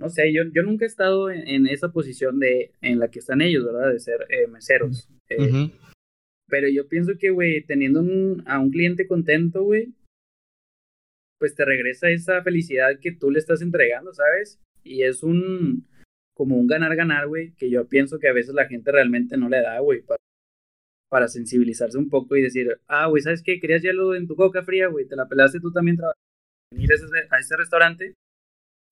no 0.01 0.09
sé, 0.09 0.33
yo, 0.33 0.43
yo 0.51 0.63
nunca 0.63 0.83
he 0.83 0.87
estado 0.87 1.29
en, 1.29 1.67
esa 1.67 1.91
posición 1.91 2.39
de 2.39 2.71
en 2.81 2.97
la 2.97 3.11
que 3.11 3.19
están 3.19 3.39
ellos, 3.39 3.63
¿verdad? 3.63 3.93
De 3.93 3.99
ser 3.99 4.25
eh, 4.29 4.47
meseros. 4.47 5.07
Eh, 5.29 5.69
pero 6.47 6.67
yo 6.67 6.87
pienso 6.87 7.13
que, 7.19 7.29
güey, 7.29 7.63
teniendo 7.63 8.03
a 8.47 8.59
un 8.59 8.71
cliente 8.71 9.05
contento, 9.05 9.61
güey, 9.61 9.93
pues 11.37 11.53
te 11.53 11.65
regresa 11.65 12.09
esa 12.09 12.41
felicidad 12.41 12.99
que 12.99 13.11
tú 13.11 13.29
le 13.29 13.37
estás 13.37 13.61
entregando, 13.61 14.11
¿sabes? 14.11 14.59
Y 14.83 15.03
es 15.03 15.21
un, 15.21 15.87
como 16.41 16.57
un 16.57 16.65
ganar-ganar, 16.65 17.27
güey, 17.27 17.51
que 17.51 17.69
yo 17.69 17.87
pienso 17.87 18.17
que 18.17 18.27
a 18.27 18.33
veces 18.33 18.55
la 18.55 18.65
gente 18.65 18.91
realmente 18.91 19.37
no 19.37 19.47
le 19.47 19.61
da, 19.61 19.79
güey, 19.79 20.03
para 21.07 21.27
sensibilizarse 21.27 21.99
un 21.99 22.09
poco 22.09 22.35
y 22.35 22.41
decir, 22.41 22.79
ah, 22.87 23.05
güey, 23.05 23.21
¿sabes 23.21 23.43
qué? 23.43 23.59
Querías 23.59 23.83
hielo 23.83 24.15
en 24.15 24.25
tu 24.25 24.35
coca 24.35 24.63
fría, 24.63 24.87
güey, 24.87 25.07
te 25.07 25.15
la 25.15 25.27
pelaste 25.27 25.59
tú 25.59 25.71
también 25.71 25.99
venir 26.71 26.89
a 27.29 27.37
ese, 27.37 27.55
restaurante, 27.55 28.15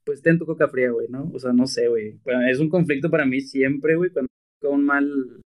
pues 0.03 0.21
ten 0.21 0.37
tu 0.37 0.45
coca 0.45 0.67
fría, 0.67 0.91
güey, 0.91 1.07
¿no? 1.07 1.31
O 1.33 1.39
sea, 1.39 1.51
no 1.51 1.65
sé, 1.65 1.87
güey. 1.87 2.19
es 2.51 2.59
un 2.59 2.69
conflicto 2.69 3.09
para 3.09 3.25
mí 3.25 3.41
siempre, 3.41 3.95
güey, 3.95 4.11
cuando 4.11 4.29
un 4.61 4.85
mal 4.85 5.41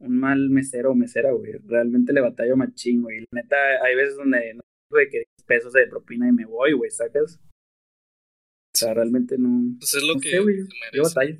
un 0.00 0.18
mal 0.18 0.50
mesero 0.50 0.90
o 0.90 0.96
mesera, 0.96 1.30
güey. 1.30 1.52
Realmente 1.68 2.12
le 2.12 2.20
batallo 2.20 2.56
machín, 2.56 3.02
güey. 3.02 3.20
La 3.20 3.42
neta, 3.42 3.56
hay 3.84 3.94
veces 3.94 4.16
donde 4.16 4.54
no 4.54 4.62
tuve 4.90 5.08
que 5.08 5.18
10 5.18 5.26
pesos 5.46 5.72
de 5.72 5.86
propina 5.86 6.28
y 6.28 6.32
me 6.32 6.46
voy, 6.46 6.72
güey, 6.72 6.90
¿sacas? 6.90 7.40
O 8.76 8.78
sea, 8.78 8.92
realmente 8.92 9.36
no. 9.38 9.74
Pues 9.78 9.94
es 9.94 10.02
lo 10.02 10.20
que. 10.20 10.30
Sé, 10.30 10.38
yo 10.92 11.02
batallo. 11.02 11.38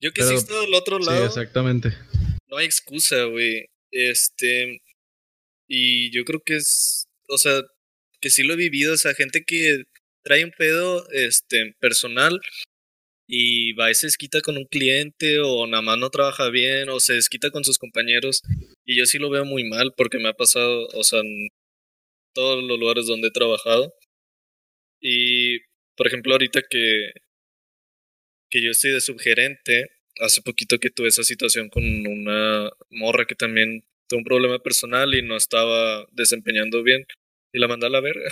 Yo 0.00 0.12
que 0.12 0.22
sí 0.22 0.34
estoy 0.34 0.66
del 0.66 0.74
otro 0.74 1.00
lado. 1.00 1.18
Sí, 1.18 1.26
exactamente. 1.26 1.92
No 2.48 2.58
hay 2.58 2.66
excusa, 2.66 3.24
güey. 3.24 3.66
Este. 3.90 4.80
Y 5.68 6.12
yo 6.12 6.24
creo 6.24 6.40
que 6.44 6.56
es. 6.56 7.06
O 7.28 7.36
sea, 7.36 7.62
que 8.20 8.30
sí 8.30 8.44
lo 8.44 8.54
he 8.54 8.56
vivido. 8.56 8.94
O 8.94 8.96
sea, 8.96 9.12
gente 9.14 9.42
que 9.44 9.82
trae 10.22 10.44
un 10.44 10.52
pedo 10.56 11.04
este, 11.10 11.74
personal 11.80 12.40
y 13.26 13.72
va 13.72 13.90
y 13.90 13.94
se 13.94 14.06
desquita 14.06 14.40
con 14.40 14.56
un 14.56 14.66
cliente 14.66 15.40
o 15.40 15.66
nada 15.66 15.82
más 15.82 15.98
no 15.98 16.10
trabaja 16.10 16.48
bien 16.50 16.88
o 16.90 17.00
se 17.00 17.14
desquita 17.14 17.50
con 17.50 17.64
sus 17.64 17.78
compañeros 17.78 18.42
y 18.84 18.96
yo 18.96 19.06
sí 19.06 19.18
lo 19.18 19.30
veo 19.30 19.44
muy 19.44 19.64
mal 19.64 19.92
porque 19.96 20.18
me 20.18 20.28
ha 20.28 20.34
pasado, 20.34 20.86
o 20.94 21.02
sea, 21.02 21.20
en 21.20 21.48
todos 22.34 22.62
los 22.62 22.78
lugares 22.78 23.06
donde 23.06 23.28
he 23.28 23.32
trabajado 23.32 23.94
y 25.02 25.31
por 26.02 26.08
ejemplo 26.08 26.32
ahorita 26.32 26.62
que 26.68 27.12
que 28.50 28.60
yo 28.60 28.72
estoy 28.72 28.90
de 28.90 29.00
subgerente, 29.00 29.88
hace 30.18 30.42
poquito 30.42 30.80
que 30.80 30.90
tuve 30.90 31.06
esa 31.06 31.22
situación 31.22 31.68
con 31.68 31.84
una 31.84 32.70
morra 32.90 33.24
que 33.24 33.36
también 33.36 33.84
tuvo 34.08 34.18
un 34.18 34.24
problema 34.24 34.58
personal 34.58 35.14
y 35.14 35.22
no 35.22 35.36
estaba 35.36 36.04
desempeñando 36.10 36.82
bien 36.82 37.06
y 37.52 37.60
la 37.60 37.68
mandé 37.68 37.86
a 37.86 37.90
la 37.90 38.00
verga. 38.00 38.28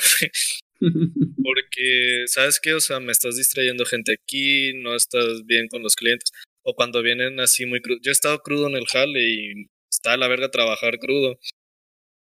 Porque, 1.44 2.24
¿sabes 2.26 2.58
qué? 2.60 2.74
O 2.74 2.80
sea, 2.80 2.98
me 2.98 3.12
estás 3.12 3.36
distrayendo 3.36 3.84
gente 3.84 4.14
aquí, 4.14 4.72
no 4.74 4.96
estás 4.96 5.46
bien 5.46 5.68
con 5.68 5.84
los 5.84 5.94
clientes. 5.94 6.32
O 6.62 6.74
cuando 6.74 7.02
vienen 7.02 7.38
así 7.38 7.66
muy 7.66 7.80
crudo. 7.80 8.00
Yo 8.02 8.10
he 8.10 8.12
estado 8.12 8.40
crudo 8.40 8.66
en 8.66 8.74
el 8.74 8.86
jale 8.86 9.22
y 9.22 9.66
está 9.88 10.14
a 10.14 10.16
la 10.16 10.26
verga 10.26 10.50
trabajar 10.50 10.98
crudo. 10.98 11.38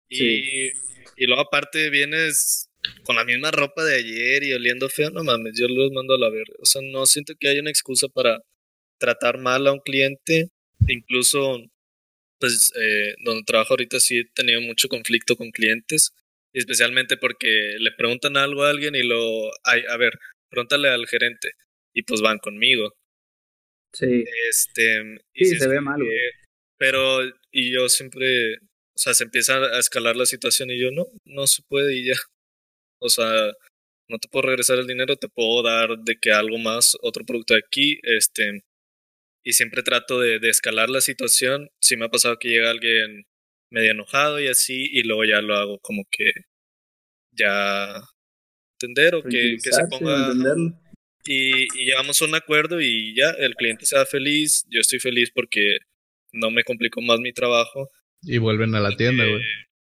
Y, 0.08 0.70
y 1.18 1.26
luego 1.26 1.42
aparte 1.42 1.90
vienes 1.90 2.63
con 3.04 3.16
la 3.16 3.24
misma 3.24 3.50
ropa 3.50 3.84
de 3.84 3.96
ayer 3.96 4.44
y 4.44 4.52
oliendo 4.52 4.88
feo, 4.88 5.10
no 5.10 5.24
mames, 5.24 5.58
yo 5.58 5.68
los 5.68 5.92
mando 5.92 6.14
a 6.14 6.18
la 6.18 6.30
verga. 6.30 6.54
O 6.60 6.66
sea, 6.66 6.82
no 6.82 7.06
siento 7.06 7.34
que 7.38 7.48
haya 7.48 7.60
una 7.60 7.70
excusa 7.70 8.08
para 8.08 8.42
tratar 8.98 9.38
mal 9.38 9.66
a 9.66 9.72
un 9.72 9.80
cliente. 9.80 10.50
Incluso, 10.88 11.62
pues, 12.38 12.72
eh, 12.80 13.14
donde 13.24 13.44
trabajo 13.44 13.74
ahorita 13.74 14.00
sí 14.00 14.18
he 14.18 14.24
tenido 14.34 14.60
mucho 14.60 14.88
conflicto 14.88 15.36
con 15.36 15.50
clientes 15.50 16.12
especialmente 16.54 17.16
porque 17.16 17.76
le 17.78 17.90
preguntan 17.92 18.36
algo 18.36 18.64
a 18.64 18.70
alguien 18.70 18.94
y 18.94 19.02
lo, 19.02 19.50
ay, 19.64 19.82
a 19.88 19.96
ver, 19.96 20.12
pregúntale 20.48 20.88
al 20.88 21.06
gerente 21.06 21.50
y 21.92 22.02
pues 22.02 22.20
van 22.20 22.38
conmigo. 22.38 22.94
Sí. 23.92 24.24
Este, 24.48 25.16
y 25.34 25.44
sí, 25.44 25.58
se 25.58 25.68
ve 25.68 25.80
mal, 25.80 26.00
Pero, 26.78 27.20
y 27.50 27.72
yo 27.72 27.88
siempre, 27.88 28.56
o 28.56 28.98
sea, 28.98 29.14
se 29.14 29.24
empieza 29.24 29.56
a 29.58 29.78
escalar 29.78 30.16
la 30.16 30.26
situación 30.26 30.70
y 30.70 30.80
yo, 30.80 30.90
no, 30.90 31.06
no 31.24 31.46
se 31.46 31.62
puede 31.68 31.94
y 31.96 32.06
ya. 32.06 32.16
O 33.04 33.10
sea, 33.10 33.52
no 34.08 34.18
te 34.18 34.28
puedo 34.28 34.46
regresar 34.48 34.78
el 34.78 34.86
dinero, 34.86 35.16
te 35.16 35.28
puedo 35.28 35.62
dar 35.62 35.98
de 35.98 36.16
que 36.16 36.32
algo 36.32 36.58
más, 36.58 36.96
otro 37.02 37.24
producto 37.24 37.54
de 37.54 37.60
aquí, 37.60 38.00
este, 38.02 38.64
y 39.44 39.52
siempre 39.52 39.82
trato 39.82 40.20
de, 40.20 40.38
de 40.38 40.48
escalar 40.48 40.88
la 40.88 41.00
situación. 41.00 41.68
Si 41.80 41.96
me 41.96 42.06
ha 42.06 42.08
pasado 42.08 42.38
que 42.38 42.48
llega 42.48 42.70
alguien 42.70 43.26
medio 43.70 43.90
enojado 43.90 44.40
y 44.40 44.48
así, 44.48 44.88
y 44.90 45.02
luego 45.02 45.24
ya 45.24 45.42
lo 45.42 45.54
hago 45.54 45.78
como 45.80 46.04
que 46.10 46.32
ya 47.32 48.00
entender 48.80 49.14
o 49.14 49.22
que, 49.22 49.56
que 49.62 49.72
se 49.72 49.86
ponga... 49.88 50.32
Y, 51.26 51.62
y, 51.80 51.86
llegamos 51.86 52.20
a 52.20 52.26
un 52.26 52.34
acuerdo 52.34 52.82
y 52.82 53.14
ya, 53.14 53.30
el 53.30 53.54
cliente 53.54 53.86
sea 53.86 54.04
feliz, 54.04 54.66
yo 54.68 54.80
estoy 54.80 54.98
feliz 54.98 55.30
porque 55.34 55.78
no 56.32 56.50
me 56.50 56.64
complicó 56.64 57.00
más 57.00 57.18
mi 57.18 57.32
trabajo. 57.32 57.88
Y 58.22 58.36
vuelven 58.36 58.74
a 58.74 58.80
la 58.80 58.94
tienda, 58.94 59.24
güey. 59.24 59.42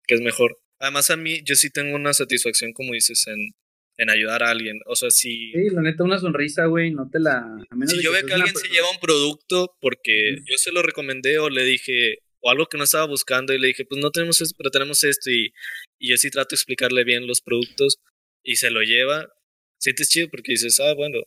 Que 0.06 0.16
es 0.16 0.22
mejor. 0.22 0.60
Además 0.86 1.10
a 1.10 1.18
mí, 1.18 1.42
yo 1.44 1.56
sí 1.56 1.72
tengo 1.72 1.96
una 1.96 2.14
satisfacción, 2.14 2.72
como 2.74 2.94
dices, 2.94 3.26
en, 3.26 3.56
en 3.98 4.10
ayudar 4.12 4.44
a 4.44 4.52
alguien. 4.52 4.80
O 4.86 4.96
sea, 4.96 5.10
si... 5.10 5.52
Sí, 5.52 5.70
la 5.72 5.82
neta, 5.82 6.04
una 6.04 6.20
sonrisa, 6.20 6.66
güey, 6.68 6.92
no 6.92 7.10
te 7.10 7.20
la... 7.20 7.44
si 7.88 8.04
yo 8.04 8.12
veo 8.12 8.24
que 8.24 8.34
alguien 8.34 8.56
se 8.56 8.68
lleva 8.68 8.92
un 8.92 9.00
producto 9.00 9.76
porque 9.82 10.38
yo 10.46 10.58
se 10.58 10.72
lo 10.72 10.84
recomendé 10.84 11.40
o 11.40 11.50
le 11.50 11.64
dije, 11.64 12.20
o 12.40 12.52
algo 12.52 12.68
que 12.68 12.78
no 12.78 12.84
estaba 12.84 13.08
buscando 13.08 13.52
y 13.52 13.58
le 13.58 13.70
dije, 13.70 13.84
pues 13.86 14.00
no 14.00 14.12
tenemos 14.12 14.40
esto, 14.42 14.54
pero 14.60 14.70
tenemos 14.70 15.04
esto 15.04 15.32
y, 15.32 15.54
y 15.98 16.10
yo 16.10 16.18
sí 16.18 16.30
trato 16.30 16.50
de 16.52 16.58
explicarle 16.58 17.04
bien 17.04 17.26
los 17.26 17.42
productos 17.42 17.98
y 18.44 18.58
se 18.58 18.70
lo 18.70 18.84
lleva, 18.84 19.28
sientes 19.80 20.10
chido 20.10 20.30
porque 20.30 20.52
dices, 20.52 20.80
ah, 20.80 20.94
bueno, 20.94 21.20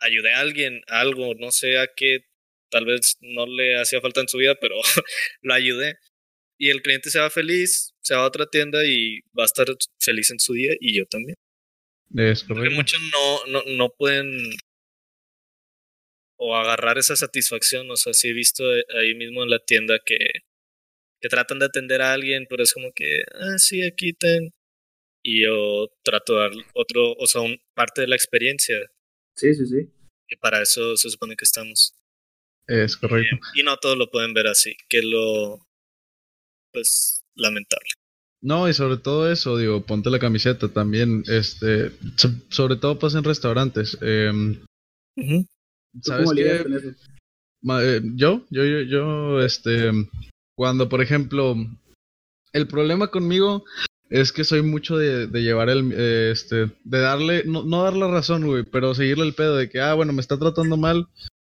ayudé 0.00 0.34
a 0.34 0.40
alguien, 0.40 0.82
algo, 0.88 1.34
no 1.34 1.50
sé 1.50 1.78
a 1.78 1.88
qué, 1.96 2.26
tal 2.70 2.84
vez 2.84 3.16
no 3.20 3.46
le 3.46 3.80
hacía 3.80 4.02
falta 4.02 4.20
en 4.20 4.28
su 4.28 4.36
vida, 4.36 4.54
pero 4.60 4.74
lo 5.40 5.54
ayudé. 5.54 5.98
Y 6.58 6.70
el 6.70 6.82
cliente 6.82 7.10
se 7.10 7.20
va 7.20 7.28
feliz, 7.30 7.94
se 8.00 8.14
va 8.14 8.22
a 8.22 8.26
otra 8.26 8.46
tienda 8.46 8.84
y 8.84 9.20
va 9.38 9.42
a 9.42 9.46
estar 9.46 9.66
feliz 9.98 10.30
en 10.30 10.40
su 10.40 10.54
día 10.54 10.72
y 10.80 10.96
yo 10.96 11.06
también. 11.06 11.36
Es 12.14 12.44
Porque 12.44 12.70
muchos 12.70 13.00
no, 13.12 13.46
no, 13.46 13.62
no 13.76 13.90
pueden 13.90 14.52
o 16.38 16.56
agarrar 16.56 16.98
esa 16.98 17.16
satisfacción. 17.16 17.90
O 17.90 17.96
sea, 17.96 18.12
sí 18.12 18.28
he 18.28 18.32
visto 18.32 18.64
ahí 18.98 19.14
mismo 19.14 19.42
en 19.42 19.50
la 19.50 19.58
tienda 19.58 19.98
que, 20.04 20.18
que 21.20 21.28
tratan 21.28 21.58
de 21.58 21.66
atender 21.66 22.02
a 22.02 22.12
alguien, 22.12 22.46
pero 22.48 22.62
es 22.62 22.72
como 22.72 22.92
que, 22.92 23.22
ah, 23.34 23.58
sí, 23.58 23.82
aquí 23.82 24.12
ten. 24.12 24.52
Y 25.22 25.42
yo 25.42 25.88
trato 26.04 26.34
de 26.34 26.40
dar 26.40 26.52
otro, 26.74 27.12
o 27.14 27.26
sea, 27.26 27.40
un, 27.40 27.60
parte 27.74 28.02
de 28.02 28.08
la 28.08 28.16
experiencia. 28.16 28.78
Sí, 29.34 29.54
sí, 29.54 29.66
sí. 29.66 29.90
Y 30.28 30.36
para 30.36 30.62
eso 30.62 30.96
se 30.96 31.10
supone 31.10 31.36
que 31.36 31.44
estamos. 31.44 31.94
Es 32.68 32.96
correcto. 32.96 33.36
Y, 33.54 33.62
no 33.62 33.76
todos 33.76 33.96
lo 33.96 34.10
pueden 34.10 34.34
ver 34.34 34.46
así, 34.46 34.76
que 34.88 35.02
lo, 35.02 35.65
pues, 36.76 37.24
lamentable. 37.34 37.88
No, 38.42 38.68
y 38.68 38.74
sobre 38.74 38.98
todo 38.98 39.32
eso, 39.32 39.56
digo, 39.56 39.80
ponte 39.86 40.10
la 40.10 40.18
camiseta 40.18 40.68
también, 40.68 41.24
este, 41.26 41.90
sobre 42.50 42.76
todo 42.76 42.98
pasa 42.98 43.16
en 43.16 43.24
restaurantes. 43.24 43.96
Eh, 44.02 44.30
¿Sabes 46.02 46.30
qué? 46.36 46.66
Eh, 47.80 48.02
yo, 48.14 48.44
yo, 48.50 48.64
yo, 48.64 48.82
yo, 48.82 49.40
este, 49.42 49.90
cuando 50.54 50.90
por 50.90 51.00
ejemplo, 51.00 51.56
el 52.52 52.68
problema 52.68 53.08
conmigo 53.08 53.64
es 54.10 54.32
que 54.32 54.44
soy 54.44 54.60
mucho 54.60 54.98
de, 54.98 55.28
de 55.28 55.42
llevar 55.42 55.70
el, 55.70 55.92
eh, 55.96 56.30
este, 56.30 56.70
de 56.84 57.00
darle, 57.00 57.44
no, 57.46 57.64
no 57.64 57.84
darle 57.84 58.06
razón, 58.06 58.46
güey, 58.46 58.64
pero 58.64 58.94
seguirle 58.94 59.24
el 59.24 59.34
pedo 59.34 59.56
de 59.56 59.70
que, 59.70 59.80
ah, 59.80 59.94
bueno, 59.94 60.12
me 60.12 60.20
está 60.20 60.38
tratando 60.38 60.76
mal, 60.76 61.08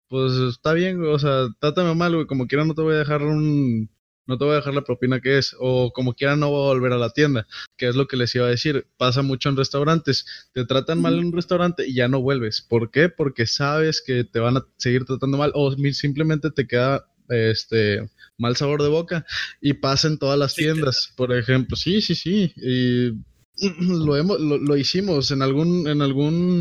pues 0.09 0.33
está 0.33 0.73
bien, 0.73 0.97
güey, 0.97 1.12
o 1.12 1.18
sea, 1.18 1.49
trátame 1.61 1.95
mal, 1.95 2.14
güey, 2.14 2.27
como 2.27 2.47
quiera 2.47 2.64
no 2.64 2.75
te 2.75 2.81
voy 2.81 2.95
a 2.95 3.01
dejar 3.01 3.23
un, 3.23 3.91
no 4.31 4.39
te 4.39 4.45
voy 4.45 4.53
a 4.53 4.57
dejar 4.57 4.74
la 4.74 4.85
propina 4.85 5.20
que 5.20 5.39
es, 5.39 5.57
o 5.59 5.93
como 5.93 6.14
quiera 6.14 6.37
no 6.37 6.51
voy 6.51 6.62
a 6.62 6.74
volver 6.74 6.93
a 6.93 6.99
la 6.99 7.11
tienda, 7.11 7.49
que 7.76 7.89
es 7.89 7.97
lo 7.97 8.07
que 8.07 8.16
les 8.16 8.33
iba 8.37 8.47
a 8.47 8.51
decir. 8.51 8.87
Pasa 8.97 9.22
mucho 9.22 9.49
en 9.49 9.57
restaurantes, 9.57 10.24
te 10.53 10.64
tratan 10.64 11.03
mal 11.03 11.18
en 11.18 11.26
un 11.26 11.33
restaurante 11.33 11.87
y 11.87 11.95
ya 11.95 12.07
no 12.07 12.22
vuelves. 12.22 12.62
¿Por 12.62 12.93
qué? 12.93 13.09
Porque 13.09 13.47
sabes 13.47 14.03
que 14.07 14.22
te 14.22 14.39
van 14.39 14.57
a 14.57 14.66
seguir 14.76 15.05
tratando 15.05 15.37
mal 15.37 15.51
o 15.55 15.74
simplemente 15.93 16.53
te 16.53 16.68
queda 16.68 17.07
este 17.28 18.09
mal 18.39 18.55
sabor 18.55 18.83
de 18.83 18.89
boca 18.89 19.26
y 19.61 19.74
pasa 19.74 20.07
en 20.07 20.18
todas 20.18 20.39
las 20.39 20.55
tiendas, 20.55 21.12
por 21.16 21.37
ejemplo. 21.37 21.76
Sí, 21.76 22.01
sí, 22.01 22.14
sí, 22.14 22.53
y 22.57 23.11
lo 23.81 24.16
hemos 24.16 24.41
lo, 24.41 24.76
hicimos 24.76 25.33
en 25.33 25.43
algún 25.43 25.89
en 25.89 26.03
algún 26.03 26.61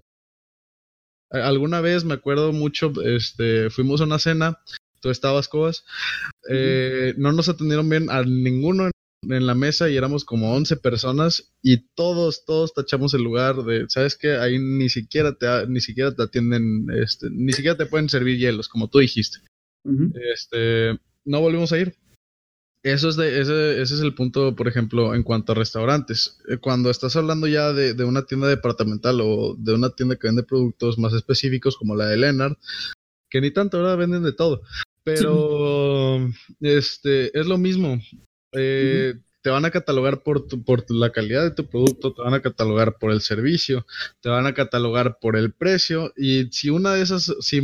alguna 1.30 1.82
vez 1.82 2.04
me 2.04 2.16
acuerdo 2.16 2.52
mucho 2.52 2.92
este 3.04 3.70
fuimos 3.70 4.02
a 4.02 4.06
una 4.06 4.18
cena 4.18 4.60
tú 5.00 5.10
estabas, 5.10 5.48
Cobas. 5.48 5.86
Eh, 6.50 7.14
no 7.18 7.32
nos 7.32 7.50
atendieron 7.50 7.90
bien 7.90 8.10
a 8.10 8.24
ninguno 8.24 8.90
en, 9.22 9.46
la 9.46 9.56
mesa 9.56 9.90
y 9.90 9.98
éramos 9.98 10.24
como 10.24 10.54
11 10.54 10.78
personas 10.78 11.52
y 11.62 11.78
todos, 11.96 12.46
todos 12.46 12.74
tachamos 12.74 13.14
el 13.14 13.24
lugar 13.24 13.64
de, 13.64 13.86
¿sabes 13.90 14.16
qué? 14.16 14.38
Ahí 14.38 14.60
ni 14.60 14.90
siquiera 14.90 15.34
te, 15.34 15.68
ni 15.68 15.82
siquiera 15.82 16.14
te 16.16 16.24
atienden, 16.24 16.88
este, 16.92 17.30
ni 17.30 17.52
siquiera 17.52 17.78
te 17.78 17.86
pueden 17.86 18.10
servir 18.10 18.38
hielos, 18.38 18.70
como 18.70 18.88
tú 18.88 19.00
dijiste. 19.00 19.40
Este, 20.34 21.00
no 21.26 21.42
volvimos 21.42 21.72
a 21.72 21.80
ir. 21.80 21.96
Eso 22.82 23.10
es 23.10 23.18
de, 23.18 23.42
ese, 23.42 23.82
ese 23.82 23.96
es 23.96 24.02
el 24.02 24.16
punto, 24.16 24.56
por 24.56 24.70
ejemplo, 24.70 25.14
en 25.14 25.24
cuanto 25.24 25.52
a 25.52 25.56
restaurantes. 25.56 26.40
Eh, 26.48 26.58
cuando 26.58 26.90
estás 26.90 27.16
hablando 27.18 27.46
ya 27.46 27.74
de, 27.74 27.94
de, 27.94 28.04
una 28.06 28.26
tienda 28.26 28.48
departamental 28.48 29.20
o 29.22 29.56
de 29.58 29.74
una 29.74 29.90
tienda 29.90 30.16
que 30.16 30.28
vende 30.28 30.44
productos 30.44 30.98
más 30.98 31.14
específicos 31.14 31.76
como 31.76 31.96
la 31.96 32.06
de 32.06 32.18
Leonard, 32.18 32.56
que 33.30 33.42
ni 33.42 33.52
tanto, 33.52 33.78
ahora 33.78 33.96
venden 33.98 34.24
de 34.24 34.32
todo. 34.32 34.62
Pero 35.04 36.20
este 36.62 37.38
es 37.38 37.46
lo 37.48 37.58
mismo. 37.58 38.00
Eh, 38.54 39.14
te 39.42 39.50
van 39.50 39.66
a 39.66 39.72
catalogar 39.72 40.22
por, 40.22 40.48
tu, 40.48 40.64
por 40.64 40.84
la 40.92 41.12
calidad 41.12 41.44
de 41.44 41.52
tu 41.52 41.66
producto, 41.68 42.14
te 42.14 42.22
van 42.22 42.34
a 42.34 42.42
catalogar 42.42 42.98
por 42.98 43.12
el 43.12 43.22
servicio, 43.22 43.86
te 44.22 44.30
van 44.30 44.46
a 44.46 44.54
catalogar 44.54 45.18
por 45.20 45.38
el 45.38 45.54
precio 45.54 46.14
y 46.18 46.48
si 46.52 46.70
una 46.70 46.94
de 46.94 47.02
esas, 47.02 47.34
si 47.40 47.62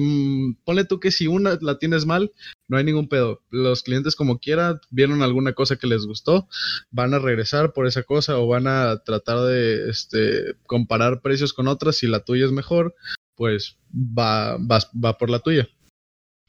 ponle 0.64 0.86
tú 0.86 1.00
que 1.00 1.12
si 1.12 1.28
una 1.28 1.58
la 1.62 1.78
tienes 1.78 2.06
mal, 2.06 2.32
no 2.68 2.78
hay 2.78 2.84
ningún 2.84 3.10
pedo. 3.10 3.42
Los 3.50 3.84
clientes 3.84 4.16
como 4.16 4.40
quiera, 4.40 4.80
vieron 4.90 5.22
alguna 5.22 5.54
cosa 5.54 5.76
que 5.76 5.88
les 5.88 6.06
gustó, 6.06 6.48
van 6.92 7.14
a 7.14 7.20
regresar 7.20 7.74
por 7.74 7.88
esa 7.88 8.04
cosa 8.04 8.38
o 8.38 8.48
van 8.48 8.68
a 8.68 9.04
tratar 9.04 9.42
de 9.42 9.90
este, 9.90 10.56
comparar 10.66 11.22
precios 11.22 11.54
con 11.54 11.68
otras. 11.68 11.98
Si 11.98 12.08
la 12.08 12.22
tuya 12.22 12.46
es 12.46 12.52
mejor, 12.52 12.96
pues 13.36 13.78
va, 13.94 14.58
va, 14.58 15.18
por 15.18 15.30
la 15.30 15.40
tuya. 15.40 15.68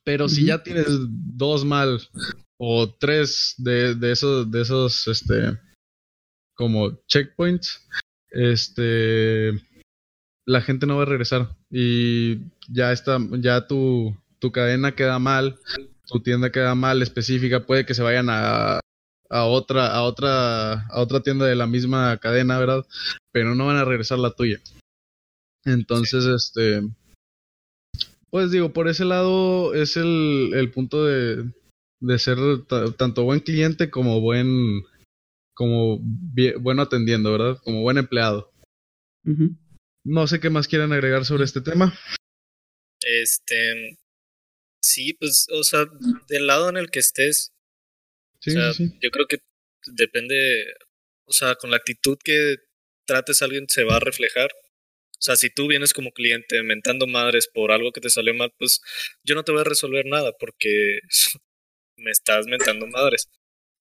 Pero 0.06 0.28
si 0.28 0.46
ya 0.46 0.62
tienes 0.62 0.86
dos 0.88 1.64
mal 1.64 2.00
o 2.58 2.88
tres 2.88 3.54
de, 3.58 3.96
de 3.96 4.12
esos, 4.12 4.48
de 4.48 4.62
esos, 4.62 5.08
este, 5.08 5.58
como 6.54 6.92
checkpoints, 7.08 7.84
este, 8.30 9.50
la 10.46 10.60
gente 10.60 10.86
no 10.86 10.96
va 10.96 11.02
a 11.02 11.06
regresar 11.06 11.48
y 11.72 12.38
ya 12.68 12.92
está, 12.92 13.18
ya 13.40 13.66
tu, 13.66 14.16
tu 14.38 14.52
cadena 14.52 14.94
queda 14.94 15.18
mal, 15.18 15.58
tu 16.06 16.20
tienda 16.20 16.52
queda 16.52 16.76
mal 16.76 17.02
específica, 17.02 17.66
puede 17.66 17.84
que 17.84 17.94
se 17.94 18.04
vayan 18.04 18.28
a, 18.30 18.78
a 19.28 19.44
otra, 19.44 19.88
a 19.88 20.04
otra, 20.04 20.86
a 20.86 21.00
otra 21.00 21.20
tienda 21.20 21.46
de 21.46 21.56
la 21.56 21.66
misma 21.66 22.16
cadena, 22.18 22.60
¿verdad? 22.60 22.86
Pero 23.32 23.56
no 23.56 23.66
van 23.66 23.78
a 23.78 23.84
regresar 23.84 24.20
la 24.20 24.30
tuya. 24.30 24.60
Entonces, 25.64 26.26
este, 26.26 26.82
pues 28.30 28.50
digo, 28.50 28.72
por 28.72 28.88
ese 28.88 29.04
lado 29.04 29.74
es 29.74 29.96
el, 29.96 30.52
el 30.54 30.70
punto 30.70 31.04
de, 31.04 31.44
de 32.00 32.18
ser 32.18 32.38
tanto 32.96 33.24
buen 33.24 33.40
cliente 33.40 33.90
como 33.90 34.20
buen, 34.20 34.82
como 35.54 35.98
bueno 36.60 36.82
atendiendo, 36.82 37.32
¿verdad? 37.32 37.58
Como 37.64 37.82
buen 37.82 37.98
empleado. 37.98 38.52
No 40.04 40.26
sé 40.26 40.38
qué 40.38 40.50
más 40.50 40.68
quieren 40.68 40.92
agregar 40.92 41.24
sobre 41.24 41.44
este 41.44 41.60
tema. 41.60 41.98
Este, 43.00 43.98
sí, 44.80 45.14
pues, 45.14 45.46
o 45.52 45.64
sea, 45.64 45.86
del 46.28 46.46
lado 46.46 46.68
en 46.68 46.76
el 46.76 46.90
que 46.90 47.00
estés, 47.00 47.52
sí, 48.40 48.52
yo 49.00 49.10
creo 49.10 49.26
que 49.26 49.38
depende, 49.86 50.64
o 51.24 51.32
sea, 51.32 51.54
con 51.56 51.70
la 51.70 51.76
actitud 51.76 52.18
que 52.22 52.56
trates 53.06 53.42
a 53.42 53.46
alguien 53.46 53.66
se 53.68 53.84
va 53.84 53.96
a 53.96 54.00
reflejar. 54.00 54.50
O 55.18 55.22
sea, 55.22 55.36
si 55.36 55.50
tú 55.50 55.66
vienes 55.68 55.92
como 55.94 56.12
cliente 56.12 56.62
mentando 56.62 57.06
madres 57.06 57.48
por 57.52 57.72
algo 57.72 57.92
que 57.92 58.00
te 58.00 58.10
salió 58.10 58.34
mal, 58.34 58.52
pues 58.58 58.80
yo 59.24 59.34
no 59.34 59.44
te 59.44 59.52
voy 59.52 59.62
a 59.62 59.64
resolver 59.64 60.06
nada 60.06 60.32
porque 60.38 61.00
me 61.96 62.10
estás 62.10 62.46
mentando 62.46 62.86
madres. 62.86 63.28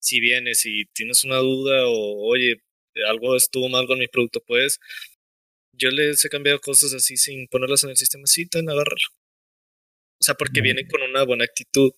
Si 0.00 0.20
vienes 0.20 0.64
y 0.66 0.86
tienes 0.94 1.24
una 1.24 1.38
duda 1.38 1.86
o, 1.88 2.28
oye, 2.28 2.62
algo 3.08 3.36
estuvo 3.36 3.68
mal 3.68 3.86
con 3.86 3.98
mi 3.98 4.08
producto, 4.08 4.42
pues 4.46 4.78
yo 5.72 5.90
les 5.90 6.24
he 6.24 6.28
cambiado 6.28 6.60
cosas 6.60 6.94
así 6.94 7.16
sin 7.16 7.48
ponerlas 7.48 7.84
en 7.84 7.90
el 7.90 7.96
sistema, 7.96 8.26
sí, 8.26 8.46
ten, 8.46 8.68
agárralo. 8.70 9.08
O 10.20 10.24
sea, 10.24 10.34
porque 10.34 10.62
viene 10.62 10.86
con 10.88 11.02
una 11.02 11.24
buena 11.24 11.44
actitud. 11.44 11.92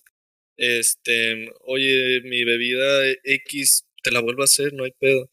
Este, 0.57 1.51
oye, 1.61 2.21
mi 2.23 2.43
bebida 2.43 3.05
X 3.23 3.85
te 4.03 4.11
la 4.11 4.19
vuelvo 4.21 4.41
a 4.41 4.45
hacer, 4.45 4.73
no 4.73 4.83
hay 4.83 4.91
pedo. 4.91 5.29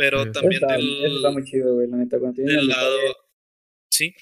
Pero 0.00 0.32
también 0.32 0.62
está, 0.62 1.30
muy 1.30 1.44
chido, 1.44 1.74
güey, 1.74 1.88
la 1.88 1.98
neta, 1.98 2.18
del 2.18 2.66
lado, 2.66 2.98
sí. 3.92 4.14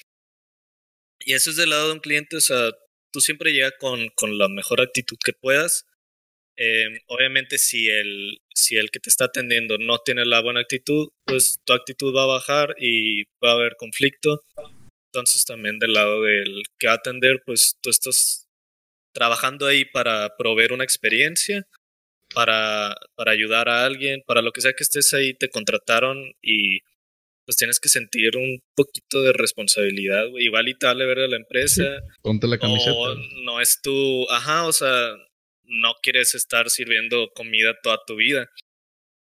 Y 1.21 1.35
eso 1.35 1.51
es 1.51 1.57
del 1.57 1.71
lado 1.71 1.89
de 1.89 1.93
un 1.95 2.01
cliente, 2.01 2.37
o 2.37 2.41
sea, 2.41 2.71
tú 3.13 3.21
siempre 3.21 3.53
llegas 3.53 3.75
con, 3.79 4.09
con 4.15 4.39
la 4.39 4.49
mejor 4.49 4.81
actitud 4.81 5.17
que 5.25 5.33
puedas 5.33 5.87
Em, 6.61 6.99
obviamente 7.07 7.57
si 7.57 7.89
el, 7.89 8.43
si 8.53 8.77
el 8.77 8.91
que 8.91 8.99
te 8.99 9.11
está 9.11 9.27
atendiendo 9.27 9.79
no 9.79 9.99
tiene 9.99 10.25
la 10.25 10.41
buena 10.41 10.61
actitud, 10.61 11.09
pues 11.25 11.61
tu 11.65 11.73
actitud 11.73 12.13
va 12.15 12.25
a 12.25 12.27
bajar 12.27 12.75
y 12.81 13.23
va 13.43 13.51
a 13.51 13.53
haber 13.53 13.77
conflicto. 13.77 14.43
Entonces 15.13 15.45
también 15.45 15.79
del 15.79 15.93
lado 15.93 16.23
del 16.23 16.65
que 16.81 16.89
va 16.89 16.95
a 16.95 16.97
atender, 16.97 17.43
pues 17.47 17.77
tú 17.81 17.91
estás 17.91 18.49
trabajando 19.15 19.67
ahí 19.67 19.85
para 19.85 20.37
proveer 20.37 20.73
una 20.73 20.83
experiencia, 20.83 21.65
para, 22.39 22.95
para 23.17 23.33
ayudar 23.33 23.69
a 23.69 23.85
alguien, 23.85 24.23
para 24.25 24.43
lo 24.43 24.53
que 24.53 24.61
sea 24.61 24.73
que 24.73 24.85
estés 24.85 25.13
ahí, 25.13 25.35
te 25.35 25.51
contrataron 25.51 26.35
y 26.41 26.83
pues 27.45 27.57
tienes 27.57 27.81
que 27.81 27.89
sentir 27.89 28.37
un 28.37 28.63
poquito 28.77 29.23
de 29.23 29.33
responsabilidad, 29.33 30.25
Igual 30.39 30.69
y 30.69 30.79
tal, 30.79 30.99
ver 30.99 31.19
a 31.19 31.27
la 31.27 31.35
empresa. 31.35 31.83
Ponte 32.23 32.47
la 32.47 32.57
camiseta. 32.57 32.95
no 33.43 33.61
es 33.61 33.81
tu, 33.83 34.31
ajá, 34.31 34.69
o 34.69 34.73
sea, 34.73 35.17
no 35.65 35.95
quieres 36.01 36.37
estar 36.37 36.71
sirviendo 36.71 37.29
comida 37.35 37.75
toda 37.83 37.99
tu 38.07 38.15
vida. 38.15 38.49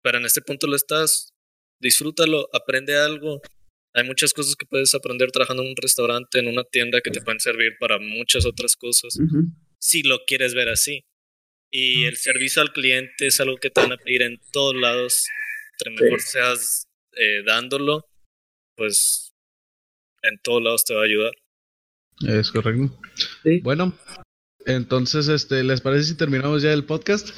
Pero 0.02 0.18
en 0.18 0.24
este 0.24 0.42
punto 0.42 0.66
lo 0.66 0.74
estás, 0.74 1.32
disfrútalo, 1.80 2.48
aprende 2.52 2.98
algo. 2.98 3.40
Hay 3.94 4.02
muchas 4.02 4.34
cosas 4.34 4.56
que 4.56 4.66
puedes 4.66 4.92
aprender 4.96 5.30
trabajando 5.30 5.62
en 5.62 5.68
un 5.68 5.76
restaurante, 5.76 6.40
en 6.40 6.48
una 6.48 6.64
tienda 6.64 7.00
que 7.02 7.12
te 7.12 7.20
pueden 7.20 7.38
servir 7.38 7.74
para 7.78 8.00
muchas 8.00 8.46
otras 8.46 8.74
cosas, 8.74 9.16
si 9.78 10.02
lo 10.02 10.24
quieres 10.26 10.54
ver 10.54 10.70
así. 10.70 11.04
Y 11.70 12.04
el 12.04 12.16
servicio 12.16 12.62
al 12.62 12.72
cliente 12.72 13.26
es 13.26 13.40
algo 13.40 13.56
que 13.56 13.70
te 13.70 13.80
van 13.80 13.92
a 13.92 13.96
pedir 13.96 14.22
en 14.22 14.40
todos 14.52 14.74
lados. 14.74 15.26
Entre 15.78 16.04
mejor 16.04 16.20
seas 16.20 16.86
eh, 17.12 17.42
dándolo, 17.44 18.06
pues 18.76 19.32
en 20.22 20.38
todos 20.42 20.62
lados 20.62 20.84
te 20.84 20.94
va 20.94 21.02
a 21.02 21.04
ayudar. 21.04 21.32
Es 22.26 22.50
correcto. 22.50 22.98
Bueno, 23.62 23.98
entonces, 24.64 25.28
este, 25.28 25.62
¿les 25.62 25.80
parece 25.80 26.04
si 26.04 26.16
terminamos 26.16 26.62
ya 26.62 26.72
el 26.72 26.84
podcast? 26.84 27.28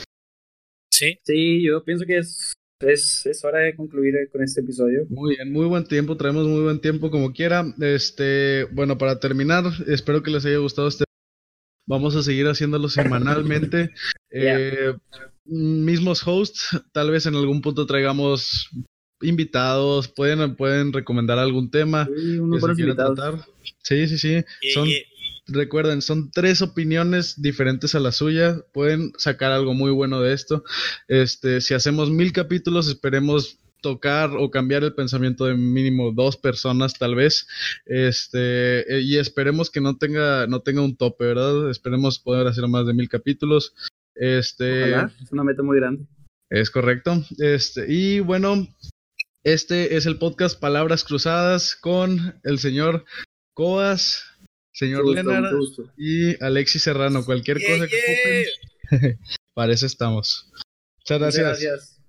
Sí. 0.90 1.18
Sí, 1.24 1.62
yo 1.62 1.84
pienso 1.84 2.06
que 2.06 2.18
es, 2.18 2.54
es, 2.80 3.26
es 3.26 3.44
hora 3.44 3.60
de 3.60 3.76
concluir 3.76 4.14
con 4.32 4.42
este 4.42 4.60
episodio. 4.60 5.04
Muy 5.10 5.36
bien, 5.36 5.52
muy 5.52 5.66
buen 5.66 5.86
tiempo, 5.86 6.16
traemos 6.16 6.46
muy 6.46 6.62
buen 6.62 6.80
tiempo 6.80 7.10
como 7.10 7.32
quiera. 7.32 7.64
Este, 7.80 8.64
bueno, 8.72 8.98
para 8.98 9.20
terminar, 9.20 9.64
espero 9.86 10.22
que 10.22 10.30
les 10.30 10.44
haya 10.44 10.58
gustado 10.58 10.88
este. 10.88 11.04
Vamos 11.88 12.14
a 12.14 12.22
seguir 12.22 12.46
haciéndolo 12.46 12.90
semanalmente. 12.90 13.90
eh, 14.30 14.92
mismos 15.46 16.22
hosts, 16.26 16.78
tal 16.92 17.10
vez 17.10 17.24
en 17.24 17.34
algún 17.34 17.62
punto 17.62 17.86
traigamos 17.86 18.68
invitados, 19.22 20.06
pueden, 20.06 20.54
pueden 20.54 20.92
recomendar 20.92 21.38
algún 21.38 21.70
tema 21.70 22.06
sí, 22.06 22.38
que 22.52 22.74
se 22.74 22.94
tratar. 22.94 23.46
Sí, 23.82 24.06
sí, 24.06 24.18
sí. 24.18 24.44
Son, 24.74 24.86
recuerden, 25.46 26.02
son 26.02 26.30
tres 26.30 26.60
opiniones 26.60 27.40
diferentes 27.40 27.94
a 27.94 28.00
la 28.00 28.12
suya. 28.12 28.60
Pueden 28.74 29.12
sacar 29.16 29.50
algo 29.50 29.72
muy 29.72 29.90
bueno 29.90 30.20
de 30.20 30.34
esto. 30.34 30.64
Este, 31.08 31.62
si 31.62 31.72
hacemos 31.72 32.10
mil 32.10 32.32
capítulos, 32.32 32.86
esperemos 32.86 33.58
tocar 33.80 34.30
o 34.36 34.50
cambiar 34.50 34.84
el 34.84 34.94
pensamiento 34.94 35.46
de 35.46 35.54
mínimo 35.54 36.12
dos 36.12 36.36
personas 36.36 36.94
tal 36.94 37.14
vez 37.14 37.46
este 37.86 38.80
eh, 38.92 39.00
y 39.00 39.16
esperemos 39.18 39.70
que 39.70 39.80
no 39.80 39.96
tenga 39.96 40.46
no 40.46 40.60
tenga 40.60 40.82
un 40.82 40.96
tope 40.96 41.26
verdad 41.26 41.70
esperemos 41.70 42.18
poder 42.18 42.46
hacer 42.46 42.66
más 42.68 42.86
de 42.86 42.94
mil 42.94 43.08
capítulos 43.08 43.74
este 44.14 44.94
es 44.94 45.32
una 45.32 45.44
meta 45.44 45.62
muy 45.62 45.78
grande 45.78 46.06
es 46.50 46.70
correcto 46.70 47.22
este 47.38 47.92
y 47.92 48.20
bueno 48.20 48.66
este 49.44 49.96
es 49.96 50.06
el 50.06 50.18
podcast 50.18 50.58
Palabras 50.58 51.04
Cruzadas 51.04 51.76
con 51.76 52.40
el 52.42 52.58
señor 52.58 53.04
Coas 53.54 54.24
señor 54.78 55.04
gusto, 55.04 55.92
y 55.96 56.42
Alexis 56.42 56.82
Serrano. 56.82 57.24
Cualquier 57.24 57.58
cosa 57.58 57.86
que 57.88 58.46
ocupen, 58.90 59.18
para 59.54 59.72
eso 59.72 59.86
estamos. 59.86 60.50
Muchas 60.98 61.18
gracias. 61.18 61.60
gracias. 61.60 62.02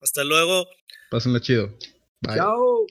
Hasta 0.00 0.24
luego. 0.24 0.68
Pásenlo 1.10 1.38
chido. 1.40 1.68
Bye. 2.20 2.36
Chao. 2.36 2.86